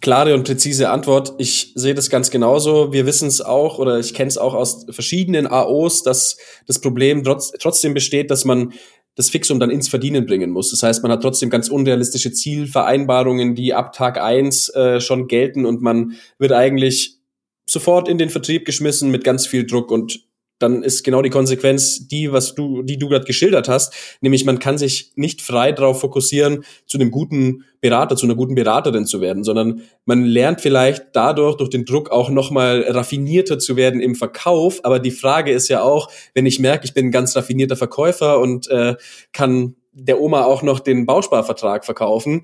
klare 0.00 0.34
und 0.34 0.44
präzise 0.44 0.90
Antwort. 0.90 1.34
Ich 1.38 1.72
sehe 1.74 1.94
das 1.94 2.10
ganz 2.10 2.30
genauso. 2.30 2.92
Wir 2.92 3.06
wissen 3.06 3.28
es 3.28 3.40
auch 3.40 3.78
oder 3.78 3.98
ich 3.98 4.14
kenne 4.14 4.28
es 4.28 4.38
auch 4.38 4.54
aus 4.54 4.86
verschiedenen 4.88 5.46
AOs, 5.46 6.02
dass 6.02 6.36
das 6.66 6.80
Problem 6.80 7.24
trotz, 7.24 7.52
trotzdem 7.52 7.92
besteht, 7.92 8.30
dass 8.30 8.44
man 8.44 8.72
das 9.20 9.30
Fixum 9.30 9.60
dann 9.60 9.70
ins 9.70 9.88
Verdienen 9.88 10.24
bringen 10.24 10.50
muss. 10.50 10.70
Das 10.70 10.82
heißt, 10.82 11.02
man 11.02 11.12
hat 11.12 11.20
trotzdem 11.22 11.50
ganz 11.50 11.68
unrealistische 11.68 12.32
Zielvereinbarungen, 12.32 13.54
die 13.54 13.74
ab 13.74 13.92
Tag 13.92 14.18
eins 14.18 14.70
äh, 14.70 15.00
schon 15.00 15.28
gelten 15.28 15.66
und 15.66 15.82
man 15.82 16.14
wird 16.38 16.52
eigentlich 16.52 17.18
sofort 17.66 18.08
in 18.08 18.18
den 18.18 18.30
Vertrieb 18.30 18.64
geschmissen 18.64 19.10
mit 19.10 19.22
ganz 19.22 19.46
viel 19.46 19.66
Druck 19.66 19.90
und 19.90 20.24
dann 20.60 20.82
ist 20.82 21.02
genau 21.02 21.22
die 21.22 21.30
Konsequenz 21.30 22.06
die, 22.06 22.32
was 22.32 22.54
du, 22.54 22.82
die 22.82 22.98
du 22.98 23.08
gerade 23.08 23.24
geschildert 23.24 23.68
hast, 23.68 23.92
nämlich 24.20 24.44
man 24.44 24.58
kann 24.60 24.78
sich 24.78 25.12
nicht 25.16 25.42
frei 25.42 25.72
darauf 25.72 26.00
fokussieren, 26.00 26.64
zu 26.86 26.98
einem 26.98 27.10
guten 27.10 27.64
Berater, 27.80 28.14
zu 28.14 28.26
einer 28.26 28.34
guten 28.34 28.54
Beraterin 28.54 29.06
zu 29.06 29.20
werden, 29.20 29.42
sondern 29.42 29.82
man 30.04 30.22
lernt 30.24 30.60
vielleicht 30.60 31.06
dadurch 31.14 31.56
durch 31.56 31.70
den 31.70 31.86
Druck 31.86 32.10
auch 32.10 32.28
nochmal 32.28 32.84
raffinierter 32.86 33.58
zu 33.58 33.74
werden 33.76 34.00
im 34.00 34.14
Verkauf. 34.14 34.84
Aber 34.84 34.98
die 34.98 35.10
Frage 35.10 35.50
ist 35.50 35.68
ja 35.68 35.82
auch, 35.82 36.10
wenn 36.34 36.46
ich 36.46 36.58
merke, 36.58 36.84
ich 36.84 36.92
bin 36.92 37.06
ein 37.06 37.10
ganz 37.10 37.34
raffinierter 37.34 37.76
Verkäufer 37.76 38.38
und 38.38 38.68
äh, 38.68 38.96
kann 39.32 39.76
der 39.92 40.20
Oma 40.20 40.44
auch 40.44 40.62
noch 40.62 40.80
den 40.80 41.06
Bausparvertrag 41.06 41.84
verkaufen, 41.84 42.42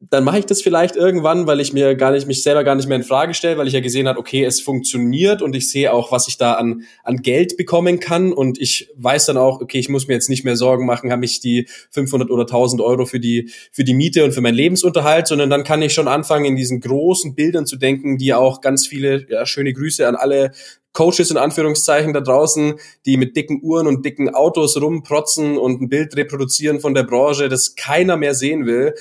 dann 0.00 0.24
mache 0.24 0.38
ich 0.38 0.44
das 0.44 0.60
vielleicht 0.60 0.94
irgendwann, 0.94 1.46
weil 1.46 1.58
ich 1.58 1.72
mir 1.72 1.94
gar 1.94 2.10
nicht 2.10 2.26
mich 2.26 2.42
selber 2.42 2.64
gar 2.64 2.74
nicht 2.74 2.86
mehr 2.86 2.98
in 2.98 3.02
Frage 3.02 3.32
stelle, 3.32 3.56
weil 3.56 3.66
ich 3.66 3.72
ja 3.72 3.80
gesehen 3.80 4.06
habe, 4.06 4.18
okay, 4.18 4.44
es 4.44 4.60
funktioniert 4.60 5.40
und 5.40 5.56
ich 5.56 5.70
sehe 5.70 5.90
auch, 5.90 6.12
was 6.12 6.28
ich 6.28 6.36
da 6.36 6.54
an 6.54 6.82
an 7.02 7.22
Geld 7.22 7.56
bekommen 7.56 7.98
kann 7.98 8.32
und 8.32 8.60
ich 8.60 8.90
weiß 8.96 9.26
dann 9.26 9.38
auch, 9.38 9.62
okay, 9.62 9.78
ich 9.78 9.88
muss 9.88 10.06
mir 10.06 10.14
jetzt 10.14 10.28
nicht 10.28 10.44
mehr 10.44 10.56
Sorgen 10.56 10.84
machen, 10.84 11.10
habe 11.10 11.24
ich 11.24 11.40
die 11.40 11.66
500 11.92 12.30
oder 12.30 12.42
1000 12.42 12.82
Euro 12.82 13.06
für 13.06 13.20
die 13.20 13.50
für 13.72 13.84
die 13.84 13.94
Miete 13.94 14.22
und 14.24 14.32
für 14.32 14.42
meinen 14.42 14.54
Lebensunterhalt, 14.54 15.28
sondern 15.28 15.48
dann 15.48 15.64
kann 15.64 15.80
ich 15.80 15.94
schon 15.94 16.08
anfangen, 16.08 16.44
in 16.44 16.56
diesen 16.56 16.80
großen 16.80 17.34
Bildern 17.34 17.64
zu 17.64 17.76
denken, 17.76 18.18
die 18.18 18.34
auch 18.34 18.60
ganz 18.60 18.86
viele 18.86 19.26
ja, 19.30 19.46
schöne 19.46 19.72
Grüße 19.72 20.06
an 20.06 20.14
alle 20.14 20.52
Coaches 20.96 21.30
in 21.30 21.36
Anführungszeichen 21.36 22.14
da 22.14 22.22
draußen, 22.22 22.76
die 23.04 23.18
mit 23.18 23.36
dicken 23.36 23.60
Uhren 23.62 23.86
und 23.86 24.06
dicken 24.06 24.34
Autos 24.34 24.80
rumprotzen 24.80 25.58
und 25.58 25.82
ein 25.82 25.88
Bild 25.90 26.16
reproduzieren 26.16 26.80
von 26.80 26.94
der 26.94 27.02
Branche, 27.02 27.50
das 27.50 27.76
keiner 27.76 28.16
mehr 28.16 28.34
sehen 28.34 28.64
will. 28.64 28.94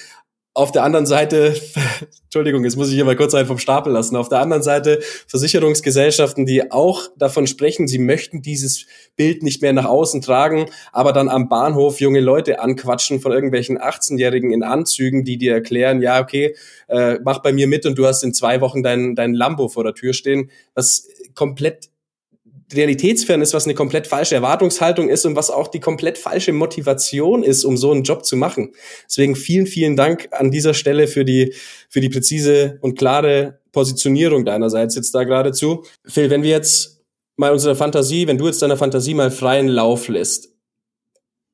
Auf 0.58 0.72
der 0.72 0.84
anderen 0.84 1.06
Seite, 1.06 1.54
Entschuldigung, 2.24 2.64
jetzt 2.64 2.78
muss 2.78 2.88
ich 2.88 2.96
hier 2.96 3.04
mal 3.04 3.18
kurz 3.18 3.34
einen 3.34 3.46
vom 3.46 3.58
Stapel 3.58 3.92
lassen. 3.92 4.16
Auf 4.16 4.30
der 4.30 4.40
anderen 4.40 4.64
Seite 4.64 5.02
Versicherungsgesellschaften, 5.28 6.46
die 6.46 6.72
auch 6.72 7.10
davon 7.18 7.46
sprechen, 7.46 7.90
sie 7.90 8.00
möchten 8.00 8.42
dieses 8.42 8.86
Bild 9.18 9.44
nicht 9.44 9.62
mehr 9.62 9.74
nach 9.74 9.84
außen 9.84 10.22
tragen, 10.22 10.68
aber 10.94 11.12
dann 11.12 11.28
am 11.28 11.50
Bahnhof 11.50 12.00
junge 12.00 12.22
Leute 12.22 12.62
anquatschen 12.62 13.20
von 13.20 13.34
irgendwelchen 13.34 13.78
18-Jährigen 13.78 14.54
in 14.54 14.64
Anzügen, 14.64 15.26
die 15.26 15.38
dir 15.38 15.52
erklären, 15.56 16.02
ja, 16.02 16.22
okay, 16.22 16.56
äh, 16.88 17.20
mach 17.26 17.40
bei 17.40 17.52
mir 17.52 17.68
mit 17.68 17.86
und 17.86 17.98
du 17.98 18.06
hast 18.06 18.24
in 18.24 18.34
zwei 18.34 18.62
Wochen 18.62 18.82
dein, 18.82 19.14
dein 19.14 19.34
Lambo 19.34 19.68
vor 19.68 19.84
der 19.84 19.94
Tür 19.94 20.14
stehen, 20.14 20.52
was 20.74 21.10
komplett 21.34 21.90
realitätsfern 22.74 23.42
ist, 23.42 23.54
was 23.54 23.66
eine 23.66 23.76
komplett 23.76 24.08
falsche 24.08 24.36
Erwartungshaltung 24.36 25.10
ist 25.10 25.26
und 25.26 25.36
was 25.36 25.50
auch 25.50 25.68
die 25.68 25.80
komplett 25.80 26.18
falsche 26.18 26.52
Motivation 26.52 27.44
ist, 27.44 27.64
um 27.64 27.78
so 27.78 27.92
einen 27.92 28.04
Job 28.04 28.26
zu 28.26 28.36
machen. 28.36 28.74
Deswegen 29.08 29.36
vielen, 29.36 29.68
vielen 29.68 29.96
Dank 29.96 30.30
an 30.32 30.52
dieser 30.52 30.74
Stelle 30.74 31.08
für 31.08 31.26
die, 31.26 31.54
für 31.90 32.02
die 32.02 32.10
präzise 32.10 32.80
und 32.82 32.98
klare 32.98 33.60
Positionierung 33.72 34.46
deinerseits 34.46 34.96
jetzt 34.96 35.14
da 35.14 35.24
geradezu. 35.24 35.86
Phil, 36.06 36.30
wenn 36.30 36.44
wir 36.44 36.52
jetzt 36.52 37.04
mal 37.36 37.52
unsere 37.52 37.76
Fantasie, 37.76 38.28
wenn 38.28 38.38
du 38.38 38.48
jetzt 38.48 38.62
deiner 38.62 38.78
Fantasie 38.78 39.14
mal 39.14 39.32
freien 39.32 39.68
Lauf 39.68 40.08
lässt, 40.08 40.50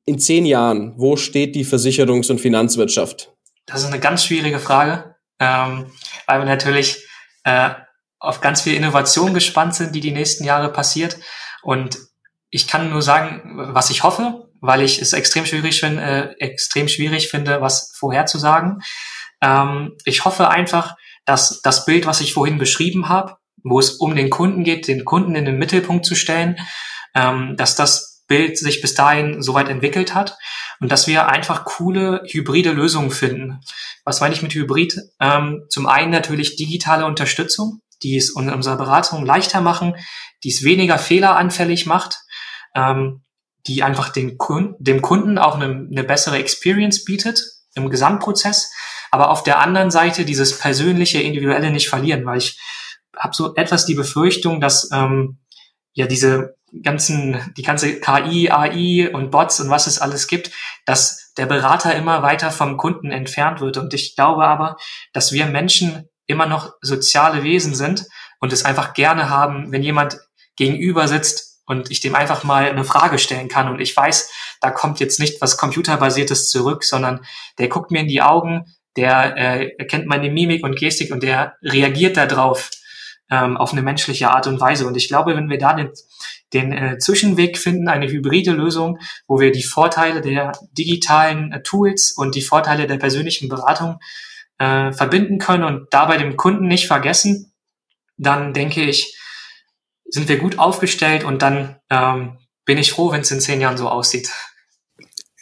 in 0.04 0.18
zehn 0.18 0.46
Jahren, 0.46 0.94
wo 0.96 1.16
steht 1.16 1.54
die 1.54 1.64
Versicherungs- 1.64 2.30
und 2.30 2.40
Finanzwirtschaft? 2.40 3.32
Das 3.66 3.82
ist 3.82 3.86
eine 3.86 4.00
ganz 4.00 4.24
schwierige 4.24 4.58
Frage, 4.58 5.14
ähm, 5.38 5.86
weil 6.26 6.40
wir 6.40 6.46
natürlich 6.46 7.06
äh, 7.44 7.70
auf 8.22 8.40
ganz 8.40 8.62
viel 8.62 8.74
Innovation 8.74 9.34
gespannt 9.34 9.74
sind, 9.74 9.94
die 9.94 10.00
die 10.00 10.12
nächsten 10.12 10.44
Jahre 10.44 10.72
passiert. 10.72 11.18
Und 11.62 11.98
ich 12.50 12.68
kann 12.68 12.90
nur 12.90 13.02
sagen, 13.02 13.42
was 13.74 13.90
ich 13.90 14.04
hoffe, 14.04 14.48
weil 14.60 14.82
ich 14.82 15.00
es 15.02 15.12
extrem 15.12 15.44
schwierig 15.44 15.80
finde, 15.80 16.02
äh, 16.02 16.34
extrem 16.38 16.86
schwierig 16.86 17.28
finde, 17.28 17.60
was 17.60 17.92
vorherzusagen. 17.96 18.80
Ähm, 19.42 19.96
ich 20.04 20.24
hoffe 20.24 20.48
einfach, 20.48 20.94
dass 21.24 21.60
das 21.62 21.84
Bild, 21.84 22.06
was 22.06 22.20
ich 22.20 22.32
vorhin 22.32 22.58
beschrieben 22.58 23.08
habe, 23.08 23.36
wo 23.64 23.80
es 23.80 23.90
um 23.90 24.14
den 24.14 24.30
Kunden 24.30 24.62
geht, 24.62 24.86
den 24.86 25.04
Kunden 25.04 25.34
in 25.34 25.44
den 25.44 25.58
Mittelpunkt 25.58 26.06
zu 26.06 26.14
stellen, 26.14 26.56
ähm, 27.14 27.56
dass 27.56 27.74
das 27.74 28.22
Bild 28.28 28.56
sich 28.56 28.80
bis 28.80 28.94
dahin 28.94 29.42
soweit 29.42 29.68
entwickelt 29.68 30.14
hat 30.14 30.38
und 30.80 30.92
dass 30.92 31.08
wir 31.08 31.28
einfach 31.28 31.64
coole 31.64 32.22
hybride 32.28 32.70
Lösungen 32.70 33.10
finden. 33.10 33.60
Was 34.04 34.20
meine 34.20 34.34
ich 34.34 34.42
mit 34.42 34.54
Hybrid? 34.54 35.00
Ähm, 35.20 35.64
zum 35.68 35.86
einen 35.86 36.12
natürlich 36.12 36.56
digitale 36.56 37.04
Unterstützung, 37.04 37.80
die 38.02 38.16
es 38.16 38.30
unserer 38.30 38.76
Beratung 38.76 39.24
leichter 39.24 39.60
machen, 39.60 39.96
die 40.44 40.50
es 40.50 40.64
weniger 40.64 40.98
fehleranfällig 40.98 41.86
macht, 41.86 42.18
ähm, 42.74 43.22
die 43.66 43.82
einfach 43.82 44.08
den 44.08 44.38
Kunden, 44.38 44.82
dem 44.82 45.02
Kunden 45.02 45.38
auch 45.38 45.54
eine, 45.54 45.86
eine 45.90 46.04
bessere 46.04 46.38
Experience 46.38 47.04
bietet 47.04 47.44
im 47.74 47.90
Gesamtprozess, 47.90 48.72
aber 49.10 49.30
auf 49.30 49.42
der 49.42 49.60
anderen 49.60 49.90
Seite 49.90 50.24
dieses 50.24 50.58
persönliche, 50.58 51.20
individuelle 51.20 51.70
nicht 51.70 51.88
verlieren, 51.88 52.24
weil 52.26 52.38
ich 52.38 52.58
habe 53.16 53.34
so 53.34 53.54
etwas 53.54 53.86
die 53.86 53.94
Befürchtung, 53.94 54.60
dass 54.60 54.90
ähm, 54.92 55.38
ja 55.92 56.06
diese 56.06 56.56
ganzen, 56.82 57.52
die 57.56 57.62
ganze 57.62 58.00
KI, 58.00 58.50
AI 58.50 59.10
und 59.12 59.30
Bots 59.30 59.60
und 59.60 59.68
was 59.70 59.86
es 59.86 59.98
alles 59.98 60.26
gibt, 60.26 60.50
dass 60.86 61.32
der 61.36 61.46
Berater 61.46 61.94
immer 61.94 62.22
weiter 62.22 62.50
vom 62.50 62.76
Kunden 62.76 63.10
entfernt 63.10 63.60
wird. 63.60 63.76
Und 63.76 63.92
ich 63.94 64.16
glaube 64.16 64.44
aber, 64.44 64.76
dass 65.12 65.32
wir 65.32 65.46
Menschen 65.46 66.08
immer 66.26 66.46
noch 66.46 66.72
soziale 66.80 67.42
Wesen 67.42 67.74
sind 67.74 68.06
und 68.40 68.52
es 68.52 68.64
einfach 68.64 68.94
gerne 68.94 69.30
haben, 69.30 69.72
wenn 69.72 69.82
jemand 69.82 70.18
gegenüber 70.56 71.08
sitzt 71.08 71.60
und 71.66 71.90
ich 71.90 72.00
dem 72.00 72.14
einfach 72.14 72.44
mal 72.44 72.68
eine 72.68 72.84
Frage 72.84 73.18
stellen 73.18 73.48
kann 73.48 73.68
und 73.68 73.80
ich 73.80 73.96
weiß, 73.96 74.30
da 74.60 74.70
kommt 74.70 75.00
jetzt 75.00 75.20
nicht 75.20 75.40
was 75.40 75.56
computerbasiertes 75.56 76.48
zurück, 76.48 76.84
sondern 76.84 77.20
der 77.58 77.68
guckt 77.68 77.90
mir 77.90 78.00
in 78.00 78.08
die 78.08 78.22
Augen, 78.22 78.74
der 78.96 79.36
äh, 79.36 79.68
erkennt 79.78 80.06
meine 80.06 80.30
Mimik 80.30 80.64
und 80.64 80.76
Gestik 80.76 81.12
und 81.12 81.22
der 81.22 81.56
reagiert 81.62 82.16
darauf 82.16 82.70
ähm, 83.30 83.56
auf 83.56 83.72
eine 83.72 83.82
menschliche 83.82 84.30
Art 84.30 84.46
und 84.46 84.60
Weise. 84.60 84.86
Und 84.86 84.96
ich 84.96 85.08
glaube, 85.08 85.34
wenn 85.34 85.48
wir 85.48 85.58
da 85.58 85.72
den, 85.72 85.90
den 86.52 86.72
äh, 86.72 86.98
Zwischenweg 86.98 87.56
finden, 87.56 87.88
eine 87.88 88.08
hybride 88.08 88.52
Lösung, 88.52 88.98
wo 89.26 89.40
wir 89.40 89.52
die 89.52 89.62
Vorteile 89.62 90.20
der 90.20 90.52
digitalen 90.76 91.52
äh, 91.52 91.62
Tools 91.62 92.12
und 92.12 92.34
die 92.34 92.42
Vorteile 92.42 92.86
der 92.86 92.98
persönlichen 92.98 93.48
Beratung 93.48 93.98
äh, 94.62 94.92
verbinden 94.92 95.38
können 95.38 95.64
und 95.64 95.88
dabei 95.90 96.18
dem 96.18 96.36
Kunden 96.36 96.68
nicht 96.68 96.86
vergessen, 96.86 97.52
dann 98.16 98.52
denke 98.52 98.82
ich, 98.82 99.18
sind 100.04 100.28
wir 100.28 100.38
gut 100.38 100.58
aufgestellt 100.58 101.24
und 101.24 101.42
dann 101.42 101.76
ähm, 101.90 102.38
bin 102.64 102.78
ich 102.78 102.92
froh, 102.92 103.10
wenn 103.10 103.22
es 103.22 103.30
in 103.32 103.40
zehn 103.40 103.60
Jahren 103.60 103.76
so 103.76 103.88
aussieht. 103.88 104.30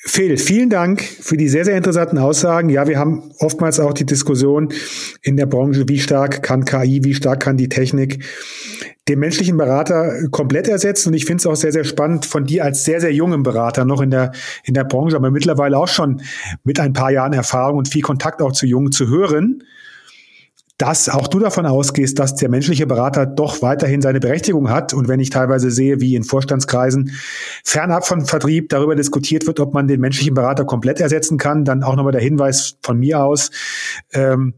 Phil, 0.02 0.38
vielen 0.38 0.70
Dank 0.70 1.02
für 1.02 1.36
die 1.36 1.48
sehr, 1.48 1.66
sehr 1.66 1.76
interessanten 1.76 2.16
Aussagen. 2.16 2.70
Ja, 2.70 2.88
wir 2.88 2.98
haben 2.98 3.32
oftmals 3.40 3.78
auch 3.78 3.92
die 3.92 4.06
Diskussion 4.06 4.72
in 5.20 5.36
der 5.36 5.44
Branche, 5.44 5.86
wie 5.88 5.98
stark 5.98 6.42
kann 6.42 6.64
KI, 6.64 7.04
wie 7.04 7.14
stark 7.14 7.40
kann 7.40 7.58
die 7.58 7.68
Technik 7.68 8.24
den 9.10 9.18
menschlichen 9.18 9.56
Berater 9.56 10.28
komplett 10.30 10.68
ersetzen. 10.68 11.08
Und 11.08 11.14
ich 11.14 11.24
finde 11.24 11.40
es 11.40 11.46
auch 11.46 11.56
sehr, 11.56 11.72
sehr 11.72 11.84
spannend 11.84 12.26
von 12.26 12.44
dir 12.44 12.64
als 12.64 12.84
sehr, 12.84 13.00
sehr 13.00 13.12
jungen 13.12 13.42
Berater 13.42 13.84
noch 13.84 14.00
in 14.00 14.10
der, 14.10 14.32
in 14.64 14.74
der 14.74 14.84
Branche, 14.84 15.16
aber 15.16 15.30
mittlerweile 15.30 15.76
auch 15.76 15.88
schon 15.88 16.22
mit 16.62 16.78
ein 16.78 16.92
paar 16.92 17.10
Jahren 17.10 17.32
Erfahrung 17.32 17.78
und 17.78 17.88
viel 17.88 18.02
Kontakt 18.02 18.40
auch 18.40 18.52
zu 18.52 18.66
Jungen 18.66 18.92
zu 18.92 19.08
hören 19.08 19.64
dass 20.78 21.10
auch 21.10 21.28
du 21.28 21.38
davon 21.38 21.66
ausgehst, 21.66 22.18
dass 22.18 22.36
der 22.36 22.48
menschliche 22.48 22.86
Berater 22.86 23.26
doch 23.26 23.60
weiterhin 23.60 24.00
seine 24.00 24.18
Berechtigung 24.18 24.70
hat. 24.70 24.94
Und 24.94 25.08
wenn 25.08 25.20
ich 25.20 25.28
teilweise 25.28 25.70
sehe, 25.70 26.00
wie 26.00 26.14
in 26.14 26.24
Vorstandskreisen 26.24 27.10
fernab 27.62 28.06
von 28.06 28.24
Vertrieb 28.24 28.70
darüber 28.70 28.96
diskutiert 28.96 29.46
wird, 29.46 29.60
ob 29.60 29.74
man 29.74 29.88
den 29.88 30.00
menschlichen 30.00 30.32
Berater 30.32 30.64
komplett 30.64 30.98
ersetzen 30.98 31.36
kann, 31.36 31.66
dann 31.66 31.82
auch 31.82 31.96
nochmal 31.96 32.12
der 32.12 32.22
Hinweis 32.22 32.78
von 32.82 32.98
mir 32.98 33.22
aus. 33.22 33.50
Ähm, 34.14 34.54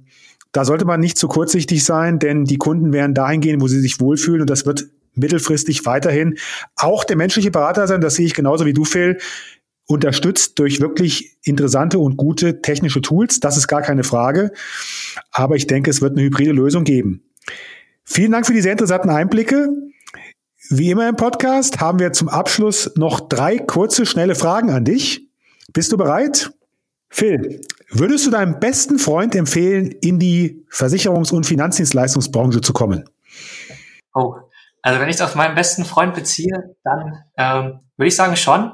da 0.52 0.64
sollte 0.64 0.84
man 0.84 1.00
nicht 1.00 1.18
zu 1.18 1.28
kurzsichtig 1.28 1.84
sein, 1.84 2.18
denn 2.18 2.44
die 2.44 2.58
Kunden 2.58 2.92
werden 2.92 3.14
dahin 3.14 3.40
gehen, 3.40 3.60
wo 3.60 3.68
sie 3.68 3.80
sich 3.80 4.00
wohlfühlen 4.00 4.42
und 4.42 4.50
das 4.50 4.66
wird 4.66 4.86
mittelfristig 5.14 5.84
weiterhin 5.84 6.38
auch 6.76 7.04
der 7.04 7.16
menschliche 7.16 7.50
Berater 7.50 7.86
sein. 7.86 8.00
Das 8.00 8.14
sehe 8.14 8.26
ich 8.26 8.34
genauso 8.34 8.64
wie 8.64 8.72
du, 8.72 8.84
Phil 8.84 9.18
unterstützt 9.86 10.58
durch 10.58 10.80
wirklich 10.80 11.38
interessante 11.42 11.98
und 11.98 12.16
gute 12.16 12.62
technische 12.62 13.02
Tools. 13.02 13.40
Das 13.40 13.56
ist 13.56 13.68
gar 13.68 13.82
keine 13.82 14.04
Frage. 14.04 14.52
Aber 15.30 15.56
ich 15.56 15.66
denke, 15.66 15.90
es 15.90 16.00
wird 16.00 16.12
eine 16.12 16.22
hybride 16.22 16.52
Lösung 16.52 16.84
geben. 16.84 17.24
Vielen 18.04 18.32
Dank 18.32 18.46
für 18.46 18.54
die 18.54 18.62
sehr 18.62 18.72
interessanten 18.72 19.10
Einblicke. 19.10 19.68
Wie 20.70 20.90
immer 20.90 21.08
im 21.08 21.16
Podcast 21.16 21.80
haben 21.80 21.98
wir 21.98 22.12
zum 22.12 22.28
Abschluss 22.28 22.92
noch 22.96 23.20
drei 23.20 23.58
kurze, 23.58 24.06
schnelle 24.06 24.34
Fragen 24.34 24.70
an 24.70 24.84
dich. 24.84 25.28
Bist 25.72 25.92
du 25.92 25.96
bereit? 25.96 26.52
Phil, 27.12 27.60
würdest 27.90 28.26
du 28.26 28.30
deinem 28.30 28.58
besten 28.58 28.98
Freund 28.98 29.34
empfehlen, 29.34 29.92
in 30.00 30.18
die 30.18 30.66
Versicherungs- 30.70 31.32
und 31.32 31.44
Finanzdienstleistungsbranche 31.44 32.60
zu 32.60 32.72
kommen? 32.72 33.08
Oh, 34.14 34.34
also 34.82 34.98
wenn 34.98 35.08
ich 35.08 35.16
es 35.16 35.22
auf 35.22 35.34
meinen 35.36 35.54
besten 35.54 35.84
Freund 35.84 36.14
beziehe, 36.14 36.74
dann 36.82 37.22
ähm, 37.36 37.80
würde 37.96 38.08
ich 38.08 38.16
sagen 38.16 38.36
schon 38.36 38.72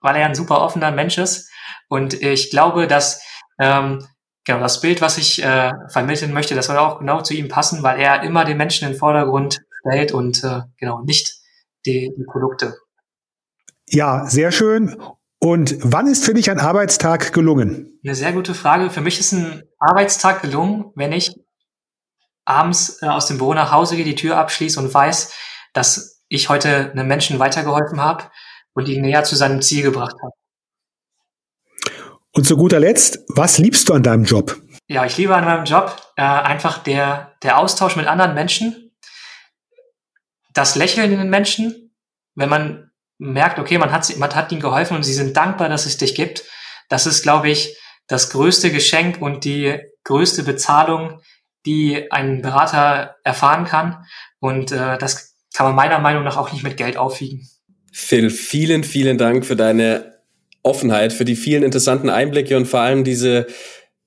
weil 0.00 0.16
er 0.16 0.26
ein 0.26 0.34
super 0.34 0.62
offener 0.62 0.90
Mensch 0.90 1.18
ist. 1.18 1.50
Und 1.88 2.14
ich 2.22 2.50
glaube, 2.50 2.86
dass 2.86 3.22
ähm, 3.58 4.06
genau 4.44 4.60
das 4.60 4.80
Bild, 4.80 5.00
was 5.00 5.18
ich 5.18 5.42
äh, 5.42 5.72
vermitteln 5.88 6.32
möchte, 6.32 6.54
das 6.54 6.66
soll 6.66 6.78
auch 6.78 6.98
genau 6.98 7.22
zu 7.22 7.34
ihm 7.34 7.48
passen, 7.48 7.82
weil 7.82 8.00
er 8.00 8.22
immer 8.22 8.44
den 8.44 8.56
Menschen 8.56 8.86
in 8.86 8.94
den 8.94 8.98
Vordergrund 8.98 9.60
stellt 9.80 10.12
und 10.12 10.42
äh, 10.44 10.62
genau 10.78 11.02
nicht 11.02 11.40
die, 11.86 12.12
die 12.16 12.24
Produkte. 12.24 12.76
Ja, 13.88 14.26
sehr 14.26 14.52
schön. 14.52 14.96
Und 15.42 15.76
wann 15.80 16.06
ist 16.06 16.24
für 16.24 16.34
dich 16.34 16.50
ein 16.50 16.60
Arbeitstag 16.60 17.32
gelungen? 17.32 17.98
Eine 18.04 18.14
sehr 18.14 18.32
gute 18.32 18.54
Frage. 18.54 18.90
Für 18.90 19.00
mich 19.00 19.18
ist 19.18 19.32
ein 19.32 19.62
Arbeitstag 19.78 20.42
gelungen, 20.42 20.92
wenn 20.94 21.12
ich 21.12 21.34
abends 22.44 23.00
äh, 23.02 23.06
aus 23.06 23.26
dem 23.26 23.38
Büro 23.38 23.54
nach 23.54 23.72
Hause 23.72 23.96
gehe, 23.96 24.04
die 24.04 24.14
Tür 24.14 24.36
abschließe 24.36 24.78
und 24.78 24.92
weiß, 24.92 25.32
dass 25.72 26.22
ich 26.28 26.50
heute 26.50 26.90
einem 26.90 27.08
Menschen 27.08 27.38
weitergeholfen 27.38 28.02
habe 28.02 28.24
und 28.74 28.86
ihn 28.86 29.00
näher 29.00 29.24
zu 29.24 29.34
seinem 29.34 29.62
Ziel 29.62 29.82
gebracht 29.82 30.16
hat. 30.22 30.32
Und 32.32 32.46
zu 32.46 32.56
guter 32.56 32.78
Letzt, 32.78 33.20
was 33.28 33.56
liebst 33.56 33.88
du 33.88 33.94
an 33.94 34.02
deinem 34.02 34.24
Job? 34.24 34.60
Ja, 34.88 35.06
ich 35.06 35.16
liebe 35.16 35.34
an 35.34 35.44
meinem 35.44 35.64
Job 35.64 35.96
äh, 36.16 36.22
einfach 36.22 36.78
der, 36.78 37.36
der 37.42 37.58
Austausch 37.58 37.96
mit 37.96 38.06
anderen 38.06 38.34
Menschen, 38.34 38.92
das 40.52 40.76
Lächeln 40.76 41.10
in 41.10 41.18
den 41.18 41.30
Menschen, 41.30 41.96
wenn 42.34 42.48
man 42.48 42.89
merkt, 43.20 43.58
okay, 43.58 43.78
man 43.78 43.92
hat, 43.92 44.16
man 44.16 44.34
hat 44.34 44.50
ihnen 44.50 44.60
geholfen 44.60 44.96
und 44.96 45.04
sie 45.04 45.12
sind 45.12 45.36
dankbar, 45.36 45.68
dass 45.68 45.86
es 45.86 45.98
dich 45.98 46.14
gibt. 46.14 46.44
Das 46.88 47.06
ist, 47.06 47.22
glaube 47.22 47.50
ich, 47.50 47.76
das 48.08 48.30
größte 48.30 48.72
Geschenk 48.72 49.20
und 49.20 49.44
die 49.44 49.78
größte 50.04 50.42
Bezahlung, 50.42 51.20
die 51.66 52.10
ein 52.10 52.42
Berater 52.42 53.16
erfahren 53.22 53.66
kann. 53.66 54.04
Und 54.40 54.72
äh, 54.72 54.98
das 54.98 55.36
kann 55.54 55.66
man 55.66 55.76
meiner 55.76 55.98
Meinung 55.98 56.24
nach 56.24 56.36
auch 56.36 56.52
nicht 56.52 56.64
mit 56.64 56.76
Geld 56.76 56.96
aufwiegen. 56.96 57.46
Phil, 57.92 58.30
vielen, 58.30 58.84
vielen 58.84 59.18
Dank 59.18 59.44
für 59.44 59.56
deine 59.56 60.18
Offenheit, 60.62 61.12
für 61.12 61.24
die 61.24 61.36
vielen 61.36 61.62
interessanten 61.62 62.08
Einblicke 62.08 62.56
und 62.56 62.66
vor 62.66 62.80
allem 62.80 63.04
diese 63.04 63.46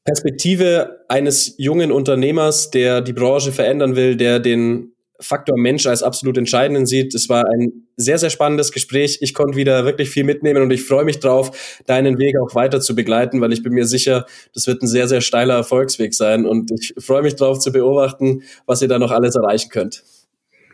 Perspektive 0.03 1.05
eines 1.07 1.55
jungen 1.57 1.91
Unternehmers, 1.91 2.72
der 2.72 3.01
die 3.01 3.14
Branche 3.14 3.51
verändern 3.51 3.95
will, 3.95 4.16
der 4.18 4.39
den 4.39 4.93
Faktor 5.20 5.57
Mensch 5.57 5.86
als 5.86 6.03
absolut 6.03 6.38
entscheidenden 6.38 6.86
sieht. 6.86 7.14
Es 7.14 7.30
war 7.30 7.45
ein 7.45 7.88
sehr, 7.95 8.18
sehr 8.18 8.30
spannendes 8.30 8.72
Gespräch. 8.72 9.20
Ich 9.22 9.34
konnte 9.34 9.57
wieder 9.57 9.86
wirklich 9.86 10.09
viel 10.09 10.24
mitnehmen 10.24 10.61
und 10.64 10.72
ich 10.72 10.84
freue 10.84 11.05
mich 11.05 11.20
drauf, 11.20 11.82
deinen 11.86 12.18
Weg 12.18 12.36
auch 12.39 12.55
weiter 12.55 12.82
zu 12.82 12.95
begleiten, 12.95 13.39
weil 13.39 13.53
ich 13.53 13.64
bin 13.64 13.74
mir 13.74 13.86
sicher, 13.86 14.26
das 14.53 14.68
wird 14.68 14.82
ein 14.82 14.88
sehr, 14.88 15.07
sehr 15.07 15.22
steiler 15.22 15.55
Erfolgsweg 15.55 16.14
sein 16.14 16.45
und 16.45 16.72
ich 16.72 16.93
freue 16.97 17.22
mich 17.22 17.36
drauf 17.36 17.59
zu 17.59 17.72
beobachten, 17.72 18.43
was 18.66 18.82
ihr 18.82 18.88
da 18.88 18.99
noch 18.99 19.11
alles 19.11 19.36
erreichen 19.36 19.70
könnt. 19.70 20.03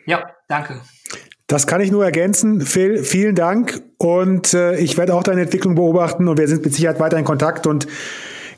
Ja, 0.05 0.31
danke. 0.47 0.81
Das 1.47 1.65
kann 1.65 1.81
ich 1.81 1.91
nur 1.91 2.05
ergänzen. 2.05 2.61
Phil, 2.61 3.03
vielen 3.03 3.35
Dank. 3.35 3.81
Und 3.97 4.53
äh, 4.53 4.77
ich 4.77 4.97
werde 4.97 5.15
auch 5.15 5.23
deine 5.23 5.41
Entwicklung 5.41 5.75
beobachten 5.75 6.27
und 6.27 6.37
wir 6.37 6.47
sind 6.47 6.63
mit 6.63 6.73
Sicherheit 6.73 6.99
weiter 6.99 7.17
in 7.17 7.25
Kontakt. 7.25 7.65
Und 7.67 7.87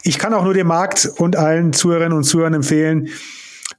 ich 0.03 0.19
kann 0.19 0.33
auch 0.33 0.43
nur 0.43 0.53
dem 0.53 0.67
Markt 0.67 1.09
und 1.17 1.37
allen 1.37 1.73
Zuhörerinnen 1.73 2.17
und 2.17 2.23
Zuhörern 2.23 2.53
empfehlen, 2.53 3.09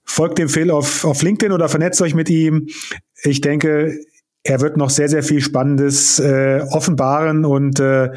folgt 0.04 0.38
dem 0.38 0.48
Phil 0.48 0.70
auf, 0.70 1.04
auf 1.04 1.22
LinkedIn 1.22 1.52
oder 1.52 1.68
vernetzt 1.68 2.00
euch 2.02 2.14
mit 2.14 2.30
ihm. 2.30 2.68
Ich 3.22 3.40
denke, 3.40 3.98
er 4.44 4.60
wird 4.60 4.76
noch 4.76 4.90
sehr, 4.90 5.08
sehr 5.08 5.22
viel 5.22 5.40
Spannendes 5.40 6.18
äh, 6.18 6.64
offenbaren. 6.70 7.44
Und 7.44 7.80
äh, 7.80 8.10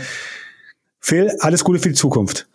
Phil, 1.00 1.32
alles 1.40 1.64
Gute 1.64 1.80
für 1.80 1.90
die 1.90 1.96
Zukunft. 1.96 2.48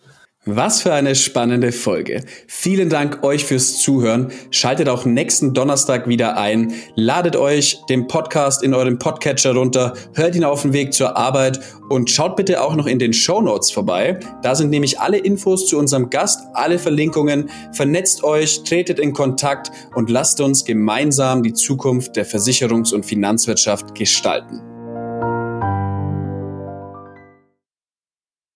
Was 0.45 0.81
für 0.81 0.91
eine 0.91 1.13
spannende 1.13 1.71
Folge. 1.71 2.23
Vielen 2.47 2.89
Dank 2.89 3.23
euch 3.23 3.45
fürs 3.45 3.77
Zuhören. 3.79 4.31
Schaltet 4.49 4.89
auch 4.89 5.05
nächsten 5.05 5.53
Donnerstag 5.53 6.07
wieder 6.07 6.35
ein. 6.35 6.73
Ladet 6.95 7.35
euch 7.35 7.79
den 7.89 8.07
Podcast 8.07 8.63
in 8.63 8.73
eurem 8.73 8.97
Podcatcher 8.97 9.53
runter, 9.53 9.93
hört 10.15 10.35
ihn 10.35 10.43
auf 10.43 10.63
dem 10.63 10.73
Weg 10.73 10.93
zur 10.95 11.15
Arbeit 11.15 11.59
und 11.89 12.09
schaut 12.09 12.35
bitte 12.37 12.59
auch 12.63 12.75
noch 12.75 12.87
in 12.87 12.97
den 12.97 13.13
Show 13.13 13.39
Notes 13.39 13.69
vorbei. 13.69 14.19
Da 14.41 14.55
sind 14.55 14.71
nämlich 14.71 14.99
alle 14.99 15.19
Infos 15.19 15.67
zu 15.67 15.77
unserem 15.77 16.09
Gast, 16.09 16.39
alle 16.53 16.79
Verlinkungen. 16.79 17.51
Vernetzt 17.73 18.23
euch, 18.23 18.63
tretet 18.63 18.97
in 18.97 19.13
Kontakt 19.13 19.71
und 19.93 20.09
lasst 20.09 20.41
uns 20.41 20.65
gemeinsam 20.65 21.43
die 21.43 21.53
Zukunft 21.53 22.15
der 22.15 22.25
Versicherungs- 22.25 22.95
und 22.95 23.05
Finanzwirtschaft 23.05 23.93
gestalten. 23.93 24.70